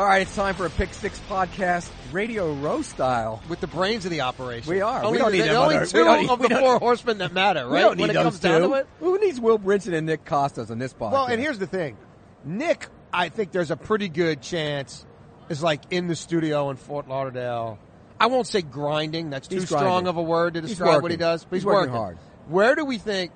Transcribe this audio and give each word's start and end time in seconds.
All 0.00 0.06
right, 0.06 0.22
it's 0.22 0.34
time 0.34 0.54
for 0.54 0.64
a 0.64 0.70
Pick 0.70 0.94
Six 0.94 1.20
podcast, 1.28 1.90
Radio 2.10 2.54
Row 2.54 2.80
style. 2.80 3.42
with 3.50 3.60
the 3.60 3.66
brains 3.66 4.06
of 4.06 4.10
the 4.10 4.22
operation. 4.22 4.72
We 4.72 4.80
are. 4.80 5.02
We 5.02 5.06
Only, 5.06 5.18
don't 5.18 5.32
need 5.32 5.40
the, 5.42 5.54
only 5.56 5.76
on 5.76 5.86
two 5.86 5.98
we 5.98 6.04
don't 6.04 6.20
need- 6.22 6.30
of 6.30 6.38
the 6.38 6.48
four 6.58 6.78
horsemen 6.78 7.18
that 7.18 7.34
matter, 7.34 7.66
right? 7.66 7.72
We 7.72 7.80
don't 7.80 7.96
need 7.98 8.02
when 8.04 8.10
it 8.12 8.22
comes 8.22 8.40
two. 8.40 8.48
down 8.48 8.62
to 8.62 8.74
it. 8.76 8.86
Who 9.00 9.18
needs 9.18 9.38
Will 9.38 9.58
Brinson 9.58 9.92
and 9.92 10.06
Nick 10.06 10.24
Kostos 10.24 10.70
on 10.70 10.78
this 10.78 10.94
podcast? 10.94 11.12
Well, 11.12 11.26
and 11.26 11.38
here's 11.38 11.58
the 11.58 11.66
thing, 11.66 11.98
Nick. 12.46 12.88
I 13.12 13.28
think 13.28 13.52
there's 13.52 13.70
a 13.70 13.76
pretty 13.76 14.08
good 14.08 14.40
chance 14.40 15.04
is 15.50 15.62
like 15.62 15.82
in 15.90 16.06
the 16.06 16.16
studio 16.16 16.70
in 16.70 16.76
Fort 16.78 17.06
Lauderdale. 17.06 17.78
I 18.18 18.28
won't 18.28 18.46
say 18.46 18.62
grinding. 18.62 19.28
That's 19.28 19.48
too 19.48 19.56
He's 19.56 19.66
strong 19.66 20.06
of 20.06 20.16
a 20.16 20.22
word 20.22 20.54
to 20.54 20.62
describe 20.62 21.02
what 21.02 21.10
he 21.10 21.18
does. 21.18 21.44
But 21.44 21.56
He's 21.56 21.62
he's, 21.62 21.66
working 21.66 21.92
hard. 21.92 22.16
Where 22.48 22.74
do 22.74 22.86
we 22.86 22.96
think? 22.96 23.32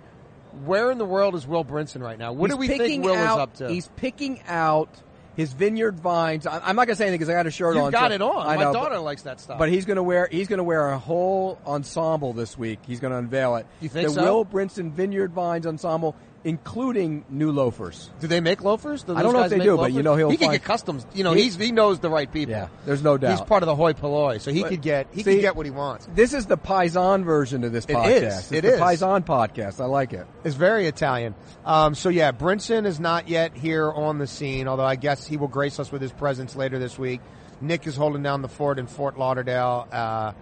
Where 0.65 0.91
in 0.91 0.97
the 0.97 1.05
world 1.05 1.35
is 1.35 1.47
Will 1.47 1.63
Brinson 1.63 2.01
right 2.01 2.19
now? 2.19 2.33
What 2.33 2.49
He's 2.49 2.55
do 2.55 2.59
we 2.59 2.69
think 2.69 3.05
Will 3.05 3.15
out, 3.15 3.35
is 3.35 3.43
up 3.43 3.55
to? 3.57 3.69
He's 3.69 3.89
picking 3.97 4.41
out 4.49 4.89
his 5.37 5.53
vineyard 5.53 5.99
vines. 6.01 6.47
I- 6.47 6.61
I'm 6.65 6.77
not 6.77 6.87
going 6.87 6.95
to 6.95 6.97
say 6.97 7.05
anything 7.05 7.19
because 7.19 7.29
I 7.29 7.35
got 7.35 7.47
a 7.47 7.51
shirt 7.51 7.75
You've 7.75 7.85
on. 7.85 7.93
got 7.93 8.11
so- 8.11 8.15
it 8.15 8.23
on. 8.23 8.47
I 8.47 8.57
My 8.57 8.63
know, 8.65 8.73
daughter 8.73 8.95
but, 8.97 9.03
likes 9.03 9.23
that 9.23 9.41
stuff. 9.41 9.59
But 9.59 9.69
he's 9.69 9.85
going 9.85 9.97
to 9.97 10.03
wear. 10.03 10.29
He's 10.31 10.49
going 10.49 10.59
to 10.59 10.65
wear 10.65 10.89
a 10.91 10.99
whole 10.99 11.59
ensemble 11.67 12.33
this 12.33 12.57
week. 12.59 12.79
He's 12.87 13.01
going 13.01 13.13
to 13.13 13.19
unveil 13.19 13.57
it. 13.57 13.67
You 13.81 13.89
think 13.89 14.09
the 14.09 14.15
so? 14.15 14.23
Will 14.23 14.45
Brinson 14.45 14.91
Vineyard 14.93 15.33
Vines 15.33 15.67
ensemble, 15.67 16.15
including 16.45 17.25
new 17.31 17.51
loafers. 17.51 18.11
do 18.21 18.27
they 18.27 18.41
make 18.41 18.63
loafers? 18.63 19.03
Do 19.03 19.17
I 19.17 19.23
don't 19.23 19.33
know 19.33 19.43
if 19.45 19.51
they 19.51 19.59
do, 19.59 19.77
but 19.77 19.93
you 19.93 20.03
know 20.03 20.15
he'll 20.15 20.31
he 20.31 20.37
can 20.37 20.49
find- 20.49 20.61
get 20.61 20.65
customs. 20.67 21.07
You 21.15 21.25
know, 21.25 21.33
He- 21.33 21.45
he's 21.45 21.57
he 21.57 21.73
knows 21.73 21.99
the 22.01 22.11
right 22.11 22.31
people. 22.31 22.53
Yeah, 22.55 22.69
there's 22.87 23.03
no 23.03 23.17
doubt. 23.17 23.31
He's 23.33 23.41
part 23.41 23.63
of 23.63 23.67
the 23.67 23.75
hoi 23.75 23.95
polloi, 23.95 24.39
so 24.41 24.53
he 24.53 24.63
But- 24.63 24.69
could 24.71 24.83
get 24.83 25.07
he 25.13 25.23
see, 25.23 25.35
could 25.35 25.41
get 25.41 25.57
what 25.57 25.67
he 25.67 25.73
wants. 25.73 26.07
This 26.15 26.33
is 26.35 26.47
the 26.47 26.59
Paisan 26.59 27.25
version 27.25 27.65
of 27.65 27.73
this 27.73 27.87
It 27.87 27.95
podcast. 27.97 28.11
is. 28.11 28.39
It's 28.39 28.53
It 28.53 28.61
the 28.63 28.75
is. 28.75 28.81
Paisan 28.81 29.25
podcast. 29.25 29.81
I 29.81 29.87
like 29.87 30.13
it. 30.13 30.27
It's 30.45 30.55
very 30.55 30.87
Italian. 30.87 31.35
Um, 31.65 31.95
so 31.95 32.11
yeah, 32.11 32.31
Brinson 32.33 32.85
is 32.87 33.01
not 33.01 33.29
yet 33.29 33.55
here 33.57 33.91
on 33.91 34.19
the 34.19 34.27
scene, 34.27 34.69
although 34.69 34.85
I 34.85 34.97
guess 34.97 35.27
he 35.27 35.37
will 35.37 35.49
grace 35.49 35.81
us 35.81 35.91
with 35.91 36.03
his 36.03 36.13
presence 36.13 36.55
later 36.55 36.79
this 36.79 36.99
week. 36.99 37.21
Nick 37.61 37.87
is 37.87 37.97
holding 37.97 38.23
down 38.23 38.43
the 38.43 38.49
fort 38.49 38.79
in 38.79 38.87
Fort 38.87 39.19
Lauderdale 39.19 39.89
uh, 39.91 40.33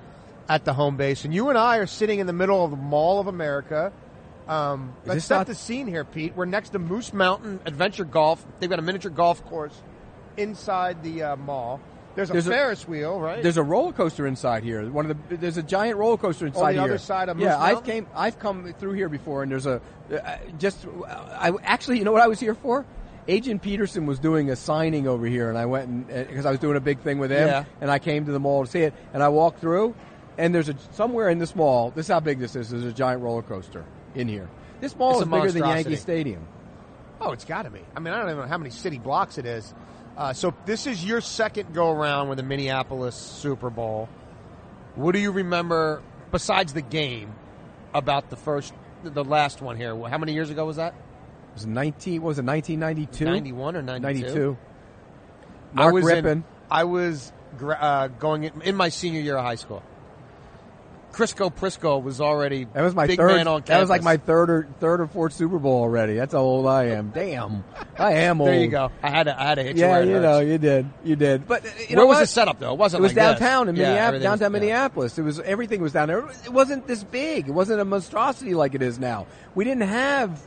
at 0.49 0.65
the 0.65 0.73
home 0.73 0.97
base, 0.97 1.25
and 1.25 1.33
you 1.33 1.51
and 1.51 1.57
I 1.59 1.77
are 1.77 1.87
sitting 1.87 2.19
in 2.19 2.27
the 2.27 2.33
middle 2.33 2.65
of 2.65 2.73
the 2.73 2.77
Mall 2.77 3.21
of 3.21 3.29
America. 3.29 3.93
Um, 4.49 4.95
let's 5.07 5.25
set 5.25 5.37
not- 5.39 5.47
the 5.47 5.55
scene 5.55 5.87
here, 5.87 6.05
Pete. 6.05 6.35
We're 6.37 6.45
next 6.47 6.71
to 6.71 6.79
Moose 6.79 7.13
Mountain 7.13 7.61
Adventure 7.65 8.05
Golf. 8.05 8.45
They've 8.59 8.69
got 8.71 8.79
a 8.79 8.83
miniature 8.83 9.11
golf 9.11 9.45
course 9.47 9.81
inside 10.37 11.03
the 11.03 11.23
uh, 11.23 11.37
mall. 11.37 11.81
There's 12.15 12.29
a 12.29 12.33
There's 12.35 12.47
a- 12.47 12.51
Ferris 12.51 12.87
wheel, 12.89 13.19
right? 13.21 13.43
There's 13.43 13.57
a 13.57 13.63
roller 13.63 13.93
coaster 13.93 14.27
inside 14.27 14.65
here. 14.65 14.85
One 14.91 15.11
of 15.11 15.29
the 15.31 15.37
there's 15.37 15.57
a 15.57 15.63
giant 15.63 15.97
roller 15.97 16.19
coaster 16.19 16.47
inside 16.47 16.73
the 16.73 16.81
here. 16.83 16.91
other 16.91 16.99
side 16.99 17.29
of 17.31 17.37
Moose 17.39 17.45
yeah. 17.47 17.59
I've 17.59 17.75
Mountain? 17.77 17.93
came 17.93 18.07
I've 18.15 18.39
come 18.39 18.75
through 18.79 18.93
here 18.93 19.09
before, 19.09 19.43
and 19.43 19.51
there's 19.51 19.65
a 19.67 19.81
uh, 20.13 20.37
just 20.59 20.85
I 21.09 21.53
actually 21.63 21.99
you 21.99 22.05
know 22.05 22.13
what 22.13 22.21
I 22.23 22.29
was 22.29 22.39
here 22.41 22.55
for. 22.55 22.85
Adrian 23.29 23.61
Peterson 23.61 24.05
was 24.05 24.19
doing 24.19 24.51
a 24.51 24.57
signing 24.57 25.07
over 25.07 25.25
here, 25.27 25.49
and 25.49 25.57
I 25.57 25.65
went 25.67 25.89
and 25.89 26.07
because 26.29 26.45
I 26.45 26.51
was 26.51 26.59
doing 26.61 26.77
a 26.77 26.81
big 26.81 26.99
thing 27.01 27.19
with 27.19 27.31
him, 27.31 27.47
Yeah. 27.49 27.65
and 27.81 27.91
I 27.91 27.99
came 27.99 28.27
to 28.27 28.33
the 28.33 28.41
mall 28.41 28.65
to 28.65 28.71
see 28.71 28.81
it, 28.83 28.93
and 29.15 29.23
I 29.23 29.29
walked 29.29 29.61
through, 29.61 29.95
and 30.37 30.55
there's 30.55 30.69
a 30.69 30.75
somewhere 30.91 31.31
in 31.31 31.39
this 31.39 31.55
mall. 31.57 31.93
This 31.95 32.07
is 32.07 32.13
how 32.13 32.21
big 32.21 32.41
this 32.41 32.57
is. 32.57 32.71
There's 32.71 32.85
a 32.85 32.93
giant 32.93 33.23
roller 33.23 33.43
coaster 33.43 33.85
in 34.15 34.29
here. 34.29 34.49
This 34.81 34.97
mall 34.97 35.13
It's 35.13 35.23
is 35.23 35.29
bigger 35.29 35.53
than. 35.53 35.69
Yankee 35.69 35.97
Stadium. 35.97 36.47
Oh, 37.21 37.33
it's 37.33 37.45
got 37.45 37.63
to 37.63 37.71
be. 37.71 37.81
I 37.95 38.01
mean, 38.01 38.13
I 38.13 38.19
don't 38.19 38.31
even 38.31 38.43
know 38.43 38.49
how 38.49 38.59
many 38.59 38.71
city 38.71 38.99
blocks 38.99 39.39
it 39.39 39.47
is. 39.47 39.73
Uh, 40.17 40.33
so 40.33 40.55
this 40.67 40.87
is 40.87 41.05
your 41.05 41.21
second 41.21 41.73
go 41.73 41.91
around 41.91 42.29
with 42.29 42.37
the 42.37 42.43
Minneapolis 42.43 43.15
Super 43.15 43.71
Bowl. 43.71 44.09
What 44.95 45.13
do 45.13 45.21
you 45.21 45.31
remember 45.31 46.03
besides 46.31 46.73
the 46.73 46.83
game 46.83 47.33
about 47.95 48.29
the 48.29 48.37
first, 48.37 48.75
the 49.05 49.25
last 49.25 49.63
one 49.63 49.77
here? 49.77 49.97
How 50.09 50.19
many 50.19 50.35
years 50.35 50.51
ago 50.51 50.67
was 50.67 50.77
that? 50.77 50.95
It 50.95 51.55
was 51.55 51.67
19. 51.67 52.21
What 52.21 52.29
was 52.29 52.39
it 52.39 52.45
1992? 52.45 53.25
91 53.25 53.77
or 53.77 53.83
92? 53.83 54.23
92. 54.23 54.59
I 55.75 55.77
Mark 55.77 55.95
was 55.95 56.05
Rypien. 56.05 56.33
In, 56.33 56.45
I 56.71 56.85
was 56.85 57.33
uh, 57.63 58.09
going 58.09 58.45
in, 58.45 58.63
in 58.63 58.75
my 58.75 58.89
senior 58.89 59.21
year 59.21 59.37
of 59.37 59.45
high 59.45 59.55
school. 59.55 59.83
Crisco 61.13 61.55
Prisco 61.55 62.03
was 62.03 62.21
already 62.21 62.65
That 62.73 62.83
was 62.83 62.95
my 62.95 63.07
big 63.07 63.19
third. 63.19 63.37
man 63.37 63.47
on 63.47 63.63
that 63.67 63.79
was 63.81 63.91
like 63.91 64.03
my 64.03 64.17
third 64.17 64.49
or 64.51 64.69
third 64.81 65.01
or 65.03 65.07
fourth 65.07 65.35
Super 65.35 65.59
Bowl 65.59 65.83
already. 65.83 66.15
That's 66.15 66.33
how 66.33 66.41
old 66.41 66.67
I 66.67 66.85
am. 66.87 67.11
Damn, 67.11 67.65
I 67.99 68.13
am 68.15 68.41
old. 68.41 68.49
There 68.49 68.59
you 68.61 68.69
go. 68.69 68.91
I 69.03 69.11
had 69.11 69.25
to, 69.25 69.39
I 69.39 69.45
had 69.45 69.55
to 69.57 69.63
hit 69.63 69.77
you 69.77 69.83
Yeah, 69.83 70.01
you 70.01 70.21
know, 70.21 70.41
you 70.41 70.57
did, 70.59 70.89
you 71.05 71.15
did. 71.17 71.47
But 71.47 71.67
uh, 71.67 71.69
you 71.89 71.97
Where 71.97 72.07
was 72.07 72.15
what? 72.17 72.21
the 72.21 72.27
setup 72.27 72.59
though? 72.61 72.73
It 72.73 72.79
wasn't. 72.79 73.01
It 73.01 73.03
was 73.03 73.15
like 73.15 73.17
this. 73.39 73.39
downtown 73.41 73.69
in 73.69 73.77
Yeah, 73.77 73.83
Minneapolis. 73.89 74.07
everything 74.09 74.31
was- 74.31 74.41
Downtown 74.41 74.53
yeah. 74.55 74.59
Minneapolis. 74.61 75.19
It 75.19 75.23
was 75.23 75.41
everything 75.41 75.83
was 75.83 75.93
down 75.93 76.09
there. 76.09 76.29
It 76.47 76.53
wasn't 76.53 76.87
this 76.87 77.05
big. 77.05 77.49
It 77.49 77.53
wasn't 77.53 77.81
a 77.81 77.85
monstrosity 77.85 78.55
like 78.55 78.75
it 78.75 78.83
is 78.83 78.99
now. 78.99 79.27
We 79.55 79.65
didn't 79.65 79.89
have 79.89 80.41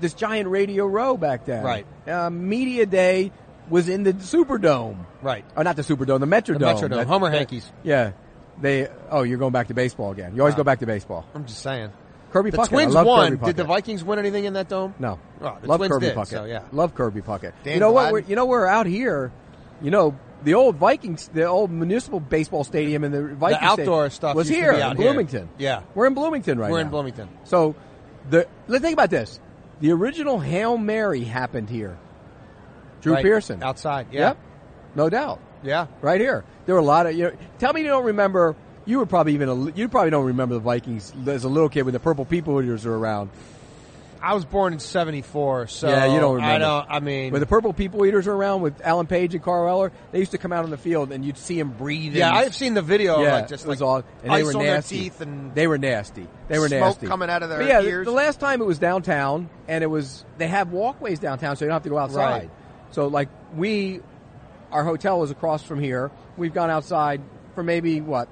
this 0.00 0.12
giant 0.14 0.48
radio 0.48 0.86
row 0.86 1.16
back 1.16 1.44
then. 1.46 1.64
Right. 1.64 1.86
Uh, 2.06 2.30
Media 2.30 2.84
Day 2.86 3.32
was 3.70 3.88
in 3.88 4.02
the 4.02 4.12
Superdome. 4.12 4.96
Right. 5.22 5.44
Or 5.56 5.64
not 5.64 5.76
the 5.76 5.82
Superdome, 5.82 6.20
the 6.20 6.26
Metrodome. 6.26 6.58
The 6.58 6.66
Metrodome. 6.66 6.90
That- 6.96 7.06
Homer 7.06 7.30
Hankies. 7.30 7.70
Yeah. 7.82 8.12
They. 8.60 8.88
Oh, 9.10 9.22
you're 9.22 9.38
going 9.38 9.52
back 9.52 9.68
to 9.68 9.74
baseball 9.74 10.10
again. 10.12 10.34
You 10.34 10.42
always 10.42 10.54
Wow. 10.54 10.58
go 10.58 10.64
back 10.64 10.78
to 10.80 10.86
baseball. 10.86 11.24
I'm 11.34 11.44
just 11.46 11.62
saying. 11.62 11.90
Kirby 12.32 12.50
The 12.50 12.58
Puckett. 12.58 12.68
Twins 12.68 12.94
won. 12.94 13.30
Kirby 13.30 13.46
Did 13.46 13.56
the 13.56 13.64
Vikings 13.64 14.04
win 14.04 14.18
anything 14.18 14.44
in 14.44 14.52
that 14.54 14.68
dome? 14.68 14.94
No. 14.98 15.18
Oh, 15.40 15.56
the 15.60 15.66
Love 15.66 15.78
Twins 15.78 15.92
Kirby 15.92 16.06
did, 16.06 16.16
Puckett. 16.16 16.26
so, 16.26 16.44
yeah. 16.44 16.62
Love 16.72 16.94
Kirby 16.94 17.22
Puckett. 17.22 17.52
Dan 17.64 17.74
you 17.74 17.80
know 17.80 17.92
what? 17.92 18.12
We're, 18.12 18.20
you 18.20 18.36
know 18.36 18.44
we're 18.46 18.66
out 18.66 18.86
here. 18.86 19.32
You 19.80 19.90
know 19.90 20.14
the 20.44 20.54
old 20.54 20.76
Vikings, 20.76 21.28
the 21.32 21.44
old 21.44 21.70
municipal 21.70 22.20
baseball 22.20 22.64
stadium 22.64 23.04
and 23.04 23.14
the 23.14 23.34
Vikings 23.34 23.62
outdoor 23.62 24.10
stuff 24.10 24.36
was 24.36 24.48
here 24.48 24.72
in 24.72 24.76
here. 24.80 24.94
Bloomington. 24.94 25.48
Yeah. 25.56 25.82
we're 25.94 26.06
in 26.06 26.14
Bloomington 26.14 26.58
right 26.58 26.66
now. 26.68 26.72
We're 26.74 26.80
in 26.80 26.88
Bloomington. 26.90 27.28
So 27.44 27.74
the 28.28 28.46
let's 28.66 28.82
think 28.82 28.92
about 28.92 29.10
this. 29.10 29.40
The 29.80 29.92
original 29.92 30.38
Hail 30.38 30.76
Mary 30.76 31.22
happened 31.24 31.70
here. 31.70 31.96
Drew 33.00 33.14
Right. 33.14 33.24
Pearson 33.24 33.62
outside. 33.62 34.08
Yeah. 34.10 34.20
Yep, 34.20 34.38
no 34.96 35.08
doubt. 35.08 35.40
Yeah. 35.62 35.86
Right 36.00 36.20
here. 36.20 36.44
There 36.66 36.74
were 36.74 36.80
a 36.80 36.84
lot 36.84 37.06
of 37.06 37.14
you 37.14 37.24
know. 37.24 37.32
Tell 37.58 37.72
me 37.72 37.80
you 37.82 37.86
don't 37.88 38.04
remember. 38.04 38.56
You 38.86 38.98
were 38.98 39.06
probably 39.06 39.34
even 39.34 39.48
a, 39.48 39.70
you 39.72 39.88
probably 39.88 40.10
don't 40.10 40.26
remember 40.26 40.54
the 40.54 40.60
Vikings 40.60 41.12
as 41.26 41.44
a 41.44 41.48
little 41.48 41.68
kid 41.68 41.82
when 41.82 41.92
the 41.92 42.00
purple 42.00 42.24
people 42.24 42.60
eaters 42.62 42.84
were 42.86 42.98
around. 42.98 43.30
I 44.20 44.34
was 44.34 44.44
born 44.44 44.72
in 44.72 44.80
'74, 44.80 45.68
so 45.68 45.88
Yeah, 45.88 46.06
you 46.12 46.18
don't 46.18 46.36
remember. 46.36 46.54
I 46.54 46.58
don't. 46.58 46.86
I 46.90 46.98
mean, 47.00 47.30
When 47.32 47.40
the 47.40 47.46
purple 47.46 47.72
people 47.72 48.04
eaters 48.04 48.26
were 48.26 48.36
around 48.36 48.62
with 48.62 48.80
Alan 48.84 49.06
Page 49.06 49.32
and 49.34 49.44
Carl 49.44 49.68
Eller, 49.68 49.92
they 50.10 50.18
used 50.18 50.32
to 50.32 50.38
come 50.38 50.52
out 50.52 50.64
on 50.64 50.70
the 50.70 50.76
field 50.76 51.12
and 51.12 51.24
you'd 51.24 51.38
see 51.38 51.56
them 51.56 51.70
breathing. 51.70 52.18
yeah, 52.18 52.32
I've 52.34 52.54
seen 52.54 52.74
the 52.74 52.82
video. 52.82 53.20
Yeah, 53.22 53.34
like 53.34 53.48
just 53.48 53.64
it 53.64 53.68
was 53.68 53.80
like 53.80 53.88
all, 53.88 54.02
and 54.24 54.32
they 54.32 54.42
were 54.42 54.54
nasty. 54.54 54.98
teeth 54.98 55.20
and 55.20 55.54
they 55.54 55.68
were 55.68 55.78
nasty. 55.78 56.26
They 56.48 56.58
were 56.58 56.66
smoke 56.68 56.80
nasty. 56.80 57.06
coming 57.06 57.30
out 57.30 57.44
of 57.44 57.48
their 57.48 57.58
But 57.58 57.68
yeah, 57.68 57.80
ears. 57.82 58.06
The 58.06 58.10
last 58.12 58.40
time 58.40 58.60
it 58.60 58.66
was 58.66 58.78
downtown, 58.80 59.48
and 59.68 59.84
it 59.84 59.88
was 59.88 60.24
they 60.36 60.48
have 60.48 60.72
walkways 60.72 61.20
downtown, 61.20 61.54
so 61.56 61.64
you 61.64 61.68
don't 61.68 61.76
have 61.76 61.82
to 61.84 61.88
go 61.90 61.98
outside. 61.98 62.30
Right. 62.42 62.50
So 62.90 63.06
like 63.06 63.28
we, 63.54 64.00
our 64.72 64.84
hotel 64.84 65.18
was 65.20 65.30
across 65.30 65.62
from 65.62 65.80
here. 65.80 66.10
We've 66.36 66.54
gone 66.54 66.70
outside 66.70 67.20
for 67.54 67.62
maybe 67.62 68.00
what, 68.00 68.28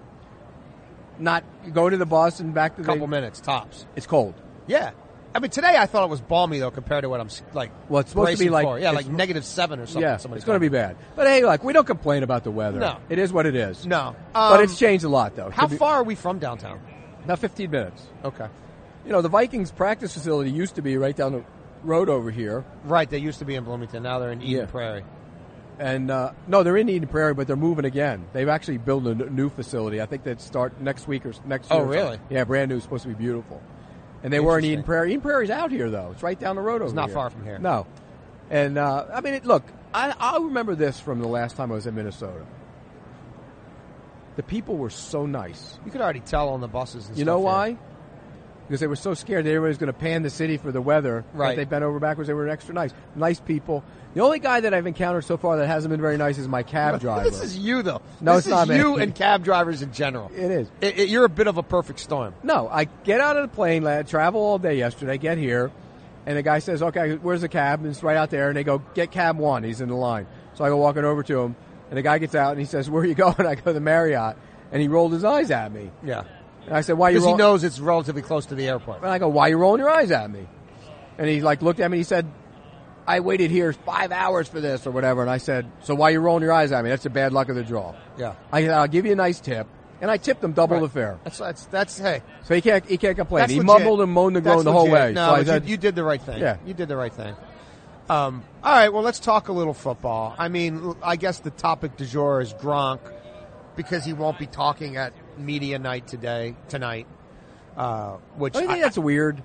not 1.18 1.44
go 1.72 1.88
to 1.88 1.96
the 1.96 2.06
bus 2.06 2.40
and 2.40 2.54
back 2.54 2.76
to 2.76 2.82
a 2.82 2.84
couple 2.84 3.02
the. 3.02 3.06
minutes 3.10 3.40
tops. 3.40 3.86
It's 3.96 4.06
cold. 4.06 4.34
Yeah. 4.66 4.92
I 5.34 5.38
mean, 5.38 5.50
today 5.50 5.76
I 5.76 5.84
thought 5.86 6.04
it 6.04 6.08
was 6.10 6.20
balmy 6.22 6.58
though 6.60 6.70
compared 6.70 7.02
to 7.02 7.08
what 7.10 7.20
I'm 7.20 7.28
like. 7.52 7.70
Well, 7.90 8.00
it's 8.00 8.10
supposed 8.10 8.38
to 8.38 8.44
be 8.44 8.48
like- 8.48 8.64
for. 8.64 8.78
yeah, 8.78 8.92
like 8.92 9.06
negative 9.06 9.44
seven 9.44 9.80
or 9.80 9.86
something. 9.86 10.02
yeah, 10.02 10.14
it's 10.14 10.24
going 10.44 10.56
to 10.56 10.60
be 10.60 10.68
bad. 10.70 10.96
But 11.14 11.26
hey, 11.26 11.44
like 11.44 11.62
we 11.62 11.72
don't 11.74 11.86
complain 11.86 12.22
about 12.22 12.44
the 12.44 12.50
weather. 12.50 12.78
No. 12.80 12.98
it 13.10 13.18
is 13.18 13.32
what 13.32 13.44
it 13.44 13.54
is. 13.54 13.84
No, 13.86 14.16
but 14.32 14.40
Um, 14.58 14.62
it's 14.64 14.78
changed 14.78 15.04
a 15.04 15.08
lot 15.10 15.36
though. 15.36 15.50
How 15.50 15.66
be- 15.66 15.76
far 15.76 15.96
are 15.96 16.04
we 16.04 16.14
from 16.14 16.38
downtown? 16.38 16.80
About 17.24 17.38
15 17.40 17.70
minutes. 17.70 18.02
Okay. 18.24 18.46
You 19.04 19.12
know, 19.12 19.20
the 19.20 19.28
Vikings 19.28 19.70
practice 19.70 20.14
facility 20.14 20.50
used 20.50 20.76
to 20.76 20.82
be 20.82 20.96
right 20.96 21.14
down 21.14 21.32
the 21.32 21.44
road 21.82 22.08
over 22.08 22.30
here. 22.30 22.64
Right, 22.84 23.08
they 23.08 23.18
used 23.18 23.40
to 23.40 23.44
be 23.44 23.56
in 23.56 23.64
Bloomington. 23.64 24.02
Now 24.04 24.18
they're 24.20 24.32
in 24.32 24.40
Eden 24.42 24.60
Yeah. 24.64 24.66
Prairie. 24.70 25.04
And 25.78 26.10
uh, 26.10 26.32
no, 26.48 26.62
they're 26.62 26.76
in 26.78 26.88
Eden 26.88 27.08
Prairie, 27.08 27.34
but 27.34 27.46
they're 27.46 27.54
moving 27.56 27.84
again. 27.84 28.24
They've 28.32 28.48
actually 28.48 28.78
built 28.78 29.06
a 29.06 29.10
n- 29.10 29.28
new 29.36 29.50
facility. 29.50 30.00
I 30.00 30.06
think 30.06 30.24
that 30.24 30.40
start 30.40 30.80
next 30.80 31.06
week 31.06 31.26
or 31.26 31.34
next 31.44 31.68
Oh, 31.70 31.78
year. 31.78 31.86
really? 31.86 32.18
Yeah, 32.30 32.44
brand 32.44 32.70
new. 32.70 32.80
Supposed 32.80 33.02
to 33.02 33.08
be 33.08 33.14
beautiful. 33.14 33.60
And 34.22 34.32
they 34.32 34.40
were 34.40 34.58
in 34.58 34.64
Eden 34.64 34.84
Prairie. 34.84 35.10
Eden 35.10 35.20
Prairie's 35.20 35.50
out 35.50 35.70
here 35.70 35.90
though. 35.90 36.10
It's 36.12 36.22
right 36.22 36.38
down 36.40 36.56
the 36.56 36.62
road 36.62 36.80
over 36.80 36.94
not 36.94 37.08
here. 37.08 37.14
far 37.14 37.28
from 37.30 37.44
here. 37.44 37.58
No. 37.58 37.86
And 38.48 38.78
uh, 38.78 39.06
I 39.12 39.20
mean, 39.20 39.34
it, 39.34 39.44
look, 39.44 39.64
I, 39.92 40.14
I 40.18 40.38
remember 40.38 40.74
this 40.74 40.98
from 40.98 41.20
the 41.20 41.28
last 41.28 41.56
time 41.56 41.70
I 41.70 41.74
was 41.74 41.86
in 41.86 41.94
Minnesota. 41.94 42.46
The 44.36 44.42
people 44.42 44.76
were 44.76 44.90
so 44.90 45.26
nice. 45.26 45.78
You 45.84 45.90
could 45.90 46.00
already 46.00 46.20
tell 46.20 46.50
on 46.50 46.60
the 46.60 46.68
buses. 46.68 47.08
And 47.08 47.16
You 47.16 47.24
stuff 47.24 47.34
know 47.34 47.40
here. 47.42 47.50
Because 48.66 48.80
they 48.80 48.86
were 48.86 48.96
so 48.96 49.14
scared 49.14 49.44
that 49.44 49.50
everybody 49.50 49.68
was 49.70 49.78
going 49.78 49.92
to 49.92 49.98
pan 49.98 50.22
the 50.22 50.30
city 50.30 50.56
for 50.56 50.72
the 50.72 50.80
weather. 50.82 51.24
Right. 51.32 51.56
They 51.56 51.64
bent 51.64 51.84
over 51.84 51.98
backwards. 51.98 52.28
They 52.28 52.34
were 52.34 52.48
extra 52.48 52.74
nice. 52.74 52.92
Nice 53.14 53.40
people. 53.40 53.84
The 54.14 54.22
only 54.22 54.38
guy 54.38 54.60
that 54.60 54.72
I've 54.72 54.86
encountered 54.86 55.22
so 55.22 55.36
far 55.36 55.58
that 55.58 55.66
hasn't 55.66 55.90
been 55.90 56.00
very 56.00 56.16
nice 56.16 56.38
is 56.38 56.48
my 56.48 56.62
cab 56.62 57.00
driver. 57.02 57.28
This 57.28 57.42
is 57.42 57.58
you 57.58 57.82
though. 57.82 58.00
No, 58.20 58.36
this 58.36 58.46
it's 58.46 58.50
not 58.50 58.68
me. 58.68 58.76
you 58.76 58.96
and 58.96 59.14
cab 59.14 59.44
drivers 59.44 59.82
in 59.82 59.92
general. 59.92 60.30
It 60.34 60.50
is. 60.50 60.68
It- 60.80 60.98
it- 61.00 61.08
you're 61.08 61.24
a 61.26 61.28
bit 61.28 61.46
of 61.46 61.58
a 61.58 61.62
perfect 61.62 62.00
storm. 62.00 62.34
No, 62.42 62.68
I 62.68 62.84
get 63.04 63.20
out 63.20 63.36
of 63.36 63.42
the 63.48 63.54
plane, 63.54 63.82
lad, 63.84 64.08
travel 64.08 64.40
all 64.40 64.58
day 64.58 64.76
yesterday, 64.78 65.18
get 65.18 65.36
here, 65.38 65.70
and 66.24 66.36
the 66.36 66.42
guy 66.42 66.58
says, 66.60 66.82
okay, 66.82 67.14
where's 67.16 67.42
the 67.42 67.48
cab? 67.48 67.80
And 67.80 67.88
it's 67.88 68.02
right 68.02 68.16
out 68.16 68.30
there. 68.30 68.48
And 68.48 68.56
they 68.56 68.64
go, 68.64 68.78
get 68.94 69.10
cab 69.12 69.38
one. 69.38 69.62
He's 69.64 69.80
in 69.80 69.88
the 69.90 69.94
line. 69.94 70.26
So 70.54 70.64
I 70.64 70.70
go 70.70 70.76
walking 70.78 71.04
over 71.04 71.22
to 71.22 71.40
him, 71.42 71.54
and 71.90 71.98
the 71.98 72.02
guy 72.02 72.18
gets 72.18 72.34
out 72.34 72.50
and 72.52 72.58
he 72.58 72.64
says, 72.66 72.88
where 72.90 73.02
are 73.02 73.06
you 73.06 73.14
going? 73.26 73.46
I 73.46 73.54
go, 73.54 73.72
the 73.72 73.80
Marriott. 73.80 74.36
And 74.72 74.82
he 74.82 74.88
rolled 74.88 75.12
his 75.12 75.22
eyes 75.24 75.50
at 75.52 75.70
me. 75.70 75.90
Yeah. 76.02 76.24
And 76.66 76.76
I 76.76 76.80
said, 76.80 76.94
why 76.98 77.10
you 77.10 77.16
Because 77.16 77.24
he 77.24 77.30
roll-" 77.30 77.38
knows 77.38 77.64
it's 77.64 77.78
relatively 77.78 78.22
close 78.22 78.46
to 78.46 78.54
the 78.54 78.68
airport. 78.68 79.02
And 79.02 79.10
I 79.10 79.18
go, 79.18 79.28
why 79.28 79.46
are 79.46 79.50
you 79.50 79.56
rolling 79.56 79.80
your 79.80 79.90
eyes 79.90 80.10
at 80.10 80.30
me? 80.30 80.46
And 81.18 81.28
he 81.28 81.40
like 81.40 81.62
looked 81.62 81.80
at 81.80 81.90
me 81.90 81.96
and 81.96 82.00
he 82.00 82.04
said, 82.04 82.30
I 83.06 83.20
waited 83.20 83.50
here 83.50 83.72
five 83.72 84.10
hours 84.10 84.48
for 84.48 84.60
this 84.60 84.86
or 84.86 84.90
whatever. 84.90 85.22
And 85.22 85.30
I 85.30 85.38
said, 85.38 85.70
so 85.82 85.94
why 85.94 86.08
are 86.08 86.12
you 86.12 86.20
rolling 86.20 86.42
your 86.42 86.52
eyes 86.52 86.72
at 86.72 86.82
me? 86.82 86.90
That's 86.90 87.04
the 87.04 87.10
bad 87.10 87.32
luck 87.32 87.48
of 87.48 87.54
the 87.54 87.62
draw. 87.62 87.94
Yeah. 88.18 88.34
I 88.50 88.62
said, 88.62 88.70
I'll 88.72 88.88
give 88.88 89.06
you 89.06 89.12
a 89.12 89.16
nice 89.16 89.40
tip. 89.40 89.68
And 90.00 90.10
I 90.10 90.18
tipped 90.18 90.44
him 90.44 90.52
double 90.52 90.80
the 90.80 90.90
fare. 90.90 91.18
That's 91.24 91.38
that's 91.38 91.64
that's 91.66 91.98
hey. 91.98 92.20
So 92.44 92.54
he 92.54 92.60
can't, 92.60 92.84
he 92.84 92.98
can't 92.98 93.16
complain. 93.16 93.40
That's 93.40 93.52
he 93.52 93.60
legit. 93.60 93.66
mumbled 93.66 94.02
and 94.02 94.12
moaned 94.12 94.36
and 94.36 94.44
groaned 94.44 94.66
the 94.66 94.72
whole 94.72 94.90
way. 94.90 95.14
No, 95.14 95.36
so 95.36 95.44
said, 95.44 95.64
you, 95.64 95.70
you 95.70 95.76
did 95.78 95.94
the 95.94 96.04
right 96.04 96.20
thing. 96.20 96.38
Yeah. 96.38 96.58
you 96.66 96.74
did 96.74 96.88
the 96.88 96.96
right 96.96 97.12
thing. 97.12 97.34
Um, 98.10 98.44
all 98.62 98.72
right, 98.72 98.92
well, 98.92 99.02
let's 99.02 99.18
talk 99.18 99.48
a 99.48 99.52
little 99.52 99.72
football. 99.72 100.34
I 100.38 100.48
mean, 100.48 100.94
I 101.02 101.16
guess 101.16 101.40
the 101.40 101.50
topic 101.50 101.96
du 101.96 102.04
jour 102.04 102.40
is 102.42 102.52
Gronk 102.52 103.00
because 103.74 104.04
he 104.04 104.12
won't 104.12 104.38
be 104.38 104.46
talking 104.46 104.96
at 104.96 105.14
media 105.38 105.78
night 105.78 106.06
today 106.08 106.54
tonight. 106.68 107.06
Uh, 107.76 108.16
which 108.36 108.56
I 108.56 108.60
think 108.60 108.70
I, 108.72 108.80
that's 108.80 108.96
weird. 108.98 109.42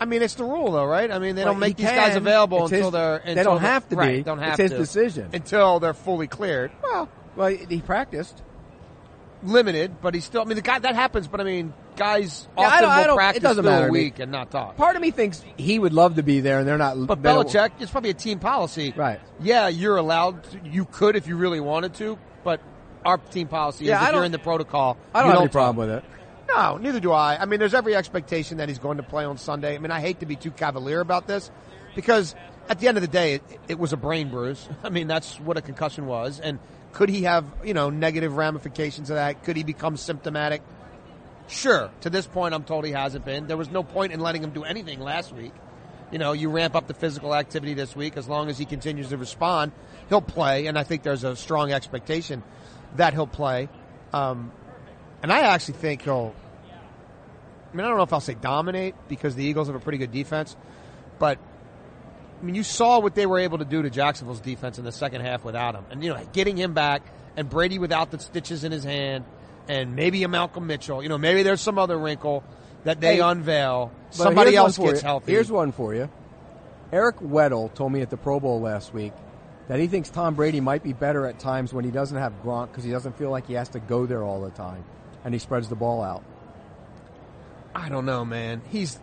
I 0.00 0.04
mean, 0.04 0.20
it's 0.22 0.34
the 0.34 0.44
rule, 0.44 0.72
though, 0.72 0.84
right? 0.84 1.08
I 1.10 1.18
mean, 1.20 1.36
they 1.36 1.44
Well, 1.44 1.52
don't 1.54 1.60
make 1.60 1.78
he 1.78 1.84
these 1.84 1.92
guys 1.92 2.16
available 2.16 2.64
It's 2.64 2.72
until 2.72 2.86
his- 2.86 2.92
they're. 3.24 3.34
they 3.36 3.42
don't 3.44 3.60
have 3.60 3.88
to 3.90 3.96
right, 3.96 4.16
be. 4.16 4.22
Don't 4.24 4.38
have 4.40 4.58
It's 4.58 4.58
his 4.58 4.70
to. 4.72 4.76
decision. 4.78 5.30
until 5.32 5.78
they're 5.78 5.94
fully 5.94 6.26
cleared. 6.26 6.72
Well, 6.82 7.08
Well, 7.36 7.48
he 7.48 7.80
practiced. 7.80 8.42
limited, 9.44 10.00
but 10.00 10.14
he's 10.14 10.24
still. 10.24 10.42
I 10.42 10.44
mean, 10.44 10.56
the 10.56 10.62
guy 10.62 10.78
that 10.78 10.94
happens, 10.94 11.26
but 11.28 11.40
I 11.40 11.44
mean, 11.44 11.72
guys 11.96 12.46
Yeah, 12.56 12.62
I 12.62 12.66
often 12.66 12.82
don't- 12.82 12.90
I 12.90 12.96
will 12.98 13.04
don't- 13.06 13.14
it 13.14 13.16
practice 13.18 13.42
doesn't 13.42 13.64
matter 13.64 13.88
a 13.88 13.90
week 13.90 14.18
and 14.18 14.30
not 14.32 14.50
talk. 14.50 14.76
Part 14.76 14.96
of 14.96 15.02
me 15.02 15.10
thinks 15.10 15.42
he 15.56 15.78
would 15.78 15.92
love 15.92 16.16
to 16.16 16.22
be 16.22 16.40
there, 16.40 16.58
and 16.60 16.66
they're 16.68 16.78
not. 16.78 17.06
But 17.06 17.22
they 17.22 17.28
Belichick, 17.28 17.70
it's 17.80 17.90
probably 17.90 18.10
a 18.10 18.14
team 18.14 18.38
policy. 18.38 18.92
Right. 18.96 19.20
Yeah, 19.40 19.68
you're 19.68 19.96
allowed. 19.96 20.44
To, 20.44 20.58
you 20.64 20.84
could 20.84 21.16
if 21.16 21.26
you 21.26 21.36
really 21.36 21.60
wanted 21.60 21.94
to, 21.94 22.18
but 22.44 22.60
our 23.04 23.18
team 23.18 23.48
policy 23.48 23.84
Yeah, 23.86 24.02
is 24.02 24.08
if 24.08 24.14
you're 24.14 24.24
in 24.24 24.32
the 24.32 24.38
protocol. 24.38 24.96
I 25.14 25.20
don't 25.20 25.28
you 25.28 25.32
have 25.32 25.40
any 25.42 25.50
problem 25.50 25.76
with 25.88 25.96
it. 25.96 26.04
No, 26.48 26.76
neither 26.76 27.00
do 27.00 27.12
I. 27.12 27.40
I 27.40 27.46
mean, 27.46 27.58
there's 27.60 27.74
every 27.74 27.94
expectation 27.94 28.58
that 28.58 28.68
he's 28.68 28.78
going 28.78 28.98
to 28.98 29.02
play 29.02 29.24
on 29.24 29.38
Sunday. 29.38 29.74
I 29.74 29.78
mean, 29.78 29.90
I 29.90 30.00
hate 30.00 30.20
to 30.20 30.26
be 30.26 30.36
too 30.36 30.50
cavalier 30.50 31.00
about 31.00 31.26
this 31.26 31.50
because 31.94 32.34
at 32.68 32.78
the 32.78 32.88
end 32.88 32.98
of 32.98 33.02
the 33.02 33.08
day, 33.08 33.34
it, 33.34 33.42
it 33.68 33.78
was 33.78 33.92
a 33.92 33.96
brain 33.96 34.30
bruise. 34.30 34.68
I 34.84 34.90
mean, 34.90 35.06
that's 35.06 35.40
what 35.40 35.56
a 35.56 35.62
concussion 35.62 36.06
was. 36.06 36.40
And 36.40 36.58
could 36.92 37.08
he 37.08 37.22
have, 37.22 37.46
you 37.64 37.74
know, 37.74 37.90
negative 37.90 38.36
ramifications 38.36 39.08
of 39.10 39.16
that? 39.16 39.44
Could 39.44 39.56
he 39.56 39.62
become 39.62 39.96
symptomatic? 39.96 40.62
Sure. 41.48 41.90
To 42.02 42.10
this 42.10 42.26
point, 42.26 42.54
I'm 42.54 42.64
told 42.64 42.84
he 42.84 42.92
hasn't 42.92 43.24
been. 43.24 43.46
There 43.46 43.56
was 43.56 43.70
no 43.70 43.82
point 43.82 44.12
in 44.12 44.20
letting 44.20 44.42
him 44.42 44.50
do 44.50 44.64
anything 44.64 45.00
last 45.00 45.32
week. 45.32 45.52
You 46.10 46.18
know, 46.18 46.32
you 46.32 46.50
ramp 46.50 46.76
up 46.76 46.86
the 46.86 46.94
physical 46.94 47.34
activity 47.34 47.72
this 47.72 47.96
week. 47.96 48.18
As 48.18 48.28
long 48.28 48.50
as 48.50 48.58
he 48.58 48.66
continues 48.66 49.08
to 49.08 49.16
respond, 49.16 49.72
he'll 50.10 50.20
play. 50.20 50.66
And 50.66 50.78
I 50.78 50.82
think 50.82 51.02
there's 51.02 51.24
a 51.24 51.34
strong 51.34 51.72
expectation 51.72 52.42
that 52.96 53.14
he'll 53.14 53.26
play. 53.26 53.68
Um, 54.12 54.52
and 55.22 55.32
I 55.32 55.40
actually 55.40 55.74
think 55.74 56.02
he'll. 56.02 56.34
I 57.72 57.76
mean, 57.76 57.86
I 57.86 57.88
don't 57.88 57.96
know 57.96 58.02
if 58.02 58.12
I'll 58.12 58.20
say 58.20 58.34
dominate 58.34 58.94
because 59.08 59.34
the 59.34 59.44
Eagles 59.44 59.68
have 59.68 59.76
a 59.76 59.80
pretty 59.80 59.96
good 59.98 60.12
defense, 60.12 60.56
but 61.18 61.38
I 62.40 62.44
mean, 62.44 62.54
you 62.54 62.62
saw 62.62 62.98
what 62.98 63.14
they 63.14 63.24
were 63.24 63.38
able 63.38 63.58
to 63.58 63.64
do 63.64 63.80
to 63.82 63.88
Jacksonville's 63.88 64.40
defense 64.40 64.78
in 64.78 64.84
the 64.84 64.92
second 64.92 65.22
half 65.22 65.42
without 65.42 65.74
him, 65.74 65.84
and 65.90 66.04
you 66.04 66.12
know, 66.12 66.22
getting 66.34 66.56
him 66.56 66.74
back 66.74 67.02
and 67.36 67.48
Brady 67.48 67.78
without 67.78 68.10
the 68.10 68.18
stitches 68.18 68.64
in 68.64 68.72
his 68.72 68.84
hand, 68.84 69.24
and 69.68 69.96
maybe 69.96 70.22
a 70.22 70.28
Malcolm 70.28 70.66
Mitchell. 70.66 71.02
You 71.02 71.08
know, 71.08 71.16
maybe 71.16 71.42
there's 71.42 71.62
some 71.62 71.78
other 71.78 71.96
wrinkle 71.96 72.44
that 72.84 73.00
they 73.00 73.14
Hey, 73.14 73.20
unveil. 73.20 73.90
Somebody 74.10 74.54
else 74.54 74.76
gets 74.76 75.00
you. 75.00 75.06
healthy. 75.06 75.32
Here's 75.32 75.50
one 75.50 75.72
for 75.72 75.94
you. 75.94 76.10
Eric 76.92 77.20
Weddle 77.20 77.72
told 77.72 77.92
me 77.92 78.02
at 78.02 78.10
the 78.10 78.18
Pro 78.18 78.38
Bowl 78.38 78.60
last 78.60 78.92
week 78.92 79.14
that 79.68 79.80
he 79.80 79.86
thinks 79.86 80.10
Tom 80.10 80.34
Brady 80.34 80.60
might 80.60 80.82
be 80.82 80.92
better 80.92 81.26
at 81.26 81.38
times 81.38 81.72
when 81.72 81.84
he 81.84 81.90
doesn't 81.90 82.18
have 82.18 82.32
Gronk 82.42 82.68
because 82.68 82.84
he 82.84 82.90
doesn't 82.90 83.16
feel 83.16 83.30
like 83.30 83.46
he 83.46 83.54
has 83.54 83.68
to 83.70 83.80
go 83.80 84.06
there 84.06 84.22
all 84.22 84.40
the 84.40 84.50
time, 84.50 84.84
and 85.24 85.34
he 85.34 85.38
spreads 85.38 85.68
the 85.68 85.76
ball 85.76 86.02
out. 86.02 86.24
I 87.74 87.88
don't 87.88 88.04
know, 88.04 88.24
man. 88.24 88.62
He's 88.70 88.98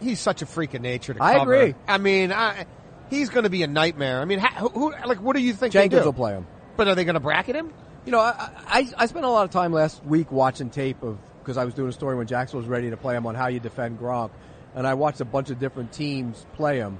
he's 0.00 0.20
such 0.20 0.42
a 0.42 0.46
freak 0.46 0.74
of 0.74 0.82
nature 0.82 1.14
to 1.14 1.18
cover. 1.18 1.38
I 1.38 1.42
agree. 1.42 1.74
I 1.88 1.98
mean, 1.98 2.32
I, 2.32 2.66
he's 3.10 3.30
going 3.30 3.44
to 3.44 3.50
be 3.50 3.62
a 3.62 3.66
nightmare. 3.66 4.20
I 4.20 4.24
mean, 4.24 4.38
how, 4.38 4.68
who, 4.68 4.92
like, 5.06 5.20
what 5.20 5.36
do 5.36 5.42
you 5.42 5.52
think 5.54 5.72
Jenkins 5.72 6.04
will 6.04 6.12
play 6.12 6.32
him. 6.32 6.46
But 6.76 6.88
are 6.88 6.94
they 6.94 7.04
going 7.04 7.14
to 7.14 7.20
bracket 7.20 7.56
him? 7.56 7.72
You 8.04 8.12
know, 8.12 8.20
I, 8.20 8.50
I, 8.66 8.88
I 8.98 9.06
spent 9.06 9.24
a 9.24 9.30
lot 9.30 9.44
of 9.44 9.50
time 9.50 9.72
last 9.72 10.04
week 10.04 10.30
watching 10.30 10.70
tape 10.70 11.02
of 11.02 11.18
because 11.38 11.56
I 11.56 11.64
was 11.64 11.74
doing 11.74 11.88
a 11.88 11.92
story 11.92 12.16
when 12.16 12.26
Jackson 12.26 12.58
was 12.58 12.66
ready 12.66 12.90
to 12.90 12.96
play 12.96 13.14
him 13.14 13.26
on 13.26 13.34
how 13.34 13.48
you 13.48 13.60
defend 13.60 13.98
Gronk, 13.98 14.30
and 14.74 14.86
I 14.86 14.94
watched 14.94 15.20
a 15.20 15.24
bunch 15.24 15.50
of 15.50 15.58
different 15.58 15.92
teams 15.92 16.44
play 16.54 16.78
him, 16.78 16.98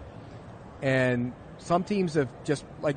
and 0.83 1.33
some 1.65 1.83
teams 1.83 2.15
have 2.15 2.29
just 2.45 2.65
like 2.83 2.97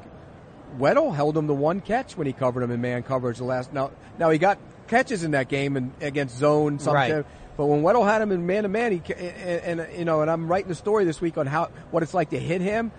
Weddle 0.77 1.15
held 1.15 1.37
him 1.37 1.47
to 1.47 1.53
one 1.53 1.81
catch 1.81 2.17
when 2.17 2.27
he 2.27 2.33
covered 2.33 2.63
him 2.63 2.71
in 2.71 2.81
man 2.81 3.03
coverage 3.03 3.37
the 3.37 3.45
last. 3.45 3.73
Now, 3.73 3.91
now 4.19 4.29
he 4.29 4.37
got 4.37 4.59
catches 4.87 5.23
in 5.23 5.31
that 5.31 5.47
game 5.47 5.77
and 5.77 5.91
against 6.01 6.37
zone, 6.37 6.79
some 6.79 6.93
Right. 6.93 7.25
but 7.55 7.65
when 7.65 7.81
Weddle 7.81 8.05
had 8.05 8.21
him 8.21 8.31
in 8.31 8.45
man 8.45 8.63
to 8.63 8.69
man, 8.69 8.91
he 8.91 9.01
and, 9.13 9.79
and 9.79 9.97
you 9.97 10.05
know, 10.05 10.21
and 10.21 10.29
I'm 10.29 10.47
writing 10.49 10.71
a 10.71 10.75
story 10.75 11.05
this 11.05 11.21
week 11.21 11.37
on 11.37 11.47
how 11.47 11.69
what 11.91 12.03
it's 12.03 12.13
like 12.13 12.29
to 12.31 12.39
hit 12.39 12.61
him. 12.61 12.91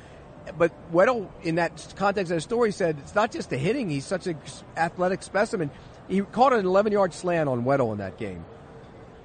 But 0.57 0.73
Weddle, 0.93 1.29
in 1.43 1.57
that 1.57 1.93
context 1.97 2.33
of 2.33 2.39
the 2.39 2.41
story, 2.41 2.73
said 2.73 2.97
it's 3.01 3.15
not 3.15 3.31
just 3.31 3.51
the 3.51 3.59
hitting; 3.59 3.91
he's 3.91 4.07
such 4.07 4.27
an 4.27 4.39
athletic 4.77 5.23
specimen. 5.23 5.71
He 6.09 6.23
caught 6.23 6.55
an 6.55 6.65
11 6.65 6.93
yard 6.93 7.13
slant 7.13 7.51
on 7.51 7.65
Weddle 7.65 7.93
in 7.93 7.99
that 7.99 8.17
game, 8.17 8.47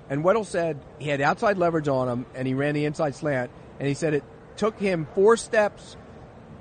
and 0.10 0.26
Weddle 0.26 0.46
said 0.46 0.78
he 1.00 1.08
had 1.08 1.22
outside 1.22 1.58
leverage 1.58 1.88
on 1.88 2.10
him, 2.10 2.26
and 2.36 2.46
he 2.46 2.54
ran 2.54 2.76
the 2.76 2.84
inside 2.84 3.16
slant, 3.16 3.52
and 3.80 3.88
he 3.88 3.94
said 3.94 4.14
it 4.14 4.24
took 4.58 4.78
him 4.78 5.08
four 5.16 5.38
steps 5.38 5.96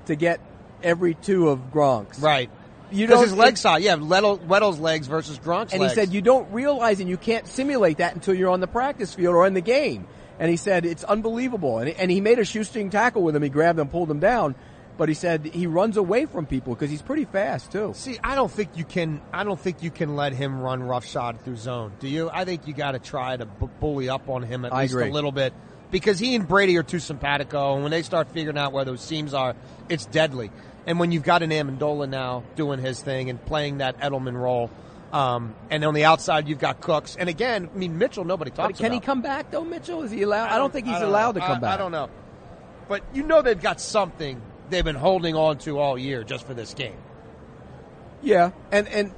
to 0.06 0.14
get 0.16 0.40
every 0.82 1.14
two 1.14 1.49
of 1.49 1.72
Gronk's. 1.72 2.19
Right. 2.20 2.50
You 2.90 3.06
Because 3.06 3.20
don't- 3.20 3.28
his 3.31 3.37
leg 3.37 3.56
size, 3.56 3.82
yeah, 3.82 3.96
Weddle, 3.96 4.38
Weddle's 4.46 4.78
legs 4.78 5.06
versus 5.06 5.38
Gronk's 5.38 5.72
and 5.72 5.81
legs. 5.81 5.94
he 5.94 6.00
said 6.00 6.12
you 6.12 6.20
don't 6.20 6.50
realize 6.52 7.00
and 7.00 7.08
you 7.08 7.16
can't 7.16 7.46
simulate 7.46 7.99
that 7.99 8.14
until 8.14 8.34
you're 8.34 8.50
on 8.50 8.60
the 8.60 8.66
practice 8.66 9.14
field 9.14 9.34
or 9.34 9.46
in 9.46 9.54
the 9.54 9.60
game. 9.62 10.06
And 10.38 10.50
he 10.50 10.56
said 10.56 10.84
it's 10.84 11.04
unbelievable. 11.04 11.78
And, 11.78 11.88
and 11.90 12.10
he 12.10 12.20
made 12.20 12.38
a 12.38 12.44
shoestring 12.44 12.90
tackle 12.90 13.22
with 13.22 13.34
him. 13.37 13.43
He 13.43 13.49
grabbed 13.49 13.78
him, 13.78 13.88
pulled 13.88 14.10
him 14.10 14.20
down. 14.20 14.54
But 14.99 15.08
he 15.08 15.14
said 15.14 15.46
he 15.46 15.66
runs 15.66 15.96
away 15.96 16.26
from 16.26 16.44
people 16.44 16.75
because 16.75 16.90
he's 16.90 17.00
pretty 17.00 17.25
fast 17.25 17.73
too. 17.73 17.92
See, 17.94 18.18
I 18.23 18.35
don't 18.35 18.50
think 18.52 18.76
you 18.76 18.85
can. 18.85 19.23
I 19.32 19.42
don't 19.42 19.59
think 19.59 19.82
you 19.82 19.90
can 19.90 20.16
let 20.16 20.35
him 20.35 20.61
run 20.61 20.82
roughshod 20.82 21.40
through 21.42 21.56
zone. 21.56 21.92
Do 21.99 22.09
you? 22.09 22.28
I 22.30 22.44
think 22.44 22.66
you 22.66 22.75
got 22.75 22.92
to 22.92 22.99
try 22.99 23.35
to 23.35 23.47
bu- 23.47 23.68
bully 23.80 24.11
up 24.11 24.28
on 24.28 24.42
him 24.42 24.66
at 24.66 24.73
I 24.75 24.82
least 24.82 24.92
agree. 24.92 25.09
a 25.09 25.12
little 25.12 25.32
bit 25.32 25.54
because 25.92 26.18
he 26.18 26.34
and 26.34 26.49
Brady 26.49 26.76
are 26.78 26.82
too 26.82 26.99
simpatico, 26.99 27.75
and 27.75 27.84
when 27.84 27.92
they 27.92 28.02
start 28.02 28.28
figuring 28.30 28.58
out 28.58 28.72
where 28.72 28.84
those 28.84 29.00
seams 29.00 29.32
are, 29.34 29.54
it's 29.88 30.06
deadly. 30.06 30.50
And 30.87 30.99
when 30.99 31.12
you've 31.12 31.22
got 31.22 31.44
an 31.44 31.50
Amendola 31.50 32.08
now 32.08 32.42
doing 32.56 32.80
his 32.80 33.00
thing 33.00 33.30
and 33.30 33.44
playing 33.46 33.78
that 33.78 34.00
Edelman 34.00 34.34
role, 34.34 34.70
um, 35.12 35.54
and 35.70 35.84
on 35.84 35.94
the 35.94 36.06
outside 36.06 36.49
you've 36.49 36.58
got 36.58 36.80
Cooks, 36.80 37.14
and 37.16 37.28
again, 37.28 37.70
I 37.72 37.78
mean 37.78 37.99
Mitchell, 37.99 38.25
nobody 38.25 38.50
talks. 38.50 38.72
But 38.72 38.82
can 38.82 38.92
he 38.92 38.99
come 38.99 39.22
back 39.22 39.52
though, 39.52 39.62
Mitchell? 39.64 40.02
Is 40.02 40.11
he 40.11 40.22
allowed? 40.22 40.49
I 40.49 40.56
don't, 40.58 40.72
think 40.72 40.87
he's 40.87 40.96
don't 40.96 41.04
allowed 41.04 41.37
know. 41.37 41.42
to 41.42 41.46
come 41.46 41.56
I- 41.58 41.61
back. 41.61 41.75
I 41.75 41.76
don't 41.76 41.92
know, 41.92 42.11
but 42.88 43.04
you 43.14 43.22
know 43.22 43.42
they've 43.42 43.61
got 43.61 43.80
something 43.80 44.40
they've 44.70 44.84
been 44.84 44.96
holding 44.96 45.37
on 45.37 45.58
to 45.58 45.78
all 45.78 45.96
year 45.99 46.25
just 46.25 46.46
for 46.46 46.54
this 46.54 46.75
game. 46.75 46.96
Yeah, 48.22 48.52
and 48.72 48.88
and 48.88 49.12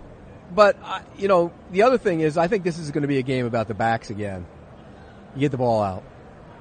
but 0.54 0.76
uh, 0.82 1.00
you 1.16 1.28
know 1.28 1.52
the 1.70 1.82
other 1.82 1.96
thing 1.98 2.20
is 2.20 2.36
I 2.36 2.48
think 2.48 2.64
this 2.64 2.78
is 2.78 2.90
going 2.90 3.02
to 3.02 3.08
be 3.08 3.18
a 3.18 3.22
game 3.22 3.46
about 3.46 3.68
the 3.68 3.74
backs 3.74 4.10
again. 4.10 4.44
You 5.34 5.40
get 5.40 5.52
the 5.52 5.58
ball 5.58 5.82
out, 5.82 6.02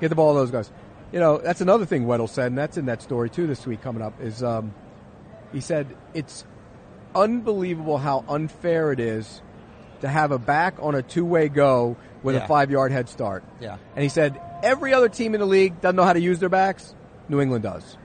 get 0.04 0.10
the 0.10 0.16
ball 0.16 0.34
to 0.34 0.40
those 0.40 0.52
guys. 0.52 0.72
You 1.12 1.20
know 1.20 1.38
that's 1.38 1.62
another 1.62 1.86
thing 1.86 2.06
Weddle 2.06 2.28
said, 2.30 2.48
and 2.48 2.58
that's 2.58 2.78
in 2.78 2.86
that 2.88 3.02
story 3.02 3.30
too 3.30 3.48
this 3.48 3.66
week 3.66 3.82
coming 3.82 4.02
up. 4.02 4.20
Is 4.22 4.44
um, 4.44 4.74
he 5.52 5.62
said 5.62 5.88
it's 6.14 6.46
unbelievable 7.16 7.98
how 7.98 8.26
unfair 8.28 8.92
it 8.92 9.00
is 9.00 9.42
to 10.02 10.08
have 10.08 10.32
a 10.32 10.40
back 10.40 10.76
on 10.80 10.96
a 10.96 11.02
two 11.02 11.24
way 11.26 11.50
go 11.50 11.96
with 12.24 12.36
Yeah. 12.36 12.44
a 12.44 12.48
five 12.48 12.72
yard 12.72 12.92
head 12.92 13.10
start. 13.10 13.44
Yeah. 13.62 13.78
and 13.96 14.04
he 14.04 14.10
said 14.10 14.40
every 14.64 14.94
other 14.94 15.10
team 15.10 15.34
in 15.36 15.40
the 15.40 15.46
league 15.46 15.80
doesn't 15.82 15.96
know 15.96 16.04
how 16.04 16.14
to 16.14 16.20
use 16.22 16.40
their 16.40 16.50
backs. 16.50 16.96
New 17.30 17.40
England 17.40 17.64
does. 17.64 17.98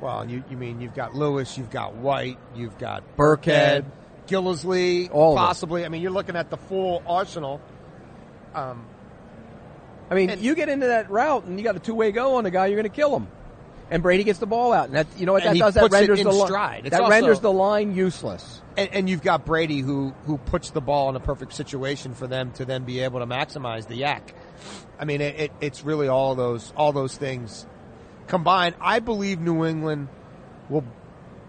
Well, 0.00 0.28
you, 0.28 0.44
you 0.50 0.56
mean 0.56 0.80
you've 0.80 0.94
got 0.94 1.14
Lewis, 1.14 1.56
you've 1.58 1.70
got 1.70 1.94
White, 1.94 2.38
you've 2.54 2.78
got 2.78 3.02
Burkhead. 3.16 3.84
Gillislee, 4.28 5.10
All 5.12 5.36
possibly. 5.36 5.84
I 5.84 5.88
mean, 5.88 6.02
you're 6.02 6.12
looking 6.12 6.36
at 6.36 6.50
the 6.50 6.56
full 6.56 7.02
arsenal. 7.06 7.60
Um, 8.54 8.84
I 10.10 10.14
mean, 10.14 10.30
And- 10.30 10.40
you 10.40 10.54
get 10.54 10.68
into 10.68 10.88
that 10.88 11.10
route 11.10 11.44
and 11.44 11.58
you 11.58 11.64
got 11.64 11.76
a 11.76 11.78
two 11.78 11.94
way 11.94 12.10
go 12.12 12.36
on 12.36 12.44
the 12.44 12.50
guy, 12.50 12.66
you're 12.66 12.76
going 12.80 12.90
to 12.90 12.94
kill 12.96 13.14
him. 13.16 13.28
and 13.92 14.04
Brady 14.04 14.22
gets 14.22 14.38
the 14.38 14.46
ball 14.46 14.72
out, 14.72 14.86
and 14.86 14.94
that 14.94 15.08
you 15.16 15.26
know 15.26 15.32
what 15.32 15.42
that 15.42 15.56
does? 15.56 15.74
That 15.74 15.90
renders 15.90 16.22
the 16.22 16.46
stride. 16.46 16.86
It's 16.86 16.90
that 16.90 17.00
also- 17.00 17.10
renders 17.10 17.40
the 17.40 17.52
line 17.52 17.94
useless. 17.94 18.62
And, 18.76 18.88
and 18.92 19.10
you've 19.10 19.22
got 19.22 19.44
Brady 19.44 19.80
who 19.80 20.14
who 20.26 20.38
puts 20.38 20.70
the 20.70 20.80
ball 20.80 21.08
in 21.10 21.16
a 21.16 21.20
perfect 21.20 21.52
situation 21.54 22.14
for 22.14 22.28
them 22.28 22.52
to 22.52 22.64
then 22.64 22.84
be 22.84 23.00
able 23.00 23.18
to 23.18 23.26
maximize 23.26 23.88
the 23.88 24.00
YAC. 24.00 24.20
I 24.98 25.04
mean, 25.06 25.20
it, 25.20 25.40
it, 25.40 25.52
it's 25.60 25.84
really 25.84 26.06
all 26.06 26.36
those 26.36 26.72
all 26.76 26.92
those 26.92 27.16
things 27.16 27.66
combined. 28.28 28.76
I 28.80 29.00
believe 29.00 29.40
New 29.40 29.64
England 29.64 30.08
will 30.68 30.84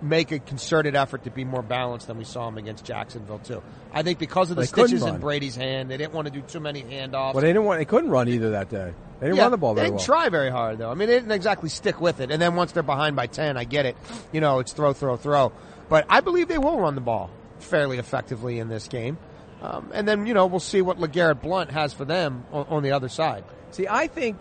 make 0.02 0.32
a 0.32 0.40
concerted 0.40 0.96
effort 0.96 1.24
to 1.26 1.30
be 1.32 1.44
more 1.44 1.62
balanced 1.62 2.08
than 2.08 2.18
we 2.18 2.24
saw 2.24 2.46
them 2.46 2.58
against 2.58 2.84
Jacksonville 2.86 3.40
too. 3.40 3.62
I 3.94 4.04
think 4.04 4.20
because 4.20 4.50
of 4.50 4.56
the 4.56 4.64
They 4.64 4.68
stitches 4.68 5.04
in. 5.04 5.20
Brady's 5.20 5.56
hand, 5.56 5.92
they 5.92 5.98
didn't 5.98 6.14
want 6.14 6.28
to 6.28 6.34
do 6.34 6.42
too 6.42 6.60
many 6.60 6.82
handoffs. 6.82 7.34
Well, 7.34 7.42
they 7.42 7.50
didn't 7.50 7.66
want. 7.66 7.80
They 7.80 7.86
couldn't 7.86 8.10
run 8.10 8.28
either 8.28 8.52
that 8.52 8.70
day. 8.70 8.94
They 9.20 9.28
didn't 9.28 9.38
Yeah, 9.38 9.44
run 9.44 9.52
the 9.52 9.58
ball 9.58 9.76
They 9.76 9.84
didn't 9.84 9.98
well. 9.98 10.06
try 10.06 10.30
very 10.30 10.50
hard 10.50 10.80
though. 10.80 10.90
I 10.90 10.96
mean, 10.96 11.08
they 11.08 11.16
didn't 11.16 11.32
exactly 11.32 11.70
stick 11.70 12.02
with 12.02 12.20
it. 12.20 12.32
And 12.32 12.42
then 12.42 12.56
once 12.56 12.72
they're 12.72 12.82
behind 12.84 13.16
by 13.16 13.28
ten, 13.28 13.58
I 13.58 13.64
get 13.66 13.86
it. 13.86 13.96
You 14.32 14.42
know, 14.42 14.60
it's 14.60 14.74
throw, 14.74 14.94
throw, 14.94 15.18
throw. 15.18 15.52
But 15.90 16.06
I 16.10 16.22
believe 16.22 16.48
they 16.48 16.58
will 16.58 16.80
run 16.80 16.96
the 16.96 17.02
ball 17.02 17.30
fairly 17.60 17.98
effectively 18.00 18.58
in 18.60 18.70
this 18.70 18.88
game. 18.88 19.18
Um, 19.62 19.92
and 19.94 20.08
then 20.08 20.26
you 20.26 20.34
know 20.34 20.48
we'll 20.48 20.60
see 20.60 20.82
what 20.82 20.98
LeGarrette 20.98 21.42
Blount 21.44 21.70
has 21.70 21.94
for 21.94 22.04
them 22.06 22.46
on, 22.52 22.66
on 22.70 22.84
the 22.84 22.94
other 22.94 23.10
side. 23.10 23.44
See, 23.70 23.88
I 23.88 24.08
think, 24.08 24.40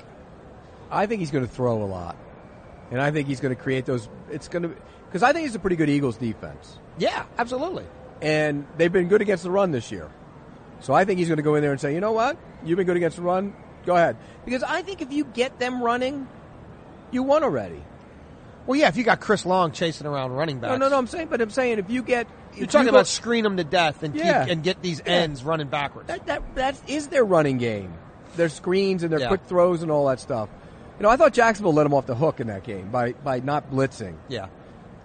I 0.90 1.04
think 1.04 1.20
he's 1.20 1.30
going 1.30 1.46
to 1.46 1.50
throw 1.52 1.82
a 1.82 1.84
lot, 1.84 2.16
and 2.90 3.02
I 3.02 3.10
think 3.10 3.28
he's 3.28 3.40
going 3.40 3.54
to 3.54 3.60
create 3.62 3.84
those. 3.84 4.08
It's 4.30 4.48
going 4.48 4.62
to 4.62 4.74
because 5.10 5.22
I 5.22 5.32
think 5.32 5.46
it's 5.46 5.56
a 5.56 5.58
pretty 5.58 5.76
good 5.76 5.88
Eagles 5.90 6.16
defense, 6.16 6.78
Yeah, 6.98 7.24
absolutely. 7.38 7.84
and 8.22 8.66
they've 8.76 8.92
been 8.92 9.08
good 9.08 9.20
against 9.22 9.42
the 9.44 9.50
run 9.50 9.72
this 9.72 9.90
year. 9.90 10.08
So 10.80 10.94
I 10.94 11.04
think 11.04 11.18
he's 11.18 11.28
going 11.28 11.36
to 11.38 11.42
go 11.42 11.56
in 11.56 11.62
there 11.62 11.72
and 11.72 11.80
say, 11.80 11.92
you 11.94 12.00
know 12.00 12.12
what, 12.12 12.36
you've 12.64 12.76
been 12.76 12.86
good 12.86 12.96
against 12.96 13.16
the 13.16 13.22
run. 13.22 13.54
Go 13.86 13.96
ahead, 13.96 14.16
because 14.44 14.62
I 14.62 14.82
think 14.82 15.02
if 15.02 15.12
you 15.12 15.24
get 15.24 15.58
them 15.58 15.82
running, 15.82 16.26
you 17.10 17.22
won 17.22 17.42
already. 17.44 17.82
Well, 18.66 18.78
yeah, 18.78 18.88
if 18.88 18.96
you 18.96 19.04
got 19.04 19.20
Chris 19.20 19.44
Long 19.46 19.72
chasing 19.72 20.06
around 20.06 20.32
running 20.32 20.60
backs, 20.60 20.70
No, 20.70 20.76
no, 20.76 20.88
no. 20.90 20.98
I'm 20.98 21.06
saying, 21.06 21.28
but 21.28 21.40
I'm 21.40 21.50
saying 21.50 21.78
if 21.78 21.90
you 21.90 22.02
get, 22.02 22.26
You're 22.54 22.66
talking 22.66 22.86
you 22.86 22.92
go- 22.92 22.98
about 22.98 23.06
screen 23.06 23.42
them 23.42 23.56
to 23.56 23.64
death 23.64 24.02
and 24.02 24.14
Yeah. 24.14 24.44
keep 24.44 24.52
and 24.52 24.62
get 24.62 24.82
these 24.82 25.00
Yeah. 25.04 25.12
ends 25.12 25.42
running 25.42 25.68
backwards. 25.68 26.08
That 26.08 26.26
that 26.26 26.42
that 26.56 26.76
is 26.86 27.08
their 27.08 27.24
running 27.24 27.56
game. 27.58 27.92
Their 28.36 28.48
screens 28.50 29.02
and 29.02 29.10
their 29.10 29.20
Yeah. 29.20 29.28
quick 29.28 29.40
throws 29.46 29.82
and 29.82 29.90
all 29.90 30.06
that 30.06 30.20
stuff. 30.20 30.50
You 30.98 31.04
know, 31.04 31.08
I 31.08 31.16
thought 31.16 31.32
Jacksonville 31.32 31.72
let 31.72 31.84
them 31.84 31.94
off 31.94 32.06
the 32.06 32.14
hook 32.14 32.38
in 32.38 32.46
that 32.48 32.62
game 32.62 32.90
by 32.92 33.12
by 33.24 33.40
not 33.40 33.70
blitzing. 33.72 34.14
yeah. 34.28 34.46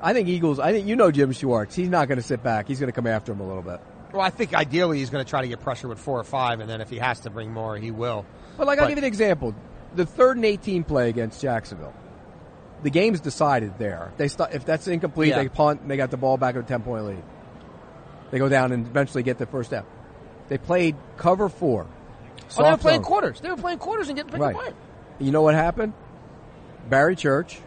I 0.01 0.13
think 0.13 0.27
Eagles. 0.27 0.59
I 0.59 0.71
think 0.71 0.87
you 0.87 0.95
know 0.95 1.11
Jim 1.11 1.31
Schwartz. 1.31 1.75
He's 1.75 1.89
not 1.89 2.07
going 2.07 2.17
to 2.17 2.23
sit 2.23 2.43
back. 2.43 2.67
He's 2.67 2.79
going 2.79 2.91
to 2.91 2.95
come 2.95 3.07
after 3.07 3.31
him 3.31 3.39
a 3.39 3.47
little 3.47 3.61
bit. 3.63 3.79
Well, 4.11 4.21
I 4.21 4.29
think 4.29 4.53
ideally 4.53 4.99
he's 4.99 5.09
going 5.09 5.23
to 5.23 5.29
try 5.29 5.41
to 5.41 5.47
get 5.47 5.61
pressure 5.61 5.87
with 5.87 5.99
four 5.99 6.19
or 6.19 6.23
five, 6.23 6.59
and 6.59 6.69
then 6.69 6.79
if 6.81 6.89
he 6.89 6.97
has 6.97 7.21
to 7.21 7.29
bring 7.29 7.51
more, 7.51 7.77
he 7.77 7.91
will. 7.91 8.25
But 8.57 8.67
like, 8.67 8.79
I'll 8.79 8.87
give 8.87 8.97
you 8.97 9.03
an 9.03 9.07
example. 9.07 9.55
The 9.95 10.05
third 10.05 10.37
and 10.37 10.45
eighteen 10.45 10.83
play 10.83 11.09
against 11.09 11.41
Jacksonville. 11.41 11.93
The 12.83 12.89
game's 12.89 13.19
decided 13.21 13.77
there. 13.79 14.13
They 14.17 14.27
st- 14.27 14.53
if 14.53 14.65
that's 14.65 14.87
incomplete, 14.87 15.29
Yeah. 15.29 15.37
they 15.43 15.49
punt. 15.49 15.81
And 15.81 15.89
they 15.89 15.97
got 15.97 16.11
the 16.11 16.17
ball 16.17 16.37
back 16.37 16.55
with 16.55 16.65
a 16.65 16.67
ten 16.67 16.81
point 16.83 17.05
lead. 17.05 17.23
They 18.31 18.37
go 18.39 18.49
down 18.49 18.71
and 18.73 18.85
eventually 18.85 19.23
get 19.23 19.37
the 19.37 19.45
first 19.45 19.71
down. 19.71 19.85
They 20.49 20.57
played 20.57 20.95
cover 21.17 21.49
four. 21.49 21.87
Oh, 22.57 22.63
they 22.63 22.69
were 22.71 22.77
playing 22.77 22.97
zone. 22.99 23.05
quarters. 23.05 23.39
They 23.41 23.49
were 23.49 23.55
playing 23.55 23.79
quarters 23.79 24.07
and 24.09 24.15
getting 24.17 24.31
picked 24.31 24.41
Right. 24.41 24.53
apart. 24.55 24.75
You 25.19 25.31
know 25.31 25.41
what 25.41 25.55
happened? 25.55 25.93
Barry 26.89 27.15
Church. 27.15 27.59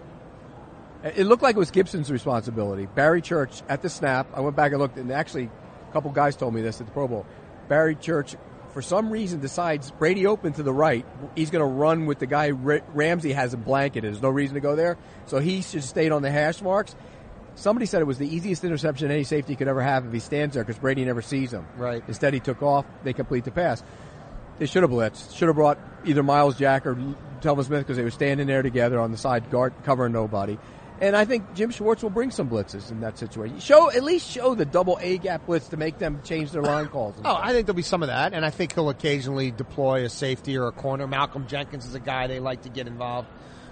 It 1.05 1.26
looked 1.26 1.43
like 1.43 1.55
it 1.55 1.59
was 1.59 1.71
Gipson's 1.71 2.11
responsibility. 2.11 2.87
Barry 2.87 3.23
Church 3.23 3.62
at 3.69 3.83
the 3.83 3.88
snap. 3.88 4.26
I 4.35 4.40
went 4.40 4.57
back 4.57 4.73
and 4.73 4.81
looked, 4.81 4.97
and 4.97 5.12
actually, 5.12 5.45
a 5.88 5.93
couple 5.93 6.11
guys 6.11 6.37
told 6.37 6.55
me 6.55 6.61
this 6.61 6.81
at 6.81 6.87
the 6.87 6.93
Pro 6.93 7.07
Bowl. 7.07 7.25
Barry 7.69 7.95
Church, 7.95 8.35
for 8.73 8.83
some 8.83 9.11
reason, 9.11 9.38
decides 9.38 9.93
Brady 9.93 10.26
open 10.26 10.55
to 10.55 10.62
the 10.64 10.73
right. 10.73 11.07
He's 11.37 11.50
going 11.50 11.61
to 11.61 11.73
run 11.73 12.07
with 12.07 12.19
the 12.19 12.26
guy 12.26 12.50
Ramsey 12.50 13.33
has 13.33 13.55
a 13.55 13.57
blanket. 13.57 14.00
There's 14.00 14.23
no 14.23 14.28
reason 14.28 14.55
to 14.55 14.61
go 14.61 14.75
there, 14.75 14.99
so 15.26 15.38
he 15.38 15.62
should 15.62 15.85
stayed 15.85 16.11
on 16.11 16.23
the 16.23 16.33
hash 16.33 16.61
marks. 16.62 16.97
Somebody 17.55 17.87
said 17.87 18.02
it 18.02 18.07
was 18.07 18.19
the 18.19 18.33
easiest 18.33 18.64
interception 18.64 19.11
any 19.11 19.25
safety 19.25 19.57
could 19.57 19.67
ever 19.67 19.83
have 19.83 20.07
if 20.07 20.12
he 20.12 20.21
stands 20.21 20.55
there 20.55 20.64
because 20.64 20.78
Brady 20.81 21.05
never 21.05 21.23
sees 21.23 21.52
him. 21.52 21.67
Right. 21.76 22.02
Instead, 22.07 22.35
he 22.35 22.40
took 22.40 22.62
off. 22.62 22.87
They 23.02 23.12
complete 23.12 23.45
the 23.45 23.50
pass. 23.50 23.83
They 24.59 24.67
should 24.67 24.83
have 24.83 24.90
blitzed. 24.90 25.37
Should 25.37 25.49
have 25.49 25.57
brought 25.57 25.78
either 26.05 26.23
Myles 26.23 26.57
Jack 26.57 26.87
or 26.87 26.95
Telvin 27.40 27.64
Smith 27.64 27.81
because 27.81 27.97
they 27.97 28.05
were 28.05 28.11
standing 28.11 28.47
there 28.47 28.62
together 28.62 28.99
on 29.00 29.12
the 29.12 29.17
side 29.17 29.50
guard 29.50 29.73
covering 29.85 30.12
nobody. 30.12 30.59
And 31.00 31.14
I 31.17 31.25
think 31.25 31.55
Jim 31.55 31.71
Schwartz 31.71 32.02
will 32.02 32.11
bring 32.11 32.33
some 32.33 32.50
blitzes 32.50 32.90
in 32.90 33.00
that 33.00 33.19
situation. 33.19 33.61
Show 33.61 33.90
at 33.90 34.02
least 34.02 34.28
show 34.28 34.55
the 34.55 34.64
double 34.64 34.99
A 35.00 35.19
gap 35.19 35.47
blitz 35.47 35.69
to 35.69 35.76
make 35.76 35.99
them 35.99 36.21
change 36.25 36.50
their 36.50 36.62
line 36.62 36.88
calls. 36.88 37.14
Oh, 37.19 37.21
stuff. 37.21 37.40
I 37.40 37.52
think 37.52 37.67
there'll 37.67 37.76
be 37.76 37.83
some 37.83 38.02
of 38.02 38.09
that, 38.09 38.35
and 38.35 38.45
I 38.45 38.50
think 38.50 38.75
he'll 38.75 38.88
occasionally 38.88 39.52
deploy 39.52 40.05
a 40.05 40.09
safety 40.09 40.57
or 40.57 40.67
a 40.67 40.73
corner. 40.73 41.07
Malcolm 41.07 41.47
Jenkins 41.47 41.87
is 41.87 41.95
a 41.95 42.00
guy 42.00 42.26
they 42.26 42.40
like 42.40 42.62
to 42.62 42.69
get 42.69 42.88
involved 42.88 43.28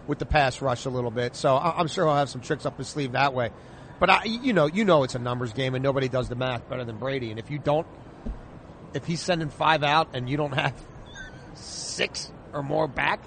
with 0.07 0.21
the 0.21 0.27
pass 0.27 0.63
rush 0.63 0.85
a 0.85 0.91
little 0.91 1.11
bit, 1.11 1.35
so 1.35 1.57
I'm 1.57 1.89
sure 1.89 2.07
he'll 2.07 2.15
have 2.15 2.29
some 2.29 2.43
tricks 2.43 2.65
up 2.65 2.79
his 2.79 2.87
sleeve 2.87 3.13
that 3.13 3.35
way. 3.35 3.51
But 3.99 4.11
I, 4.11 4.25
you 4.25 4.53
know, 4.53 4.67
you 4.67 4.85
know, 4.85 5.03
it's 5.03 5.17
a 5.17 5.19
numbers 5.19 5.53
game, 5.53 5.75
and 5.75 5.83
nobody 5.83 6.09
does 6.09 6.29
the 6.29 6.37
math 6.37 6.69
better 6.69 6.85
than 6.85 6.99
Brady. 6.99 7.31
And 7.31 7.41
if 7.41 7.51
you 7.51 7.59
don't, 7.59 7.87
if 8.95 9.05
he's 9.05 9.21
sending 9.21 9.49
five 9.49 9.83
out 9.83 10.11
and 10.15 10.29
you 10.29 10.37
don't 10.37 10.55
have 10.55 10.75
six 11.55 12.31
or 12.53 12.63
more 12.63 12.87
back, 12.87 13.25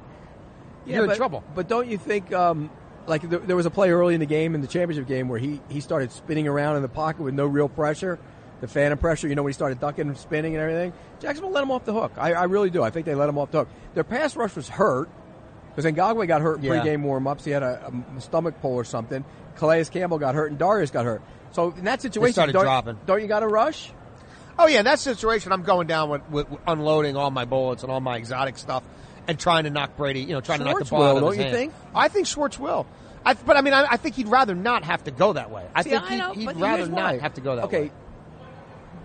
you're 0.86 1.06
but, 1.06 1.12
in 1.12 1.18
trouble. 1.18 1.44
But 1.54 1.68
don't 1.68 1.88
you 1.90 1.98
think, 1.98 2.32
um, 2.32 2.70
like 3.10 3.28
there, 3.30 3.40
there 3.40 3.56
was 3.56 3.66
a 3.66 3.70
play 3.72 3.90
early 3.92 4.14
in 4.14 4.20
the 4.20 4.26
game, 4.26 4.56
in 4.56 4.62
the 4.62 4.68
championship 4.68 5.08
game, 5.08 5.28
where 5.28 5.40
he, 5.40 5.60
he 5.70 5.82
started 5.82 6.12
spinning 6.12 6.48
around 6.48 6.78
in 6.78 6.82
the 6.82 6.88
pocket 6.90 7.22
with 7.24 7.34
no 7.34 7.46
real 7.46 7.68
pressure, 7.68 8.20
the 8.62 8.68
phantom 8.68 8.98
pressure. 9.00 9.28
You 9.28 9.36
know 9.36 9.44
when 9.44 9.50
he 9.50 9.56
started 9.56 9.80
ducking 9.80 10.08
and 10.08 10.18
spinning 10.18 10.56
and 10.56 10.62
everything. 10.62 10.94
Jacksonville 11.20 11.52
let 11.52 11.64
him 11.64 11.72
off 11.72 11.84
the 11.86 11.94
hook. 11.94 12.14
I, 12.18 12.34
I 12.34 12.44
really 12.46 12.70
do. 12.70 12.82
I 12.84 12.92
think 12.92 13.06
they 13.06 13.16
let 13.16 13.28
him 13.28 13.38
off 13.38 13.52
the 13.52 13.60
hook. 13.60 13.70
Their 13.96 14.04
pass 14.06 14.36
rush 14.36 14.56
was 14.56 14.70
hurt 14.70 15.10
because 15.76 15.92
Ngakoue 15.92 16.28
got 16.28 16.42
hurt 16.42 16.60
in 16.60 16.64
Yeah. 16.64 16.82
pregame 16.82 17.02
warm-ups. 17.02 17.44
He 17.44 17.52
had 17.52 17.64
a, 17.64 17.92
a 18.18 18.22
stomach 18.22 18.62
pull 18.62 18.74
or 18.76 18.84
something. 18.86 19.26
Calais 19.58 19.86
Campbell 19.86 20.20
got 20.20 20.36
hurt 20.36 20.52
and 20.52 20.58
Darius 20.60 20.92
got 20.92 21.06
hurt. 21.06 21.22
So 21.52 21.72
in 21.72 21.86
that 21.86 22.02
situation, 22.02 22.34
started 22.34 22.54
don't, 22.54 22.64
dropping. 22.64 22.98
don't 23.06 23.22
you 23.22 23.28
got 23.28 23.40
to 23.42 23.48
rush? 23.48 23.92
Oh 24.58 24.68
yeah, 24.68 24.80
in 24.80 24.86
that 24.86 25.00
situation, 25.00 25.52
I'm 25.52 25.64
going 25.64 25.88
down 25.88 26.10
with, 26.10 26.30
with, 26.30 26.50
with 26.50 26.60
unloading 26.68 27.16
all 27.16 27.32
my 27.32 27.46
bullets 27.46 27.82
and 27.84 27.92
all 27.92 28.02
my 28.02 28.18
exotic 28.18 28.58
stuff, 28.58 28.84
and 29.30 29.40
trying 29.40 29.64
to 29.66 29.70
knock 29.70 29.96
Brady. 29.96 30.22
You 30.22 30.34
know, 30.34 30.42
trying 30.42 30.60
Schwartz 30.60 30.74
to 30.74 30.80
knock 30.80 30.84
the 30.84 30.90
ball 30.90 31.00
will, 31.00 31.08
out 31.08 31.16
of 31.18 31.22
don't 31.24 31.30
his 31.32 31.38
you 31.38 31.44
hand. 31.44 31.56
think? 31.56 31.74
I 31.96 32.08
think 32.08 32.28
Schwartz 32.28 32.60
will. 32.60 32.86
I, 33.26 33.34
but 33.34 33.58
I 33.58 33.62
mean, 33.62 33.74
I, 33.74 33.86
I 33.92 33.98
think 33.98 34.16
he'd 34.16 34.28
rather 34.28 34.56
not 34.56 34.84
have 34.84 35.04
to 35.06 35.12
go 35.12 35.34
that 35.34 35.52
way. 35.52 35.66
I 35.76 35.84
See, 35.84 35.90
think 35.92 36.04
I 36.04 36.10
he'd, 36.10 36.18
know, 36.18 36.34
he'd 36.34 36.56
rather 36.60 36.88
not 36.88 37.20
have 37.20 37.34
to 37.36 37.42
go 37.42 37.56
that 37.58 37.66
okay, 37.66 37.80
way. 37.80 37.86
Okay, 37.86 37.94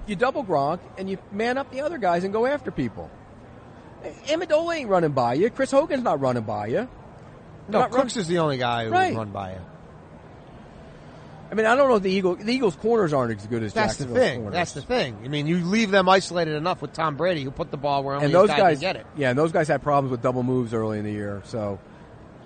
you 0.06 0.16
double 0.16 0.44
Gronk 0.44 0.80
and 0.98 1.08
you 1.10 1.18
man 1.32 1.58
up 1.58 1.70
the 1.72 1.80
other 1.82 1.98
guys 1.98 2.24
and 2.24 2.32
go 2.32 2.46
after 2.46 2.70
people. 2.70 3.10
Amendola 4.26 4.76
ain't 4.76 4.88
running 4.88 5.12
by 5.12 5.34
you. 5.34 5.50
Chris 5.50 5.70
Hogan's 5.70 6.02
not 6.02 6.20
running 6.20 6.42
by 6.42 6.66
you. 6.66 6.88
No, 7.68 7.80
not 7.80 7.90
Cooks 7.90 8.16
is 8.16 8.26
the 8.28 8.38
only 8.38 8.58
guy 8.58 8.84
who 8.84 8.90
Right. 8.90 9.12
would 9.12 9.18
run 9.18 9.30
by 9.30 9.52
him. 9.52 9.62
I 11.50 11.54
mean, 11.54 11.66
I 11.66 11.76
don't 11.76 11.88
know 11.88 11.96
if 11.96 12.02
the 12.02 12.10
Eagle 12.10 12.36
the 12.36 12.52
Eagles' 12.52 12.74
corners 12.76 13.12
aren't 13.12 13.38
as 13.38 13.46
good 13.46 13.62
as 13.62 13.72
That's 13.72 13.96
the 13.96 14.06
thing. 14.06 14.40
corners. 14.40 14.54
That's 14.54 14.72
the 14.72 14.82
thing. 14.82 15.18
I 15.24 15.28
mean, 15.28 15.46
you 15.46 15.64
leave 15.64 15.90
them 15.90 16.08
isolated 16.08 16.54
enough 16.54 16.82
with 16.82 16.92
Tom 16.92 17.16
Brady, 17.16 17.44
who 17.44 17.50
put 17.50 17.70
the 17.70 17.76
ball 17.76 18.02
where 18.02 18.14
only 18.14 18.26
and 18.26 18.34
those 18.34 18.48
guy 18.48 18.58
guys 18.58 18.78
can 18.78 18.80
get 18.80 18.96
it. 18.96 19.06
Yeah, 19.16 19.30
and 19.30 19.38
those 19.38 19.52
guys 19.52 19.68
had 19.68 19.82
problems 19.82 20.10
with 20.10 20.22
double 20.22 20.42
moves 20.42 20.74
early 20.74 20.98
in 20.98 21.04
the 21.04 21.12
year. 21.12 21.42
So 21.44 21.78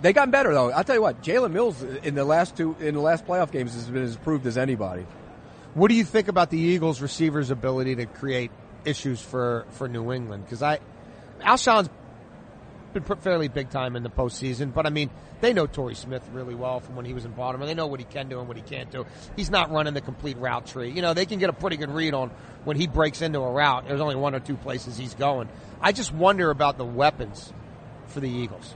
they 0.02 0.12
got 0.12 0.30
better 0.30 0.52
though. 0.52 0.70
I'll 0.70 0.84
tell 0.84 0.96
you 0.96 1.02
what, 1.02 1.22
Jalen 1.22 1.52
Mills 1.52 1.82
in 1.82 2.14
the 2.14 2.24
last 2.24 2.56
two 2.56 2.76
in 2.80 2.94
the 2.94 3.00
last 3.00 3.26
playoff 3.26 3.50
games 3.50 3.74
has 3.74 3.86
been 3.86 4.02
as 4.02 4.16
proved 4.16 4.46
as 4.46 4.58
anybody. 4.58 5.06
What 5.74 5.88
do 5.88 5.94
you 5.94 6.04
think 6.04 6.28
about 6.28 6.50
the 6.50 6.58
Eagles' 6.58 7.00
receivers' 7.00 7.50
ability 7.50 7.96
to 7.96 8.06
create 8.06 8.50
issues 8.84 9.20
for, 9.20 9.64
for 9.72 9.86
New 9.86 10.12
England? 10.12 10.44
Because 10.44 10.62
I, 10.62 10.80
Alshon's 11.40 11.88
been 12.92 13.02
fairly 13.02 13.48
big 13.48 13.70
time 13.70 13.96
in 13.96 14.02
the 14.02 14.10
postseason, 14.10 14.72
but 14.72 14.86
I 14.86 14.90
mean, 14.90 15.10
they 15.40 15.52
know 15.52 15.66
Torrey 15.66 15.94
Smith 15.94 16.22
really 16.32 16.54
well 16.54 16.80
from 16.80 16.96
when 16.96 17.04
he 17.04 17.14
was 17.14 17.24
in 17.24 17.32
Baltimore. 17.32 17.66
They 17.66 17.74
know 17.74 17.86
what 17.86 18.00
he 18.00 18.06
can 18.06 18.28
do 18.28 18.38
and 18.38 18.48
what 18.48 18.56
he 18.56 18.62
can't 18.62 18.90
do. 18.90 19.06
He's 19.36 19.50
not 19.50 19.70
running 19.70 19.94
the 19.94 20.00
complete 20.00 20.36
route 20.38 20.66
tree. 20.66 20.90
You 20.90 21.02
know, 21.02 21.14
they 21.14 21.26
can 21.26 21.38
get 21.38 21.50
a 21.50 21.52
pretty 21.52 21.76
good 21.76 21.90
read 21.90 22.14
on 22.14 22.30
when 22.64 22.76
he 22.76 22.86
breaks 22.86 23.22
into 23.22 23.40
a 23.40 23.50
route. 23.50 23.86
There's 23.86 24.00
only 24.00 24.16
one 24.16 24.34
or 24.34 24.40
two 24.40 24.56
places 24.56 24.96
he's 24.96 25.14
going. 25.14 25.48
I 25.80 25.92
just 25.92 26.12
wonder 26.12 26.50
about 26.50 26.78
the 26.78 26.84
weapons 26.84 27.52
for 28.08 28.20
the 28.20 28.28
Eagles. 28.30 28.74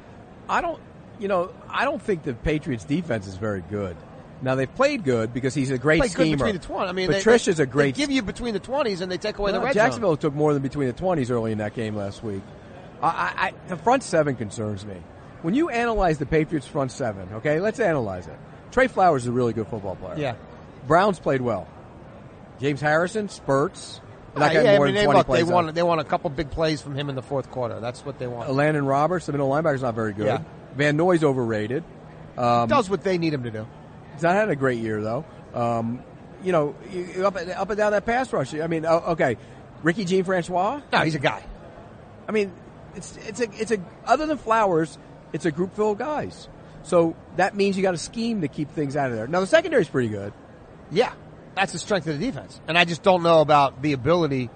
I 0.49 0.61
don't, 0.61 0.81
you 1.19 1.29
know, 1.29 1.53
I 1.69 1.85
don't 1.85 2.01
think 2.03 2.23
the 2.23 2.35
Patriots' 2.35 2.85
defense 2.85 3.27
is 3.27 3.37
very 3.37 3.63
good. 3.71 3.97
Now 4.43 4.57
they've 4.57 4.73
played 4.75 5.05
good 5.05 5.33
because 5.33 5.55
he's 5.55 5.71
a 5.71 5.79
great 5.79 6.01
Play 6.01 6.09
good 6.09 6.15
schemer. 6.15 6.37
between 6.37 6.55
the 6.55 6.67
20. 6.67 6.89
I 6.89 6.93
mean, 6.93 7.11
they- 7.11 7.19
Patricia's 7.19 7.59
they, 7.59 7.63
a 7.63 7.67
great. 7.67 7.95
They 7.95 8.03
give 8.03 8.11
you 8.11 8.23
between 8.23 8.55
the 8.55 8.61
20s 8.61 9.01
and 9.01 9.11
they 9.11 9.19
take 9.19 9.39
away 9.39 9.53
the 9.53 9.61
red 9.61 9.73
Jacksonville 9.75 10.11
zone. 10.13 10.19
took 10.19 10.35
more 10.35 10.53
than 10.53 10.63
between 10.63 10.89
the 10.89 10.93
twenties 10.93 11.31
early 11.31 11.53
in 11.53 11.59
that 11.59 11.75
game 11.75 11.95
last 11.95 12.25
week. 12.25 12.43
I, 13.03 13.07
I, 13.09 13.47
I, 13.49 13.53
the 13.69 13.77
front 13.77 14.03
seven 14.03 14.37
concerns 14.37 14.87
me. 14.87 14.97
When 15.43 15.55
you 15.55 15.71
analyze 15.71 16.19
the 16.19 16.27
Patriots' 16.27 16.67
front 16.67 16.93
seven, 16.93 17.29
okay, 17.35 17.61
let's 17.61 17.81
analyze 17.81 18.27
it. 18.27 18.39
Trey 18.71 18.87
Flowers 18.87 19.23
is 19.23 19.29
a 19.29 19.33
really 19.33 19.53
good 19.53 19.67
football 19.67 19.97
player. 19.97 20.17
Yeah. 20.17 20.35
Browns 20.87 21.19
played 21.19 21.41
well. 21.41 21.69
James 22.61 22.81
Harrison 22.81 23.29
spurts. 23.29 24.01
Uh, 24.35 24.49
getting 24.49 24.65
yeah, 24.65 24.73
I 24.73 24.77
more 24.77 24.87
mean, 24.87 24.95
than 24.95 25.03
they, 25.03 25.05
20 25.07 25.19
look, 25.19 25.27
they 25.27 25.31
plays 25.31 25.45
want 25.45 25.75
they 25.75 25.83
want 25.83 26.01
a 26.01 26.05
couple 26.05 26.31
big 26.31 26.51
plays 26.51 26.81
from 26.81 26.95
him 26.95 27.11
in 27.11 27.15
the 27.17 27.23
fourth 27.23 27.51
quarter. 27.51 27.81
That's 27.81 28.05
what 28.05 28.19
they 28.19 28.27
want. 28.27 28.51
Landon 28.51 28.87
Roberts, 28.87 29.27
the 29.27 29.33
middle 29.33 29.51
linebacker's 29.51 29.83
not 29.83 29.95
very 29.95 30.15
good. 30.15 30.27
Yeah. 30.27 30.43
Van 30.75 30.97
Noy's 30.97 31.23
overrated. 31.23 31.85
Um, 32.39 32.69
does 32.69 32.89
what 32.89 33.03
they 33.03 33.19
need 33.19 33.35
him 33.35 33.43
to 33.43 33.51
do. 33.51 33.67
He's 34.15 34.23
not 34.23 34.35
had 34.35 34.49
a 34.49 34.57
great 34.57 34.79
year 34.79 35.03
though. 35.03 35.25
Um, 35.53 36.03
you 36.43 36.53
know, 36.53 36.75
you- 36.91 37.27
up 37.27 37.37
and, 37.37 37.51
up 37.51 37.69
and 37.69 37.77
down 37.77 37.93
that 37.93 38.07
pass 38.07 38.33
rush. 38.33 38.55
I 38.55 38.67
mean, 38.69 38.87
okay, 38.87 39.37
Ricky 39.83 40.07
Jean 40.07 40.25
Francois. 40.25 40.81
No, 40.93 41.01
he's 41.01 41.15
a 41.15 41.19
guy. 41.19 41.45
I 42.27 42.33
mean, 42.33 42.53
it's 42.95 43.17
it's 43.17 43.41
a 43.41 43.51
it's 43.61 43.71
a 43.71 43.79
other 44.05 44.27
than 44.27 44.39
Flowers, 44.39 44.99
it's 45.33 45.45
a 45.45 45.51
group 45.51 45.75
full 45.75 45.93
of 45.93 45.99
guys. 45.99 46.49
So 46.85 47.17
that 47.37 47.55
means 47.55 47.77
you 47.77 47.83
got 47.83 47.95
a 47.95 47.99
scheme 47.99 48.41
to 48.41 48.49
keep 48.49 48.71
things 48.71 48.97
out 48.97 49.11
of 49.11 49.17
there. 49.17 49.27
Now 49.27 49.41
the 49.41 49.47
secondary's 49.47 49.89
pretty 49.89 50.09
good. 50.09 50.33
Yeah, 50.91 51.13
that's 51.55 51.73
the 51.73 51.79
strength 51.79 52.07
of 52.07 52.19
the 52.19 52.27
defense, 52.27 52.61
and 52.69 52.77
I 52.77 52.85
just 52.85 53.03
don't 53.03 53.23
know 53.23 53.41
about 53.41 53.83
the 53.83 53.93
ability. 53.93 54.51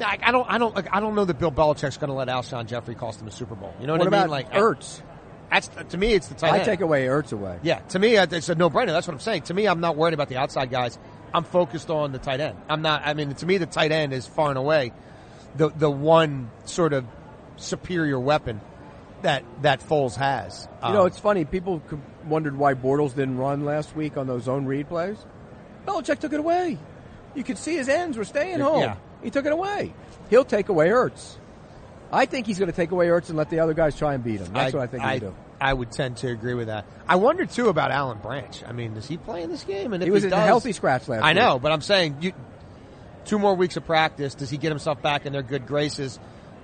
I, 0.00 0.18
I 0.22 0.32
don't, 0.32 0.50
I 0.50 0.56
don't, 0.56 0.74
like, 0.74 0.88
I 0.90 1.00
don't 1.00 1.14
know 1.14 1.26
that 1.26 1.38
Bill 1.38 1.52
Belichick's 1.52 1.98
going 1.98 2.08
to 2.08 2.14
let 2.14 2.28
Alshon 2.28 2.66
Jeffery 2.66 2.94
cost 2.94 3.20
him 3.20 3.28
a 3.28 3.30
Super 3.30 3.54
Bowl. 3.54 3.74
You 3.78 3.86
know 3.86 3.92
what, 3.92 4.00
What 4.00 4.14
I 4.14 4.20
mean? 4.22 4.30
Like 4.30 4.50
Ertz? 4.52 5.02
That's 5.50 5.68
to 5.90 5.98
me, 5.98 6.14
it's 6.14 6.28
the 6.28 6.34
tight 6.34 6.52
I 6.54 6.56
end. 6.58 6.64
take 6.64 6.80
away 6.80 7.04
Ertz 7.06 7.32
away. 7.32 7.58
Yeah, 7.62 7.80
to 7.80 7.98
me, 7.98 8.16
it's 8.16 8.48
a 8.48 8.54
no-brainer. 8.54 8.86
That's 8.86 9.06
what 9.06 9.12
I'm 9.12 9.20
saying. 9.20 9.42
To 9.42 9.54
me, 9.54 9.66
I'm 9.68 9.80
not 9.80 9.96
worried 9.96 10.14
about 10.14 10.30
the 10.30 10.38
outside 10.38 10.70
guys. 10.70 10.98
I'm 11.34 11.44
focused 11.44 11.90
on 11.90 12.12
the 12.12 12.18
tight 12.18 12.40
end. 12.40 12.56
I'm 12.68 12.80
not. 12.80 13.02
I 13.04 13.12
mean, 13.12 13.34
to 13.34 13.46
me, 13.46 13.58
the 13.58 13.66
tight 13.66 13.92
end 13.92 14.14
is 14.14 14.26
far 14.26 14.48
and 14.48 14.58
away 14.58 14.92
the 15.56 15.68
the 15.68 15.90
one 15.90 16.50
sort 16.64 16.92
of 16.92 17.04
superior 17.56 18.18
weapon 18.18 18.60
that 19.22 19.44
that 19.62 19.80
Foles 19.80 20.16
has. 20.16 20.68
You 20.84 20.92
know, 20.92 21.02
Um, 21.02 21.06
it's 21.06 21.18
funny. 21.18 21.44
People 21.44 21.82
wondered 22.26 22.56
why 22.56 22.74
Bortles 22.74 23.14
didn't 23.14 23.38
run 23.38 23.64
last 23.64 23.94
week 23.94 24.16
on 24.16 24.26
those 24.26 24.44
zone 24.44 24.66
read 24.66 24.88
plays. 24.88 25.16
Belichick 25.86 26.18
took 26.18 26.32
it 26.32 26.40
away. 26.40 26.78
You 27.34 27.44
could 27.44 27.58
see 27.58 27.76
his 27.76 27.88
ends 27.88 28.16
were 28.18 28.24
staying 28.24 28.60
home. 28.60 28.82
Yeah. 28.82 28.96
He 29.22 29.30
took 29.30 29.46
it 29.46 29.52
away. 29.52 29.94
He'll 30.30 30.44
take 30.44 30.68
away 30.68 30.88
Ertz. 30.88 31.36
I 32.12 32.26
think 32.26 32.46
he's 32.46 32.58
going 32.58 32.70
to 32.70 32.76
take 32.76 32.90
away 32.90 33.06
Ertz 33.06 33.28
and 33.30 33.38
let 33.38 33.48
the 33.48 33.60
other 33.60 33.72
guys 33.74 33.96
try 33.96 34.14
and 34.14 34.22
beat 34.22 34.40
him. 34.40 34.52
That's 34.52 34.74
what 34.74 34.82
I 34.82 34.86
think 34.86 35.02
I, 35.02 35.12
he'll 35.18 35.30
do. 35.30 35.36
I 35.60 35.72
would 35.72 35.90
tend 35.92 36.18
to 36.18 36.28
agree 36.28 36.54
with 36.54 36.66
that. 36.66 36.84
I 37.08 37.16
wonder 37.16 37.46
too 37.46 37.68
about 37.68 37.90
Alan 37.90 38.18
Branch. 38.18 38.62
I 38.66 38.72
mean, 38.72 38.94
is 38.96 39.06
he 39.06 39.16
playing 39.16 39.48
this 39.50 39.64
game? 39.64 39.92
And 39.92 40.02
if 40.02 40.06
He 40.06 40.10
was 40.10 40.24
in 40.24 40.32
a 40.32 40.36
healthy 40.40 40.72
scratch 40.72 41.08
last 41.08 41.22
I 41.22 41.28
week. 41.30 41.36
know, 41.36 41.58
but 41.58 41.72
I'm 41.72 41.80
saying 41.80 42.16
you. 42.20 42.32
Two 43.24 43.38
more 43.38 43.54
weeks 43.54 43.76
of 43.76 43.86
practice. 43.86 44.34
Does 44.34 44.50
he 44.50 44.56
get 44.56 44.70
himself 44.70 45.00
back 45.00 45.26
in 45.26 45.32
their 45.32 45.42
good 45.44 45.64
graces? 45.66 46.18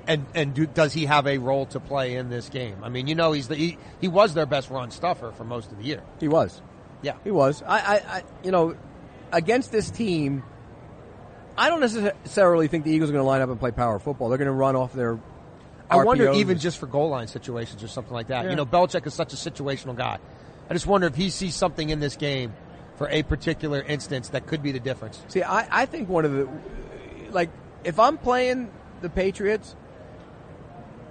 And 0.08 0.26
and 0.34 0.54
do, 0.54 0.66
does 0.66 0.94
he 0.94 1.04
have 1.04 1.26
a 1.26 1.36
role 1.38 1.66
to 1.66 1.78
play 1.78 2.16
in 2.16 2.30
this 2.30 2.48
game? 2.48 2.78
I 2.82 2.88
mean, 2.88 3.06
you 3.06 3.14
know, 3.14 3.32
he's 3.32 3.46
the 3.46 3.54
he, 3.54 3.78
he 4.00 4.08
was 4.08 4.32
their 4.34 4.46
best 4.46 4.70
run 4.70 4.90
stuffer 4.90 5.32
for 5.32 5.44
most 5.44 5.70
of 5.70 5.76
the 5.78 5.84
year. 5.84 6.02
He 6.18 6.28
was. 6.28 6.62
Yeah, 7.02 7.12
He 7.22 7.30
was. 7.30 7.62
I, 7.62 7.78
I, 7.78 7.94
I 7.96 8.22
you 8.42 8.50
know, 8.50 8.74
against 9.30 9.70
this 9.70 9.90
team, 9.90 10.42
I 11.56 11.68
don't 11.68 11.80
necessarily 11.80 12.68
think 12.68 12.84
the 12.84 12.90
Eagles 12.90 13.10
are 13.10 13.12
going 13.12 13.22
to 13.22 13.28
line 13.28 13.40
up 13.40 13.50
and 13.50 13.60
play 13.60 13.70
power 13.70 13.98
football. 13.98 14.28
They're 14.28 14.38
going 14.38 14.46
to 14.46 14.52
run 14.52 14.74
off 14.74 14.92
their. 14.92 15.20
I 15.90 16.04
wonder 16.04 16.26
RPOs. 16.26 16.36
even 16.36 16.58
just 16.58 16.78
for 16.78 16.86
goal 16.86 17.10
line 17.10 17.28
situations 17.28 17.82
or 17.82 17.88
something 17.88 18.12
like 18.12 18.28
that. 18.28 18.44
Yeah. 18.44 18.50
You 18.50 18.56
know, 18.56 18.66
Belichick 18.66 19.06
is 19.06 19.14
such 19.14 19.32
a 19.32 19.36
situational 19.36 19.96
guy. 19.96 20.18
I 20.68 20.72
just 20.74 20.86
wonder 20.86 21.06
if 21.06 21.14
he 21.14 21.30
sees 21.30 21.54
something 21.54 21.88
in 21.88 22.00
this 22.00 22.16
game 22.16 22.52
for 22.96 23.08
a 23.08 23.22
particular 23.22 23.80
instance 23.80 24.30
that 24.30 24.46
could 24.46 24.62
be 24.62 24.72
the 24.72 24.80
difference. 24.80 25.22
See, 25.28 25.42
I, 25.42 25.82
I 25.82 25.86
think 25.86 26.08
one 26.08 26.24
of 26.24 26.32
the, 26.32 26.48
like, 27.30 27.50
if 27.84 27.98
I'm 27.98 28.18
playing 28.18 28.70
the 29.00 29.08
Patriots, 29.08 29.76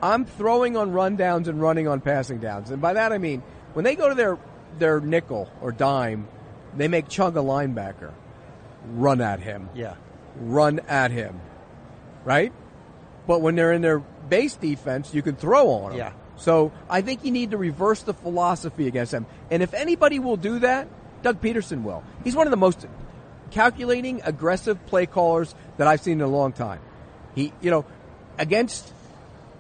I'm 0.02 0.26
throwing 0.26 0.78
on 0.78 0.92
rundowns 0.92 1.48
and 1.48 1.62
running 1.62 1.88
on 1.88 2.02
passing 2.02 2.40
downs. 2.40 2.72
And 2.72 2.82
by 2.82 2.94
that 2.94 3.12
I 3.12 3.18
mean, 3.18 3.42
when 3.74 3.84
they 3.84 3.96
go 3.96 4.10
to 4.10 4.16
their, 4.16 4.38
their 4.80 5.00
nickel 5.00 5.50
or 5.62 5.72
dime, 5.72 6.28
they 6.76 6.88
make 6.88 7.08
Chung 7.08 7.36
a 7.38 7.42
linebacker. 7.42 8.14
Run 8.92 9.22
at 9.22 9.40
him. 9.40 9.70
Yeah. 9.74 9.96
Run 10.40 10.80
at 10.88 11.12
him. 11.12 11.40
Right? 12.24 12.54
But 13.26 13.42
when 13.42 13.56
they're 13.56 13.74
in 13.74 13.82
their 13.82 14.00
base 14.00 14.56
defense, 14.56 15.14
you 15.14 15.22
can 15.22 15.36
throw 15.36 15.70
on 15.70 15.90
them. 15.92 15.98
Yeah. 15.98 16.14
So 16.38 16.72
I 16.90 17.02
think 17.02 17.26
you 17.26 17.32
need 17.32 17.52
to 17.52 17.58
reverse 17.58 18.04
the 18.04 18.14
philosophy 18.14 18.88
against 18.88 19.12
them. 19.12 19.26
And 19.50 19.64
if 19.64 19.74
anybody 19.74 20.20
will 20.20 20.38
do 20.38 20.60
that, 20.60 20.88
Doug 21.24 21.42
Pederson 21.42 21.84
will. 21.84 22.04
He's 22.24 22.36
one 22.36 22.46
of 22.48 22.52
the 22.52 22.58
most 22.58 22.86
calculating, 23.50 24.22
aggressive 24.24 24.86
play 24.86 25.08
callers 25.08 25.56
that 25.78 25.88
I've 25.88 26.02
seen 26.02 26.20
in 26.20 26.22
a 26.22 26.28
long 26.28 26.54
time. 26.54 26.80
He, 27.34 27.54
you 27.62 27.72
know, 27.72 27.86
against 28.38 28.92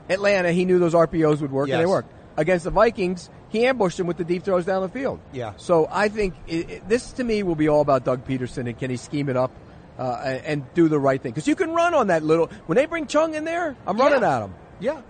Atlanta, 0.10 0.52
he 0.52 0.66
knew 0.66 0.80
those 0.80 0.94
RPOs 0.94 1.42
would 1.42 1.52
work, 1.52 1.68
and 1.70 1.78
they 1.78 1.82
Yes. 1.84 1.88
worked. 1.90 2.10
Against 2.38 2.66
the 2.66 2.72
Vikings, 2.72 3.30
he 3.50 3.66
ambushed 3.66 3.98
them 3.98 4.06
with 4.08 4.18
the 4.18 4.24
deep 4.24 4.44
throws 4.44 4.66
down 4.66 4.82
the 4.84 4.90
field. 4.90 5.20
Yeah. 5.34 5.54
So 5.58 5.88
I 5.90 6.08
think 6.10 6.36
it, 6.48 6.70
it, 6.70 6.90
this, 6.90 7.12
to 7.14 7.24
me, 7.24 7.42
will 7.44 7.56
be 7.56 7.68
all 7.68 7.82
about 7.82 8.04
Doug 8.06 8.28
Pederson 8.28 8.68
and 8.68 8.78
can 8.78 8.92
he 8.92 8.98
scheme 8.98 9.28
it 9.30 9.36
up 9.38 9.52
uh, 9.98 10.22
and, 10.24 10.46
and 10.46 10.74
do 10.76 10.88
the 10.88 11.00
right 11.00 11.20
thing? 11.22 11.32
Because 11.32 11.48
you 11.48 11.56
can 11.56 11.72
run 11.74 11.94
on 11.96 12.08
that 12.08 12.22
little. 12.24 12.48
When 12.68 12.76
they 12.76 12.86
bring 12.86 13.08
Chung 13.08 13.34
in 13.34 13.44
there, 13.44 13.76
I'm 13.88 13.98
running 13.98 14.24
at 14.24 14.42
him. 14.44 14.54
Yeah. 14.80 15.02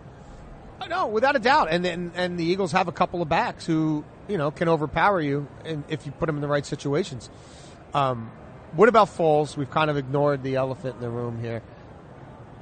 No, 0.89 1.08
without 1.08 1.36
a 1.36 1.39
doubt. 1.39 1.68
And, 1.70 1.86
and 1.86 2.12
and 2.16 2.39
the 2.39 2.46
Eagles 2.46 2.72
have 2.72 2.88
a 2.88 2.94
couple 2.94 3.22
of 3.22 3.27
backs 3.27 3.66
who, 3.66 4.06
you 4.30 4.38
know, 4.38 4.51
can 4.51 4.70
overpower 4.70 5.20
you 5.20 5.48
and 5.66 5.84
if 5.89 6.06
you 6.06 6.13
put 6.13 6.27
them 6.27 6.36
in 6.36 6.42
the 6.42 6.48
right 6.48 6.66
situations. 6.66 7.30
Um, 7.94 8.32
what 8.74 8.88
about 8.88 9.08
Foles? 9.10 9.58
We've 9.58 9.70
kind 9.70 9.89
of 9.89 9.98
ignored 9.98 10.44
the 10.44 10.55
elephant 10.55 10.96
in 10.96 11.01
the 11.01 11.10
room 11.10 11.42
here. 11.42 11.62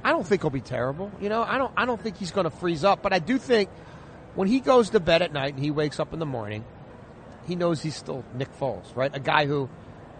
I 0.06 0.10
don't 0.10 0.24
think 0.24 0.42
he'll 0.42 0.50
be 0.50 0.60
terrible. 0.60 1.10
You 1.20 1.28
know, 1.28 1.42
I 1.42 1.58
don't 1.58 1.72
I 1.76 1.84
don't 1.84 2.00
think 2.00 2.16
he's 2.16 2.30
going 2.30 2.44
to 2.44 2.50
freeze 2.50 2.84
up, 2.84 3.02
but 3.02 3.12
I 3.12 3.18
do 3.18 3.38
think 3.38 3.68
when 4.36 4.46
he 4.46 4.60
goes 4.60 4.90
to 4.90 5.00
bed 5.00 5.20
at 5.20 5.32
night 5.32 5.54
and 5.54 5.62
he 5.62 5.72
wakes 5.72 5.98
up 5.98 6.12
in 6.12 6.20
the 6.20 6.26
morning, 6.26 6.64
he 7.48 7.56
knows 7.56 7.82
he's 7.82 7.96
still 7.96 8.24
Nick 8.32 8.56
Foles, 8.56 8.94
right? 8.94 9.10
A 9.12 9.18
guy 9.18 9.46
who 9.46 9.68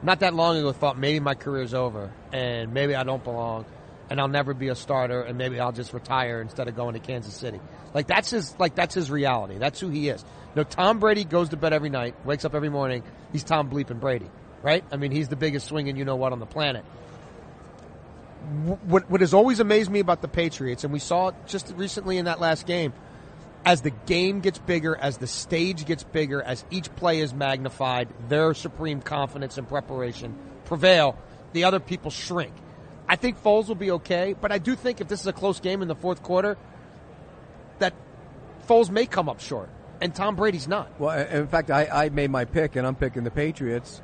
not 0.03 0.21
that 0.21 0.35
long 0.35 0.57
ago 0.57 0.73
thought 0.73 0.99
maybe 0.99 1.21
my 1.21 1.35
career's 1.35 1.73
over 1.73 2.13
and 2.33 2.75
maybe 2.75 2.97
I 2.97 3.05
don't 3.05 3.23
belong 3.23 3.65
and 4.11 4.21
I'll 4.21 4.27
never 4.27 4.55
be 4.55 4.69
a 4.69 4.75
starter 4.75 5.23
and 5.23 5.39
maybe 5.39 5.61
I'll 5.61 5.71
just 5.71 5.93
retire 5.93 6.41
instead 6.41 6.67
of 6.67 6.75
going 6.75 6.95
to 6.95 7.01
Kansas 7.01 7.35
City. 7.37 7.61
Like 7.95 8.09
that's 8.09 8.31
his 8.31 8.59
like 8.59 8.75
that's 8.75 8.93
his 8.93 9.09
reality. 9.09 9.59
That's 9.59 9.79
who 9.79 9.89
he 9.89 10.09
is. 10.09 10.21
You 10.57 10.63
know, 10.63 10.65
Tom 10.65 10.99
Brady 10.99 11.23
goes 11.23 11.51
to 11.51 11.57
bed 11.57 11.73
every 11.73 11.91
night, 11.91 12.17
wakes 12.27 12.45
up 12.45 12.57
every 12.57 12.71
morning, 12.71 13.05
he's 13.33 13.45
Tom 13.45 13.71
Bleep 13.71 13.91
and 13.91 14.01
Brady, 14.01 14.31
right? 14.65 14.83
I 14.91 14.97
mean, 14.97 15.13
he's 15.13 15.29
the 15.29 15.37
biggest 15.37 15.69
swinging 15.69 15.97
you 15.97 16.05
know 16.05 16.17
what 16.17 16.33
on 16.33 16.41
the 16.41 16.47
planet. 16.47 16.85
Wh- 18.47 18.89
What 18.89 19.11
what 19.11 19.21
has 19.21 19.35
always 19.35 19.61
amazed 19.61 19.91
me 19.91 20.01
about 20.01 20.23
the 20.23 20.29
Patriots, 20.29 20.85
and 20.85 20.93
we 20.93 20.99
saw 20.99 21.29
it 21.29 21.35
just 21.47 21.73
recently 21.77 22.19
in 22.19 22.27
that 22.27 22.41
last 22.41 22.67
game, 22.67 22.93
as 23.65 23.83
the 23.83 23.91
game 23.91 24.41
gets 24.41 24.59
bigger, 24.59 24.97
as 24.97 25.19
the 25.19 25.27
stage 25.27 25.85
gets 25.87 26.05
bigger, 26.05 26.41
as 26.43 26.65
each 26.71 26.95
play 26.97 27.21
is 27.21 27.35
magnified, 27.35 28.09
their 28.29 28.55
supreme 28.55 29.01
confidence 29.01 29.59
and 29.59 29.69
preparation 29.69 30.35
prevail. 30.65 31.17
The 31.53 31.65
other 31.65 31.81
people 31.81 32.11
shrink. 32.11 32.53
I 33.09 33.17
think 33.17 33.43
Foles 33.43 33.69
will 33.69 33.75
be 33.77 33.91
okay, 33.93 34.35
but 34.41 34.51
I 34.53 34.59
do 34.59 34.75
think 34.77 35.01
if 35.01 35.09
this 35.09 35.21
is 35.21 35.27
a 35.27 35.33
close 35.33 35.61
game 35.61 35.81
in 35.83 35.89
the 35.89 35.95
fourth 35.95 36.23
quarter, 36.23 36.57
that 37.79 37.95
Foles 38.69 38.91
may 38.91 39.07
come 39.07 39.29
up 39.29 39.41
short, 39.41 39.69
and 40.01 40.15
Tom 40.15 40.35
Brady's 40.37 40.67
not. 40.69 41.01
Well, 41.01 41.17
in 41.19 41.47
fact, 41.47 41.71
I, 41.71 41.87
I 41.87 42.09
made 42.09 42.31
my 42.31 42.45
pick, 42.45 42.75
and 42.77 42.87
I'm 42.87 42.97
picking 42.97 43.23
the 43.25 43.31
Patriots 43.31 44.03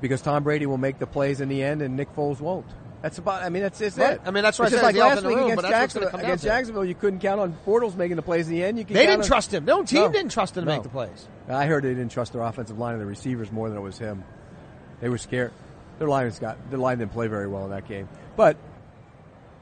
because 0.00 0.20
Tom 0.22 0.44
Brady 0.44 0.66
will 0.66 0.78
make 0.78 0.98
the 0.98 1.06
plays 1.06 1.40
in 1.40 1.48
the 1.48 1.62
end, 1.62 1.80
and 1.82 1.96
Nick 1.96 2.14
Foles 2.14 2.38
won't. 2.40 2.66
That's 3.02 3.18
about. 3.18 3.42
I 3.44 3.48
mean, 3.48 3.62
that's 3.62 3.78
just 3.78 3.96
Right. 3.96 4.14
it. 4.14 4.20
I 4.24 4.30
mean, 4.32 4.42
that's 4.42 4.58
what 4.58 4.66
it's 4.66 4.74
I 4.74 4.76
just 4.76 4.82
like 4.84 4.94
the 4.96 5.00
last 5.00 5.24
week 5.24 5.36
room, 5.36 5.50
against 5.50 5.68
Jacksonville. 5.68 6.16
Against. 6.20 6.44
Jacksonville, 6.44 6.84
you 6.84 6.94
couldn't 6.96 7.20
count 7.20 7.40
on 7.40 7.56
Bortles 7.64 7.94
making 7.96 8.16
the 8.16 8.22
plays 8.22 8.48
in 8.48 8.54
the 8.54 8.64
end. 8.64 8.76
You 8.78 8.84
They 8.84 9.06
didn't 9.06 9.20
on- 9.20 9.26
trust 9.26 9.54
him. 9.54 9.64
No 9.64 9.84
team 9.84 10.00
No. 10.02 10.08
didn't 10.10 10.32
trust 10.32 10.56
him 10.56 10.64
to 10.64 10.68
No. 10.68 10.74
make 10.76 10.82
the 10.82 10.88
plays. 10.88 11.28
I 11.48 11.66
heard 11.66 11.84
they 11.84 11.90
didn't 11.94 12.10
trust 12.10 12.32
their 12.32 12.42
offensive 12.42 12.78
line 12.78 12.94
and 12.94 13.00
the 13.00 13.06
receivers 13.06 13.52
more 13.52 13.68
than 13.68 13.78
it 13.78 13.82
was 13.82 13.98
him. 13.98 14.24
They 15.00 15.08
were 15.08 15.18
scared. 15.18 15.52
Their 16.00 16.08
line 16.08 16.30
got 16.40 16.56
their 16.70 16.78
line 16.78 16.98
didn't 16.98 17.12
play 17.12 17.28
very 17.28 17.46
well 17.46 17.64
in 17.64 17.70
that 17.70 17.86
game, 17.88 18.08
but 18.36 18.56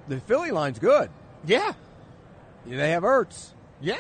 the 0.09 0.19
Philly 0.21 0.51
line's 0.51 0.79
good. 0.79 1.11
Yeah, 1.45 1.73
They 2.67 2.91
have 2.91 3.03
Ertz. 3.03 3.51
yeah. 3.81 3.97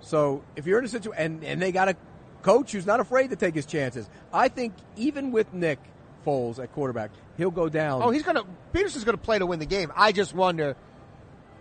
So 0.00 0.42
if 0.54 0.66
you're 0.66 0.78
in 0.78 0.84
a 0.84 0.88
situation, 0.88 1.20
and, 1.24 1.44
and 1.44 1.60
they 1.62 1.72
got 1.72 1.88
a 1.88 1.96
coach 2.42 2.72
who's 2.72 2.86
not 2.86 3.00
afraid 3.00 3.30
to 3.30 3.36
take 3.36 3.54
his 3.54 3.66
chances, 3.66 4.08
I 4.32 4.48
think 4.48 4.72
even 4.96 5.32
with 5.32 5.52
Nick 5.52 5.78
Foles 6.26 6.58
at 6.58 6.72
quarterback, 6.72 7.10
he'll 7.36 7.50
go 7.52 7.68
down. 7.68 8.02
Oh, 8.02 8.10
he's 8.10 8.22
gonna 8.24 8.42
Pederson's 8.72 9.04
gonna 9.04 9.16
play 9.16 9.38
to 9.38 9.46
win 9.46 9.60
the 9.60 9.66
game. 9.66 9.92
I 9.94 10.10
just 10.12 10.34
wonder, 10.34 10.76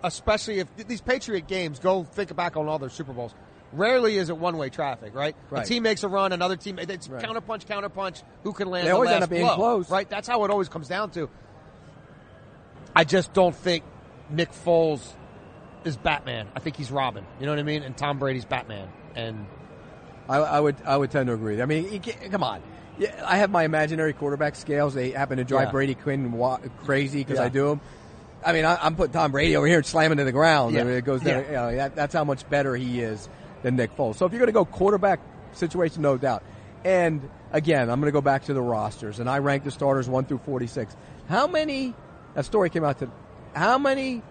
especially 0.04 0.60
if 0.60 0.76
these 0.76 1.02
Patriot 1.02 1.48
games 1.48 1.80
go 1.80 2.04
think 2.04 2.36
back 2.36 2.58
on 2.58 2.68
all 2.68 2.80
their 2.80 2.90
Super 2.90 3.14
Bowls. 3.14 3.34
Rarely 3.74 4.18
is 4.18 4.30
it 4.30 4.38
one 4.38 4.58
way 4.58 4.70
traffic, 4.70 5.14
right? 5.14 5.36
Right. 5.50 5.66
A 5.66 5.68
team 5.68 5.84
makes 5.84 6.04
a 6.04 6.08
run, 6.08 6.32
another 6.34 6.56
team 6.56 6.80
it's 6.80 7.08
Right. 7.10 7.24
counterpunch, 7.24 7.66
counterpunch. 7.66 8.24
Who 8.44 8.54
can 8.54 8.70
land? 8.70 8.86
They 8.86 8.90
the 8.92 8.96
always 8.96 9.12
end 9.12 9.24
up 9.24 9.30
being 9.30 9.46
blow, 9.46 9.56
close. 9.56 9.90
right? 9.92 10.10
That's 10.10 10.28
how 10.28 10.44
it 10.46 10.52
always 10.52 10.70
comes 10.70 10.88
down 10.88 11.12
to. 11.12 11.30
I 12.96 13.04
just 13.04 13.34
don't 13.34 13.56
think 13.56 13.84
Nick 14.30 14.52
Foles 14.52 15.06
is 15.84 15.98
Batman. 15.98 16.48
I 16.56 16.60
think 16.60 16.78
he's 16.78 16.92
Robin. 16.92 17.26
You 17.40 17.46
know 17.46 17.52
what 17.52 17.60
I 17.60 17.64
mean? 17.64 17.84
And 17.84 17.96
Tom 17.98 18.18
Brady's 18.20 18.46
Batman. 18.46 18.88
And 19.16 19.46
I, 20.30 20.38
I 20.38 20.60
would 20.60 20.78
I 20.86 20.96
would 20.96 21.12
tend 21.12 21.28
to 21.28 21.34
agree. 21.34 21.62
I 21.62 21.66
mean, 21.66 22.00
can't- 22.00 22.32
come 22.32 22.44
on. 22.44 22.62
Yeah, 22.98 23.24
I 23.26 23.38
have 23.38 23.50
my 23.50 23.64
imaginary 23.64 24.14
quarterback 24.14 24.56
scales. 24.56 24.94
They 24.94 25.12
happen 25.12 25.38
to 25.38 25.44
drive 25.44 25.68
Yeah. 25.68 25.72
Brady 25.72 25.96
Quinn 25.96 26.32
wa- 26.32 26.60
crazy 26.84 27.20
because 27.24 27.40
Yeah. 27.40 27.46
I 27.46 27.50
do 27.50 27.68
them. 27.70 27.82
I 28.46 28.54
mean, 28.54 28.64
I, 28.66 28.78
I'm 28.82 28.96
putting 28.96 29.12
Tom 29.14 29.32
Brady 29.32 29.56
over 29.58 29.66
here 29.68 29.78
and 29.78 29.86
slamming 29.86 30.18
to 30.20 30.24
the 30.24 30.32
ground. 30.32 30.76
I 30.76 30.80
Yeah. 30.80 30.84
mean, 30.86 30.94
it 30.96 31.04
goes 31.06 31.22
down. 31.22 31.46
You 31.46 31.52
know, 31.54 31.76
that, 31.76 31.96
that's 31.96 32.14
how 32.14 32.24
much 32.24 32.48
better 32.50 32.76
he 32.76 33.02
is 33.02 33.28
than 33.64 33.76
Nick 33.76 33.96
Foles. 33.98 34.16
So 34.16 34.26
if 34.26 34.32
you're 34.32 34.40
going 34.40 34.48
to 34.48 34.54
go 34.54 34.66
quarterback 34.66 35.20
situation, 35.54 36.02
no 36.04 36.18
doubt. 36.18 36.44
And 36.84 37.28
again, 37.52 37.90
I'm 37.90 38.00
going 38.00 38.10
to 38.10 38.16
go 38.16 38.22
back 38.22 38.44
to 38.46 38.54
the 38.54 38.62
rosters, 38.62 39.20
and 39.20 39.28
I 39.30 39.40
rank 39.40 39.64
the 39.64 39.72
starters 39.72 40.08
one 40.08 40.26
through 40.26 40.38
46. 40.46 40.96
How 41.28 41.48
many? 41.48 41.96
A 42.36 42.44
story 42.44 42.70
came 42.70 42.84
out 42.84 43.00
to. 43.00 43.10
How 43.56 43.78
many 43.80 44.22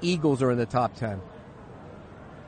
Eagles 0.00 0.42
are 0.42 0.50
in 0.50 0.58
the 0.58 0.66
top 0.66 0.96
ten? 0.96 1.20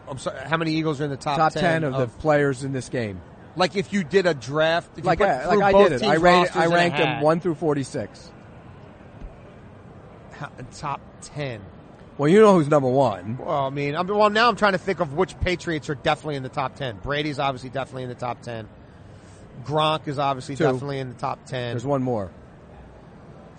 I'm 0.09 0.18
sorry, 0.18 0.40
how 0.48 0.57
many 0.57 0.72
Eagles 0.72 1.00
are 1.00 1.05
in 1.05 1.11
the 1.11 1.16
top, 1.16 1.37
Top 1.37 1.53
ten, 1.53 1.85
of, 1.85 1.94
of 1.94 2.12
the 2.12 2.18
players 2.20 2.64
in 2.64 2.72
this 2.72 2.88
game. 2.88 3.20
Like 3.56 3.76
if 3.76 3.92
you 3.92 4.04
did 4.04 4.26
a 4.26 4.34
draft, 4.34 4.90
if 4.92 5.04
you 5.04 5.04
Like 5.04 5.18
put 5.18 5.28
I, 5.28 5.54
like 5.54 5.74
I 5.74 5.82
did 5.82 5.92
it. 5.92 6.02
I 6.02 6.14
rated. 6.16 6.56
I 6.56 6.66
ranked 6.66 6.98
them 6.98 7.20
one 7.20 7.40
through 7.40 7.54
46. 7.56 8.30
ha- 10.32 10.50
top 10.76 11.00
ten. 11.20 11.60
Well, 12.16 12.28
you 12.28 12.40
know 12.40 12.54
who's 12.54 12.68
number 12.68 12.88
one. 12.88 13.38
Well, 13.38 13.66
I 13.66 13.70
mean, 13.70 13.96
I'm, 13.96 14.06
well 14.06 14.30
now 14.30 14.48
I'm 14.48 14.56
trying 14.56 14.72
to 14.72 14.78
think 14.78 15.00
of 15.00 15.14
which 15.14 15.38
Patriots 15.40 15.88
are 15.90 15.94
definitely 15.96 16.36
in 16.36 16.42
the 16.42 16.48
top 16.48 16.76
ten. 16.76 16.96
Brady's 17.02 17.38
obviously 17.38 17.70
definitely 17.70 18.04
in 18.04 18.08
the 18.08 18.14
top 18.14 18.42
ten. 18.42 18.68
Gronk 19.64 20.08
is 20.08 20.18
obviously 20.18 20.56
Two. 20.56 20.64
definitely 20.64 20.98
in 20.98 21.08
the 21.08 21.14
top 21.14 21.44
ten. 21.46 21.72
There's 21.72 21.86
one 21.86 22.02
more. 22.02 22.30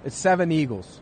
It's 0.03 0.15
seven 0.15 0.51
Eagles. 0.51 1.01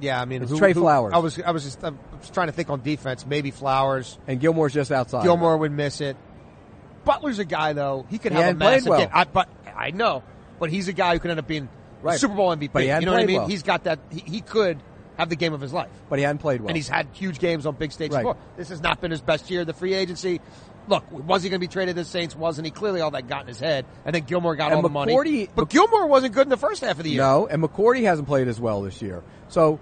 Yeah, 0.00 0.20
I 0.20 0.24
mean, 0.24 0.42
It's 0.42 0.50
who- 0.50 0.58
Trey 0.58 0.72
who- 0.72 0.80
Flowers. 0.80 1.12
I 1.14 1.18
was 1.18 1.40
I 1.40 1.50
was 1.52 1.64
just 1.64 1.84
I 1.84 1.90
was 1.90 2.30
trying 2.30 2.48
to 2.48 2.52
think 2.52 2.68
on 2.70 2.82
defense. 2.82 3.24
Maybe 3.26 3.50
Flowers. 3.50 4.18
And 4.26 4.40
Gilmore's 4.40 4.72
just 4.74 4.90
outside. 4.90 5.22
Gilmore 5.22 5.56
would 5.56 5.72
miss 5.72 6.00
it. 6.00 6.16
Butler's 7.04 7.38
a 7.38 7.44
guy 7.44 7.72
though. 7.72 8.06
He 8.10 8.18
could 8.18 8.32
He 8.32 8.38
have 8.38 8.54
a 8.54 8.58
massive 8.58 8.88
well. 8.88 8.98
game. 9.00 9.10
I, 9.12 9.24
but 9.24 9.48
I 9.76 9.90
know, 9.90 10.22
but 10.58 10.70
he's 10.70 10.88
a 10.88 10.92
guy 10.92 11.14
who 11.14 11.20
could 11.20 11.30
end 11.30 11.40
up 11.40 11.46
being 11.46 11.68
Right. 12.02 12.18
Super 12.20 12.34
Bowl 12.34 12.54
MVP. 12.54 12.70
But 12.72 12.84
you 12.84 13.00
know 13.06 13.12
what 13.12 13.20
I 13.22 13.26
mean? 13.26 13.38
well. 13.38 13.48
He's 13.48 13.62
got 13.62 13.84
that. 13.84 13.98
He, 14.10 14.20
he 14.20 14.40
could 14.42 14.78
have 15.16 15.28
the 15.30 15.36
game 15.36 15.54
of 15.54 15.60
his 15.62 15.72
life, 15.72 15.88
But 16.10 16.18
he 16.18 16.24
hadn't 16.24 16.40
played 16.40 16.60
well. 16.60 16.68
and 16.68 16.76
he's 16.76 16.88
had 16.88 17.06
huge 17.12 17.38
games 17.38 17.64
on 17.66 17.76
big 17.76 17.92
stages 17.92 18.14
Right. 18.14 18.22
before. 18.22 18.36
This 18.56 18.68
has 18.68 18.82
not 18.82 19.00
been 19.00 19.10
his 19.10 19.20
best 19.22 19.50
year. 19.50 19.64
The 19.64 19.72
free 19.72 19.94
agency. 19.94 20.40
Look, 20.86 21.04
was 21.10 21.42
he 21.42 21.48
going 21.48 21.60
to 21.60 21.66
be 21.66 21.72
traded 21.72 21.94
to 21.96 22.02
the 22.02 22.04
Saints? 22.08 22.36
Wasn't 22.36 22.66
he? 22.66 22.70
Clearly, 22.70 23.00
all 23.00 23.10
that 23.12 23.26
got 23.26 23.40
in 23.42 23.46
his 23.48 23.58
head, 23.58 23.86
and 24.04 24.14
then 24.14 24.24
Gilmore 24.24 24.54
got 24.54 24.66
And 24.66 24.74
all 24.76 24.82
the 24.82 24.90
money. 24.90 25.14
McCourty- 25.14 25.48
But 25.54 25.70
Gilmore 25.70 26.06
wasn't 26.08 26.34
good 26.34 26.42
in 26.42 26.50
the 26.50 26.58
first 26.58 26.82
half 26.84 26.98
of 26.98 27.04
the 27.04 27.10
year. 27.10 27.22
No, 27.22 27.46
and 27.46 27.62
McCourty 27.62 28.02
hasn't 28.02 28.28
played 28.28 28.48
as 28.48 28.60
well 28.60 28.82
this 28.82 29.00
year. 29.00 29.22
So 29.48 29.80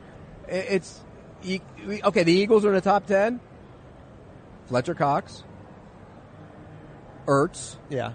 it's 0.49 1.01
okay. 1.45 2.23
The 2.23 2.33
Eagles 2.33 2.65
are 2.65 2.69
in 2.69 2.75
the 2.77 2.81
top 2.81 3.07
ten. 3.07 3.41
Fletcher 4.67 4.95
Cox, 4.95 5.43
Ertz, 7.27 7.77
Yeah. 7.89 8.13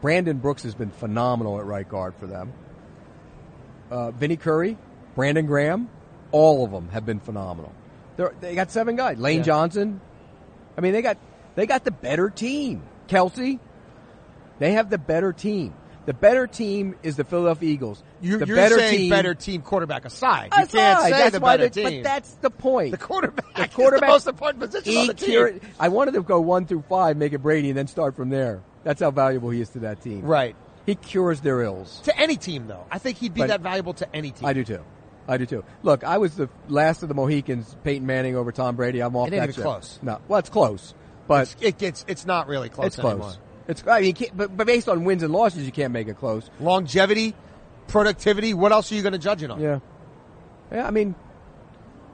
Brandon 0.00 0.38
Brooks 0.38 0.62
has 0.62 0.74
been 0.74 0.90
phenomenal 0.90 1.58
at 1.58 1.66
right 1.66 1.86
guard 1.88 2.14
for 2.18 2.26
them. 2.26 2.52
Uh, 3.90 4.10
Vinny 4.12 4.36
Curry, 4.36 4.78
Brandon 5.14 5.44
Graham, 5.46 5.88
all 6.32 6.64
of 6.64 6.70
them 6.70 6.88
have 6.90 7.04
been 7.04 7.20
phenomenal. 7.20 7.72
They're, 8.16 8.32
they 8.40 8.54
got 8.54 8.70
seven 8.70 8.96
guys. 8.96 9.18
Lane 9.18 9.38
Yeah. 9.38 9.44
Johnson. 9.44 10.00
I 10.76 10.80
mean, 10.80 10.92
they 10.92 11.02
got 11.02 11.18
they 11.54 11.66
got 11.66 11.84
the 11.84 11.90
better 11.90 12.30
team. 12.30 12.82
Kelce, 13.08 13.58
they 14.58 14.72
have 14.72 14.88
the 14.88 14.98
better 14.98 15.32
team. 15.32 15.74
The 16.06 16.14
better 16.14 16.46
team 16.46 16.94
is 17.02 17.16
the 17.16 17.24
Philadelphia 17.24 17.68
Eagles. 17.70 18.02
You're, 18.22 18.38
the 18.38 18.46
you're 18.46 18.56
better 18.56 18.78
saying 18.78 18.96
team, 18.98 19.10
better 19.10 19.34
team 19.34 19.60
quarterback 19.62 20.04
aside. 20.06 20.50
You 20.56 20.62
Aside, 20.64 20.70
can't 20.70 21.00
say 21.02 21.10
that's 21.10 21.32
the 21.32 21.40
better 21.40 21.68
they- 21.68 21.82
team. 21.90 22.02
But 22.02 22.08
that's 22.08 22.30
the 22.36 22.50
point. 22.50 22.90
the 22.92 22.96
quarterback. 22.98 23.54
The 23.54 23.62
is 23.64 23.68
quarterback- 23.74 24.08
the 24.08 24.12
most 24.12 24.26
important 24.26 24.60
position 24.60 24.96
on 24.96 25.06
the 25.08 25.14
team. 25.14 25.60
I 25.78 25.88
wanted 25.88 26.14
to 26.14 26.22
go 26.22 26.40
one 26.40 26.66
through 26.66 26.84
five, 26.88 27.16
make 27.16 27.32
it 27.34 27.38
Brady, 27.38 27.68
and 27.68 27.78
then 27.78 27.86
start 27.86 28.16
from 28.16 28.30
there. 28.30 28.62
That's 28.82 29.00
how 29.00 29.10
valuable 29.10 29.50
he 29.50 29.60
is 29.60 29.68
to 29.70 29.80
that 29.80 30.00
team. 30.00 30.22
Right. 30.22 30.56
He 30.86 30.94
cures 30.94 31.42
their 31.42 31.60
ills. 31.60 32.00
To 32.04 32.18
any 32.18 32.36
team, 32.36 32.66
though. 32.66 32.86
I 32.90 32.98
think 32.98 33.18
he'd 33.18 33.34
be 33.34 33.42
But- 33.42 33.48
that 33.48 33.60
valuable 33.60 33.92
to 33.94 34.16
any 34.16 34.30
team. 34.30 34.46
I 34.48 34.54
do 34.54 34.64
too. 34.64 34.80
I 35.28 35.36
do 35.36 35.46
too. 35.46 35.64
Look, 35.82 36.02
I 36.02 36.16
was 36.18 36.34
the 36.34 36.48
last 36.68 37.02
of 37.02 37.08
the 37.08 37.14
Mohicans, 37.14 37.76
Peyton 37.84 38.04
Manning 38.06 38.34
over 38.36 38.50
Tom 38.52 38.74
Brady. 38.74 39.00
I'm 39.00 39.14
off 39.14 39.28
It 39.28 39.34
ain't 39.34 39.42
that 39.42 39.48
even 39.50 39.62
close. 39.62 39.98
No, 40.02 40.18
well, 40.26 40.40
it's 40.40 40.48
close, 40.48 40.94
but 41.28 41.42
It's, 41.42 41.56
it 41.60 41.78
gets. 41.78 42.04
It's 42.08 42.26
not 42.26 42.48
really 42.48 42.68
close 42.70 42.86
it's 42.88 42.96
close. 42.96 43.38
It's 43.68 43.86
I 43.86 44.00
mean, 44.00 44.16
but, 44.34 44.56
but 44.56 44.66
based 44.66 44.88
on 44.88 45.04
wins 45.04 45.22
and 45.22 45.32
losses, 45.32 45.64
you 45.66 45.72
can't 45.72 45.92
make 45.92 46.08
it 46.08 46.16
close. 46.18 46.50
Longevity, 46.60 47.34
productivity. 47.86 48.54
What 48.54 48.72
else 48.72 48.90
are 48.90 48.94
you 48.94 49.02
going 49.02 49.12
to 49.12 49.18
judge 49.18 49.42
it 49.42 49.50
on? 49.50 49.60
Yeah, 49.60 49.78
yeah. 50.72 50.86
I 50.86 50.90
mean, 50.90 51.14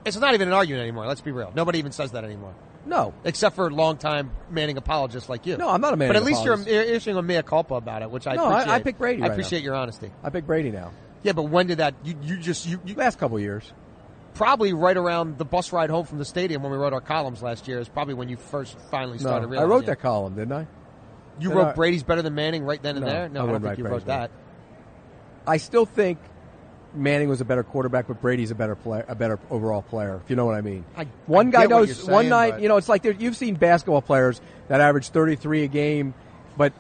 It's 0.05 0.17
not 0.19 0.35
even 0.35 0.49
an 0.49 0.55
argument 0.55 0.83
anymore. 0.83 1.07
Let's 1.07 1.21
be 1.21 1.33
real. 1.33 1.53
Nobody 1.55 1.79
even 1.79 1.93
says 1.93 2.13
that 2.13 2.25
anymore, 2.25 2.55
no, 2.85 3.15
except 3.25 3.57
for 3.57 3.71
longtime 3.71 4.31
Manning 4.51 4.77
apologists 4.77 5.29
like 5.29 5.47
you. 5.47 5.57
No, 5.57 5.69
I'm 5.71 5.81
not 5.81 5.93
a 5.95 5.97
Manning 5.97 6.11
But 6.13 6.17
at 6.17 6.25
least 6.25 6.45
you're, 6.45 6.55
apologist. 6.55 6.75
you're 6.89 6.95
issuing 6.97 7.17
a 7.17 7.23
mea 7.23 7.43
culpa 7.43 7.75
about 7.75 8.03
it, 8.03 8.11
which 8.11 8.27
I 8.27 8.35
No, 8.35 8.45
I- 8.47 8.51
appreciate. 8.61 8.73
I 8.75 8.83
pick 8.83 8.99
Brady 8.99 9.19
I 9.19 9.23
right 9.23 9.29
now. 9.29 9.33
appreciate 9.35 9.63
your 9.63 9.75
honesty. 9.75 10.11
I 10.23 10.31
pick 10.31 10.47
Brady 10.47 10.71
now. 10.71 10.91
Yeah, 11.23 11.33
but 11.33 11.45
when 11.45 11.67
did 11.67 11.79
that? 11.79 11.95
You, 12.05 12.15
you 12.23 12.37
just 12.37 12.67
you, 12.67 12.81
you 12.85 12.95
Last 12.95 13.19
couple 13.19 13.41
years, 13.41 13.73
probably 14.35 14.73
right 14.73 14.97
around 14.97 15.39
the 15.39 15.45
bus 15.45 15.73
ride 15.73 15.91
home 15.91 16.05
from 16.07 16.19
the 16.19 16.25
stadium 16.25 16.63
when 16.63 16.71
we 16.71 16.79
wrote 16.79 16.93
our 16.93 17.01
columns 17.01 17.43
last 17.43 17.67
year 17.67 17.81
is 17.81 17.89
probably 17.89 18.15
when 18.15 18.29
you 18.29 18.37
first 18.37 18.77
finally 18.91 19.19
started. 19.19 19.51
no, 19.51 19.59
I 19.59 19.65
wrote 19.65 19.87
that 19.87 20.01
column, 20.01 20.35
didn't 20.37 20.53
I? 20.53 20.67
You 21.39 21.51
and 21.51 21.59
wrote 21.59 21.69
I- 21.69 21.73
Brady's 21.73 22.03
better 22.03 22.23
than 22.23 22.35
Manning 22.35 22.65
right 22.65 22.83
then 22.83 22.97
and 22.97 23.05
No, 23.05 23.13
there. 23.13 23.29
No, 23.29 23.41
I 23.41 23.43
I, 23.45 23.53
don't 23.53 23.63
think 23.63 23.79
you 23.79 23.85
Brady's 23.85 23.93
wrote 23.93 24.07
that. 24.07 24.31
I 25.47 25.57
still 25.59 25.87
think 25.87 26.19
Manning 26.95 27.29
was 27.29 27.41
a 27.41 27.45
better 27.45 27.63
quarterback, 27.63 28.09
but 28.09 28.21
Brady's 28.21 28.51
a 28.51 28.55
better 28.55 28.75
player, 28.75 29.05
a 29.07 29.15
better 29.15 29.39
overall 29.51 29.83
player. 29.83 30.21
If 30.25 30.31
you 30.31 30.37
know 30.37 30.47
what 30.47 30.55
I 30.55 30.61
mean. 30.63 30.85
I- 30.97 31.07
one 31.27 31.51
guy 31.51 31.67
knows. 31.67 32.05
you're 32.07 32.15
one 32.15 32.29
night, 32.29 32.61
you 32.61 32.69
know, 32.69 32.77
it's 32.77 32.89
like 32.89 33.03
there, 33.03 33.13
you've 33.13 33.37
seen 33.37 33.55
basketball 33.55 34.03
players 34.03 34.41
that 34.69 34.81
average 34.81 35.11
33 35.11 35.65
a 35.65 35.69
game, 35.69 36.15
but 36.57 36.73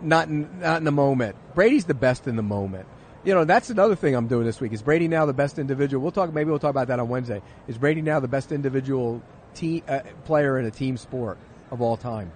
not 0.00 0.28
in, 0.28 0.60
not 0.60 0.78
in 0.78 0.84
the 0.84 0.92
moment. 0.92 1.36
Brady's 1.54 1.84
the 1.84 1.94
best 1.94 2.26
in 2.26 2.36
the 2.36 2.42
moment. 2.42 2.86
You 3.24 3.34
know, 3.34 3.44
that's 3.44 3.70
another 3.70 3.94
thing 3.94 4.16
I'm 4.16 4.26
doing 4.26 4.44
this 4.44 4.60
week. 4.60 4.72
Is 4.72 4.82
Brady 4.82 5.06
now 5.06 5.26
the 5.26 5.32
best 5.32 5.58
individual? 5.58 6.02
We'll 6.02 6.10
talk. 6.12 6.34
Maybe 6.34 6.50
we'll 6.50 6.58
talk 6.58 6.70
about 6.70 6.88
that 6.88 6.98
on 6.98 7.08
Wednesday. 7.08 7.40
Is 7.68 7.78
Brady 7.78 8.02
now 8.02 8.18
the 8.18 8.28
best 8.28 8.50
individual 8.50 9.22
team 9.54 9.82
uh, 9.86 10.00
player 10.24 10.58
in 10.58 10.66
a 10.66 10.72
team 10.72 10.96
sport 10.96 11.38
of 11.70 11.80
all 11.80 11.96
time? 11.96 12.32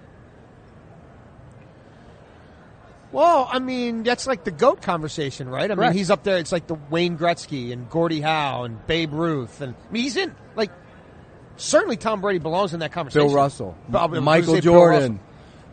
Well, 3.11 3.47
I 3.51 3.59
mean, 3.59 4.03
that's 4.03 4.27
like 4.27 4.43
the 4.43 4.51
GOAT 4.51 4.81
conversation, 4.81 5.47
right? 5.49 5.69
I 5.71 5.75
mean, 5.75 5.93
he's 5.93 6.11
up 6.11 6.23
there. 6.23 6.37
It's 6.37 6.51
like 6.51 6.67
the 6.67 6.75
Wayne 6.89 7.17
Gretzky 7.17 7.71
and 7.71 7.89
Gordie 7.89 8.21
Howe 8.21 8.63
and 8.63 8.85
Babe 8.85 9.13
Ruth. 9.13 9.61
And 9.61 9.73
I 9.89 9.91
mean, 9.93 10.03
he's 10.03 10.17
in, 10.17 10.35
like, 10.55 10.71
certainly 11.55 11.95
Tom 11.97 12.19
Brady 12.21 12.39
belongs 12.39 12.73
in 12.73 12.81
that 12.81 12.91
conversation. 12.91 13.27
Bill 13.27 13.35
Russell, 13.35 13.75
But 13.89 13.99
I 13.99 14.05
was 14.05 14.17
gonna 14.17 14.21
Michael 14.25 14.59
Jordan. 14.59 15.19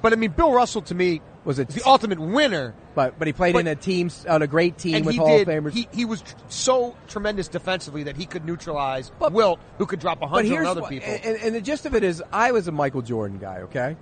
But 0.01 0.13
I 0.13 0.17
mean, 0.17 0.31
Bill 0.33 0.53
Russell 0.53 0.83
to 0.83 0.95
me 0.95 1.23
Was 1.45 1.59
it 1.59 1.69
the 1.69 1.83
ultimate 1.87 2.19
winner. 2.21 2.75
But 2.95 3.19
but 3.19 3.27
he 3.27 3.33
played 3.33 3.55
But- 3.55 3.61
in 3.61 3.67
a 3.69 3.75
team 3.75 4.11
on 4.29 4.41
a 4.43 4.47
great 4.47 4.79
team 4.79 5.05
with 5.05 5.13
he 5.15 5.19
Hall 5.19 5.27
did. 5.29 5.49
of 5.49 5.55
Famers. 5.65 5.73
He, 5.73 5.89
he 5.93 6.05
was 6.05 6.23
tr- 6.23 6.35
so 6.49 6.95
tremendous 7.09 7.49
defensively 7.49 8.05
that 8.05 8.17
he 8.17 8.25
could 8.27 8.45
neutralize 8.45 9.11
But- 9.19 9.33
Wilt, 9.33 9.59
who 9.79 9.87
could 9.87 9.99
drop 10.01 10.23
a 10.23 10.27
hundred 10.29 10.61
on 10.61 10.67
other 10.67 10.83
what- 10.83 10.91
people. 10.91 11.11
And, 11.13 11.37
and 11.39 11.55
the 11.55 11.61
gist 11.61 11.85
of 11.87 11.95
it 11.95 12.05
is, 12.05 12.23
I 12.33 12.53
was 12.53 12.69
a 12.69 12.73
Michael 12.73 13.03
Jordan 13.03 13.39
guy. 13.39 13.59
Okay, 13.63 13.97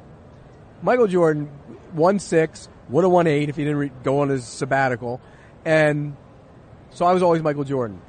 Michael 0.82 1.06
Jordan 1.06 1.48
won 1.94 2.18
six, 2.18 2.68
would 2.92 3.02
have 3.04 3.12
won 3.12 3.26
eight 3.26 3.48
if 3.48 3.56
he 3.56 3.64
didn't 3.64 3.78
re- 3.78 3.92
go 4.04 4.20
on 4.20 4.28
his 4.28 4.44
sabbatical, 4.44 5.20
and 5.64 6.16
so 6.90 7.04
I 7.04 7.12
was 7.12 7.22
always 7.22 7.42
Michael 7.42 7.64
Jordan. 7.64 8.00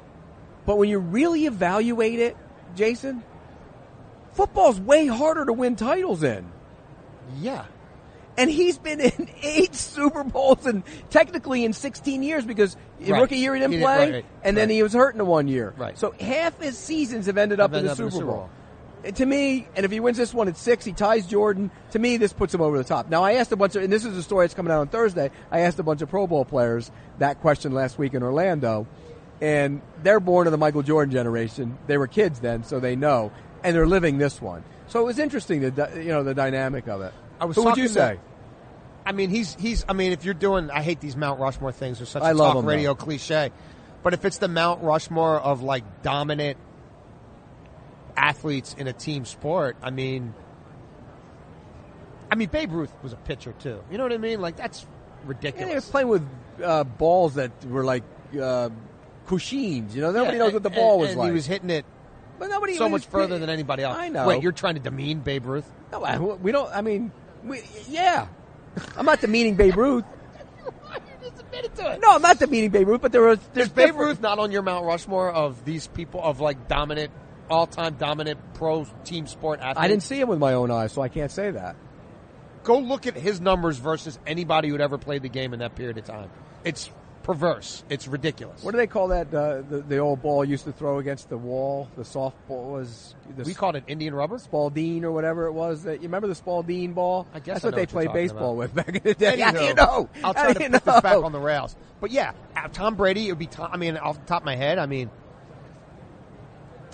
But 0.66 0.78
when 0.78 0.88
you 0.88 0.98
really 0.98 1.46
evaluate 1.46 2.20
it, 2.20 2.36
Jason, 2.76 3.22
football's 4.32 4.80
way 4.80 5.06
harder 5.06 5.44
to 5.46 5.52
win 5.52 5.76
titles 5.76 6.22
in. 6.22 6.46
yeah. 7.40 7.64
And 8.36 8.50
he's 8.50 8.78
been 8.78 8.98
in 9.00 9.28
eight 9.42 9.76
Super 9.76 10.24
Bowls 10.24 10.66
and 10.66 10.82
technically 11.08 11.64
in 11.64 11.72
16 11.72 12.22
years 12.24 12.44
because 12.44 12.76
Right. 13.00 13.20
rookie 13.20 13.36
year 13.36 13.54
he 13.54 13.60
didn't 13.60 13.74
He 13.74 13.78
play, 13.80 13.98
right, 13.98 14.12
right, 14.14 14.24
and 14.42 14.56
then 14.56 14.70
he 14.70 14.82
was 14.82 14.92
hurt 14.92 15.14
in 15.14 15.18
the 15.18 15.24
one 15.24 15.46
year. 15.46 15.72
Right. 15.76 15.96
So 15.96 16.12
half 16.18 16.58
his 16.60 16.76
seasons 16.76 17.26
have 17.26 17.36
ended 17.38 17.60
up, 17.60 17.72
in, 17.74 17.84
the 17.84 17.92
up 17.92 17.98
in 18.00 18.06
the 18.06 18.10
Super 18.10 18.24
Bowl. 18.24 18.34
Bowl. 18.36 18.50
To 19.16 19.26
me, 19.26 19.68
and 19.76 19.84
if 19.84 19.90
he 19.90 20.00
wins 20.00 20.16
this 20.16 20.32
one 20.32 20.48
at 20.48 20.56
six, 20.56 20.84
he 20.84 20.92
ties 20.92 21.26
Jordan. 21.26 21.70
To 21.90 21.98
me, 21.98 22.16
this 22.16 22.32
puts 22.32 22.54
him 22.54 22.62
over 22.62 22.78
the 22.78 22.84
top. 22.84 23.10
Now, 23.10 23.22
I 23.22 23.34
asked 23.34 23.52
a 23.52 23.56
bunch 23.56 23.76
of, 23.76 23.82
and 23.82 23.92
this 23.92 24.04
is 24.04 24.16
a 24.16 24.22
story 24.22 24.44
that's 24.46 24.54
coming 24.54 24.72
out 24.72 24.80
on 24.80 24.88
Thursday. 24.88 25.30
I 25.50 25.60
asked 25.60 25.78
a 25.78 25.82
bunch 25.82 26.00
of 26.00 26.08
Pro 26.08 26.26
Bowl 26.26 26.44
players 26.44 26.90
that 27.18 27.40
question 27.40 27.72
last 27.72 27.98
week 27.98 28.14
in 28.14 28.22
Orlando, 28.22 28.86
and 29.42 29.82
they're 30.02 30.20
born 30.20 30.46
of 30.46 30.52
the 30.52 30.58
Michael 30.58 30.82
Jordan 30.82 31.12
generation. 31.12 31.76
They 31.86 31.98
were 31.98 32.06
kids 32.06 32.40
then, 32.40 32.64
so 32.64 32.80
they 32.80 32.96
know, 32.96 33.30
and 33.62 33.76
they're 33.76 33.86
living 33.86 34.16
this 34.16 34.40
one. 34.40 34.64
So 34.88 35.00
it 35.00 35.04
was 35.04 35.18
interesting, 35.18 35.60
the 35.60 35.90
you 35.96 36.08
know 36.08 36.22
the 36.22 36.34
dynamic 36.34 36.88
of 36.88 37.02
it. 37.02 37.12
I 37.40 37.44
was 37.44 37.56
Who 37.56 37.64
would 37.64 37.76
you 37.76 37.88
say? 37.88 38.18
I 39.06 39.12
mean, 39.12 39.30
he's 39.30 39.54
he's. 39.54 39.84
I 39.88 39.92
mean, 39.92 40.12
if 40.12 40.24
you're 40.24 40.34
doing, 40.34 40.70
I 40.70 40.82
hate 40.82 41.00
these 41.00 41.16
Mount 41.16 41.40
Rushmore 41.40 41.72
things. 41.72 41.98
They're 41.98 42.06
such 42.06 42.22
a 42.22 42.26
I 42.26 42.32
love 42.32 42.54
talk 42.54 42.64
radio 42.64 42.94
though. 42.94 43.04
cliche. 43.04 43.50
But 44.02 44.14
if 44.14 44.24
it's 44.24 44.38
the 44.38 44.48
Mount 44.48 44.82
Rushmore 44.82 45.38
of 45.38 45.62
like 45.62 46.02
dominant 46.02 46.58
athletes 48.16 48.74
in 48.78 48.86
a 48.86 48.92
team 48.92 49.24
sport, 49.24 49.76
I 49.82 49.90
mean, 49.90 50.34
I 52.30 52.36
mean, 52.36 52.48
Babe 52.48 52.72
Ruth 52.72 52.92
was 53.02 53.12
a 53.12 53.16
pitcher 53.16 53.54
too. 53.60 53.82
You 53.90 53.98
know 53.98 54.04
what 54.04 54.12
I 54.12 54.18
mean? 54.18 54.40
Like 54.40 54.56
that's 54.56 54.82
Yeah, 54.82 55.28
ridiculous. 55.28 55.68
they 55.68 55.74
were 55.74 55.80
playing 55.92 56.08
with 56.08 56.28
uh, 56.62 56.84
balls 56.84 57.34
that 57.34 57.52
were 57.66 57.84
like 57.84 58.02
uh, 58.40 58.70
Cushings. 59.26 59.94
You 59.94 60.02
know, 60.02 60.10
nobody 60.12 60.36
Yeah, 60.38 60.44
knows 60.44 60.52
what 60.54 60.62
the 60.62 60.68
and- 60.70 60.76
ball 60.76 60.98
was 60.98 61.10
and 61.10 61.18
like. 61.18 61.28
He 61.28 61.32
was 61.34 61.46
hitting 61.46 61.70
it 61.70 61.84
but 62.36 62.48
nobody 62.50 62.74
so 62.74 62.88
much 62.88 63.06
further 63.06 63.38
than 63.38 63.48
anybody 63.48 63.84
else. 63.84 63.96
I 63.96 64.08
know. 64.08 64.26
Wait, 64.26 64.42
you're 64.42 64.50
trying 64.50 64.74
to 64.74 64.80
demean 64.80 65.20
Babe 65.20 65.46
Ruth? 65.46 65.70
No, 65.92 66.02
I- 66.04 66.18
we 66.18 66.50
don't. 66.50 66.68
I 66.74 66.80
mean, 66.80 67.12
we, 67.44 67.62
yeah. 67.88 68.26
I'm 68.96 69.06
not 69.06 69.20
demeaning 69.20 69.54
Babe 69.54 69.76
Ruth. 69.76 70.04
you 70.64 71.02
just 71.30 71.40
admitted 71.40 71.76
to 71.76 71.92
it. 71.92 72.00
No, 72.00 72.10
I'm 72.16 72.22
not 72.22 72.40
demeaning 72.40 72.70
Babe 72.70 72.88
Ruth. 72.88 73.00
But 73.00 73.12
there 73.12 73.22
was 73.22 73.38
there's 73.52 73.68
Is 73.68 73.72
Babe 73.72 73.86
different- 73.86 74.08
Ruth 74.08 74.20
not 74.20 74.40
on 74.40 74.50
your 74.50 74.62
Mount 74.62 74.84
Rushmore 74.84 75.30
of 75.30 75.64
these 75.64 75.86
people 75.86 76.20
of 76.24 76.40
like 76.40 76.66
dominant, 76.66 77.12
all-time 77.50 77.94
dominant 77.94 78.38
pro 78.54 78.86
team 79.04 79.26
sport 79.26 79.60
athletes? 79.60 79.78
I 79.78 79.88
didn't 79.88 80.02
see 80.02 80.20
him 80.20 80.28
with 80.28 80.38
my 80.38 80.54
own 80.54 80.70
eyes, 80.70 80.92
so 80.92 81.02
I 81.02 81.08
can't 81.08 81.30
say 81.30 81.50
that. 81.50 81.76
Go 82.62 82.78
look 82.78 83.06
at 83.06 83.14
his 83.14 83.40
numbers 83.40 83.78
versus 83.78 84.18
anybody 84.26 84.68
who'd 84.68 84.80
ever 84.80 84.98
played 84.98 85.22
the 85.22 85.28
game 85.28 85.52
in 85.52 85.60
that 85.60 85.74
period 85.74 85.98
of 85.98 86.04
time. 86.04 86.30
It's 86.64 86.90
perverse. 87.24 87.82
It's 87.88 88.06
ridiculous. 88.06 88.62
What 88.62 88.70
do 88.70 88.76
they 88.76 88.86
call 88.86 89.08
that? 89.08 89.34
Uh, 89.34 89.62
the 89.68 89.84
the 89.86 89.98
old 89.98 90.22
ball 90.22 90.44
used 90.44 90.64
to 90.64 90.72
throw 90.72 90.98
against 90.98 91.28
the 91.28 91.36
wall. 91.36 91.88
The 91.96 92.02
softball 92.02 92.72
was 92.72 93.16
the 93.36 93.42
we 93.42 93.54
called 93.54 93.74
it 93.74 93.84
Indian 93.88 94.14
rubber. 94.14 94.38
Spalding 94.38 95.04
or 95.04 95.10
whatever 95.10 95.46
it 95.46 95.52
was. 95.52 95.82
That 95.82 95.96
you 95.96 96.08
remember 96.08 96.28
the 96.28 96.34
Spalding 96.34 96.92
ball? 96.92 97.26
I 97.34 97.40
guess 97.40 97.62
that's 97.62 97.64
I 97.64 97.68
what 97.68 97.74
they 97.74 97.80
what 97.82 97.90
played 97.90 98.12
baseball 98.12 98.52
about. 98.52 98.56
with 98.56 98.74
back 98.74 98.88
in 98.88 99.02
the 99.02 99.14
day. 99.14 99.40
How 99.40 99.50
do 99.50 99.64
you 99.64 99.74
know? 99.74 100.08
I'll 100.22 100.34
try 100.34 100.52
to 100.52 100.62
you 100.62 100.70
put 100.70 100.84
this 100.84 101.00
back 101.02 101.16
on 101.16 101.32
the 101.32 101.40
rails. 101.40 101.74
But 102.00 102.12
yeah, 102.12 102.32
uh, 102.56 102.68
Tom 102.68 102.94
Brady. 102.94 103.28
It 103.28 103.32
would 103.32 103.38
be. 103.38 103.46
Tom, 103.46 103.70
I 103.72 103.76
mean, 103.78 103.96
off 103.96 104.20
the 104.20 104.26
top 104.26 104.42
of 104.42 104.46
my 104.46 104.56
head, 104.56 104.78
I 104.78 104.86
mean, 104.86 105.10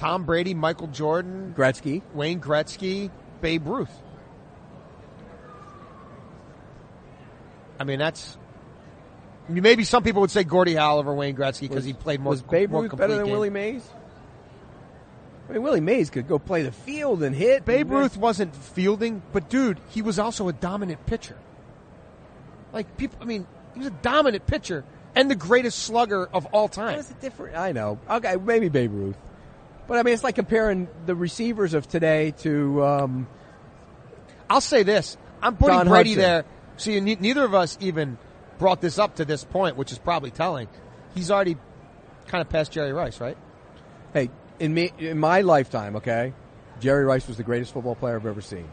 Tom 0.00 0.24
Brady, 0.24 0.54
Michael 0.54 0.86
Jordan, 0.86 1.54
Gretzky. 1.54 2.00
Wayne 2.14 2.40
Gretzky, 2.40 3.10
Babe 3.42 3.66
Ruth. 3.66 3.92
I 7.78 7.84
mean, 7.84 7.98
that's. 7.98 8.38
Maybe 9.46 9.84
some 9.84 10.02
people 10.02 10.22
would 10.22 10.30
say 10.30 10.42
Gordie 10.42 10.74
Howe 10.74 10.96
over 10.96 11.12
Wayne 11.12 11.36
Gretzky 11.36 11.68
because 11.68 11.84
he 11.84 11.92
played 11.92 12.20
more. 12.20 12.30
Was 12.30 12.40
Babe 12.40 12.72
Ruth 12.72 12.96
better 12.96 13.14
than 13.14 13.26
game. 13.26 13.32
Willie 13.32 13.50
Mays? 13.50 13.86
I 15.50 15.52
mean, 15.52 15.62
Willie 15.62 15.80
Mays 15.80 16.08
could 16.08 16.26
go 16.26 16.38
play 16.38 16.62
the 16.62 16.72
field 16.72 17.22
and 17.22 17.36
hit. 17.36 17.66
Babe 17.66 17.90
Ruth 17.90 18.16
wasn't 18.16 18.56
fielding, 18.56 19.22
but 19.32 19.50
dude, 19.50 19.80
he 19.90 20.00
was 20.00 20.18
also 20.18 20.48
a 20.48 20.52
dominant 20.54 21.04
pitcher. 21.04 21.36
Like 22.72 22.96
people, 22.96 23.18
I 23.20 23.26
mean, 23.26 23.46
he 23.74 23.80
was 23.80 23.88
a 23.88 23.90
dominant 24.02 24.46
pitcher 24.46 24.82
and 25.14 25.30
the 25.30 25.34
greatest 25.34 25.80
slugger 25.80 26.26
of 26.32 26.46
all 26.46 26.68
time. 26.68 26.96
That's 26.96 27.10
a 27.10 27.14
different. 27.14 27.56
I 27.56 27.72
know. 27.72 27.98
Okay, 28.08 28.36
maybe 28.36 28.70
Babe 28.70 28.92
Ruth, 28.92 29.16
but 29.90 29.98
I 29.98 30.04
mean, 30.04 30.14
it's 30.14 30.22
like 30.22 30.36
comparing 30.36 30.86
the 31.04 31.16
receivers 31.16 31.74
of 31.74 31.88
today 31.88 32.30
to. 32.42 32.84
Um, 32.84 33.26
I'll 34.48 34.60
say 34.60 34.84
this: 34.84 35.16
I'm 35.42 35.56
putting 35.56 35.78
Don 35.78 35.88
Brady 35.88 36.12
Hutson. 36.12 36.16
there. 36.16 36.44
See, 36.76 37.00
ne- 37.00 37.16
neither 37.16 37.44
of 37.44 37.54
us 37.54 37.76
even 37.80 38.16
brought 38.60 38.80
this 38.80 39.00
up 39.00 39.16
to 39.16 39.24
this 39.24 39.42
point, 39.42 39.76
which 39.76 39.90
is 39.90 39.98
probably 39.98 40.30
telling. 40.30 40.68
He's 41.16 41.28
already 41.28 41.56
kind 42.28 42.40
of 42.40 42.48
past 42.48 42.70
Jerry 42.70 42.92
Rice, 42.92 43.20
right? 43.20 43.36
hey, 44.12 44.30
in 44.60 44.72
me, 44.72 44.92
in 44.98 45.18
my 45.18 45.40
lifetime, 45.40 45.96
okay, 45.96 46.34
Jerry 46.78 47.04
Rice 47.04 47.26
was 47.26 47.36
the 47.36 47.42
greatest 47.42 47.72
football 47.72 47.96
player 47.96 48.14
I've 48.14 48.26
ever 48.26 48.40
seen, 48.40 48.70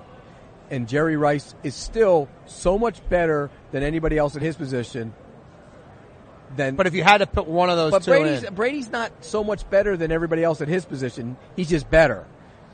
and 0.70 0.88
Jerry 0.88 1.18
Rice 1.18 1.56
is 1.64 1.74
still 1.74 2.30
so 2.46 2.78
much 2.78 3.02
better 3.10 3.50
than 3.72 3.82
anybody 3.82 4.20
else 4.20 4.36
at 4.36 4.44
his 4.44 4.56
position. 4.56 5.16
Than, 6.56 6.76
But 6.76 6.88
if 6.88 6.94
you 6.94 7.04
had 7.04 7.18
to 7.20 7.28
put 7.28 7.46
one 7.48 7.70
of 7.70 7.76
those 7.78 7.92
but 7.92 8.04
two 8.04 8.12
Brady's 8.12 8.44
in, 8.44 8.54
Brady's 8.56 8.90
not 8.90 9.12
so 9.22 9.44
much 9.44 9.70
better 9.70 9.98
than 9.98 10.12
everybody 10.12 10.44
else 10.44 10.62
at 10.62 10.68
his 10.68 10.86
position. 10.86 11.38
He's 11.56 11.70
just 11.70 11.90
better. 11.90 12.26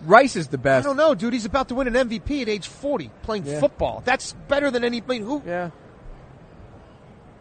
Rice 0.05 0.35
is 0.35 0.47
the 0.49 0.57
best. 0.57 0.85
I 0.85 0.89
don't 0.89 0.97
know, 0.97 1.15
dude. 1.15 1.33
He's 1.33 1.45
about 1.45 1.69
to 1.69 1.75
win 1.75 1.87
an 1.87 1.95
MVP 2.09 2.41
at 2.43 2.49
age 2.49 2.67
40 2.67 3.09
playing 3.23 3.45
Yeah. 3.45 3.59
football. 3.59 4.01
That's 4.05 4.33
better 4.47 4.69
than 4.69 4.83
any. 4.83 5.01
I 5.01 5.05
mean, 5.07 5.23
who? 5.23 5.41
Yeah. 5.45 5.71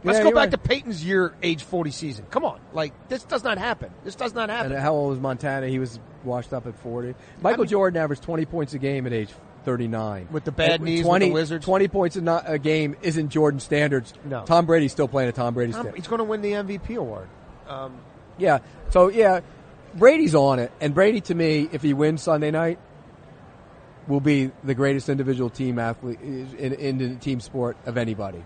Let's 0.04 0.18
Yeah, 0.18 0.24
go 0.24 0.30
back 0.30 0.36
right. 0.36 0.50
to 0.52 0.58
Peyton's 0.58 1.04
year, 1.04 1.32
age 1.44 1.62
40 1.62 1.90
season. 1.92 2.24
Come 2.30 2.44
on, 2.44 2.58
like 2.72 2.92
this 3.08 3.22
does 3.24 3.44
not 3.44 3.58
happen. 3.58 3.90
This 4.04 4.16
does 4.16 4.34
not 4.34 4.48
happen. 4.50 4.72
And 4.72 4.80
how 4.80 4.94
old 4.94 5.10
was 5.10 5.20
Montana? 5.20 5.68
He 5.68 5.78
was 5.78 6.00
washed 6.24 6.52
up 6.52 6.66
at 6.66 6.74
40. 6.76 7.14
Michael 7.40 7.62
mean- 7.64 7.68
Jordan 7.68 8.02
averaged 8.02 8.22
20 8.22 8.44
points 8.46 8.74
a 8.74 8.78
game 8.78 9.06
at 9.06 9.12
age 9.12 9.28
39. 9.64 10.28
With 10.30 10.44
the 10.44 10.52
bad 10.52 10.72
And 10.72 10.84
knees 10.84 11.00
with 11.00 11.06
20, 11.06 11.26
the 11.26 11.32
Wizards? 11.32 11.64
20 11.64 11.88
points 11.88 12.16
a, 12.16 12.58
game 12.58 12.96
isn't 13.02 13.28
Jordan 13.30 13.60
standards. 13.60 14.12
No. 14.24 14.44
Tom 14.44 14.66
Brady's 14.66 14.92
still 14.92 15.08
playing 15.08 15.28
at 15.28 15.34
Tom 15.34 15.54
Brady 15.54 15.72
Tom- 15.72 15.92
he's 15.94 16.06
going 16.06 16.18
to 16.18 16.24
win 16.24 16.42
the 16.42 16.52
MVP 16.52 16.96
award. 16.96 17.28
Um, 17.68 17.96
Yeah. 18.38 18.58
So, 18.90 19.08
yeah, 19.08 19.40
Brady's 19.94 20.34
on 20.34 20.58
it. 20.58 20.72
And 20.80 20.94
Brady, 20.94 21.20
to 21.22 21.34
me, 21.34 21.68
if 21.72 21.82
he 21.82 21.94
wins 21.94 22.22
Sunday 22.22 22.50
night, 22.50 22.78
will 24.08 24.20
be 24.20 24.50
the 24.64 24.74
greatest 24.74 25.08
individual 25.08 25.50
team 25.50 25.78
athlete 25.78 26.20
in, 26.20 26.72
in 26.74 26.98
the 26.98 27.14
team 27.16 27.40
sport 27.40 27.76
of 27.86 27.96
anybody. 27.96 28.44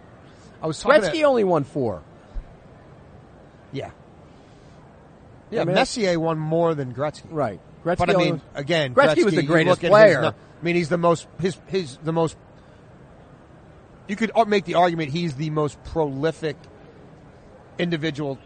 I 0.63 0.67
was. 0.67 0.83
Gretzky 0.83 1.25
only 1.25 1.45
won 1.45 1.65
four. 1.65 2.03
yeah, 3.73 3.91
yeah. 5.51 5.63
I 5.63 5.65
mean, 5.65 5.75
Messier 5.75 6.19
won 6.19 6.39
more 6.39 6.75
than 6.75 6.95
Gretzky. 6.95 7.25
Right. 7.31 7.61
Gretzky 7.87 7.99
But 7.99 8.11
I 8.11 8.17
mean, 8.17 8.41
again, 8.57 8.95
Gretzky 8.95 9.25
was 9.25 9.35
the 9.35 9.43
greatest 9.45 9.79
at 9.79 9.83
his 9.83 9.91
player. 9.91 10.25
I 10.25 10.33
mean, 10.65 10.75
he's 10.75 10.89
the 10.89 10.99
most 10.99 11.29
his 11.39 11.57
his 11.69 11.97
the 12.03 12.13
most. 12.13 12.37
You 14.09 14.17
could 14.17 14.33
make 14.49 14.65
the 14.65 14.75
argument 14.75 15.11
he's 15.13 15.35
the 15.35 15.51
most 15.51 15.83
prolific 15.85 16.57
individual 17.79 18.39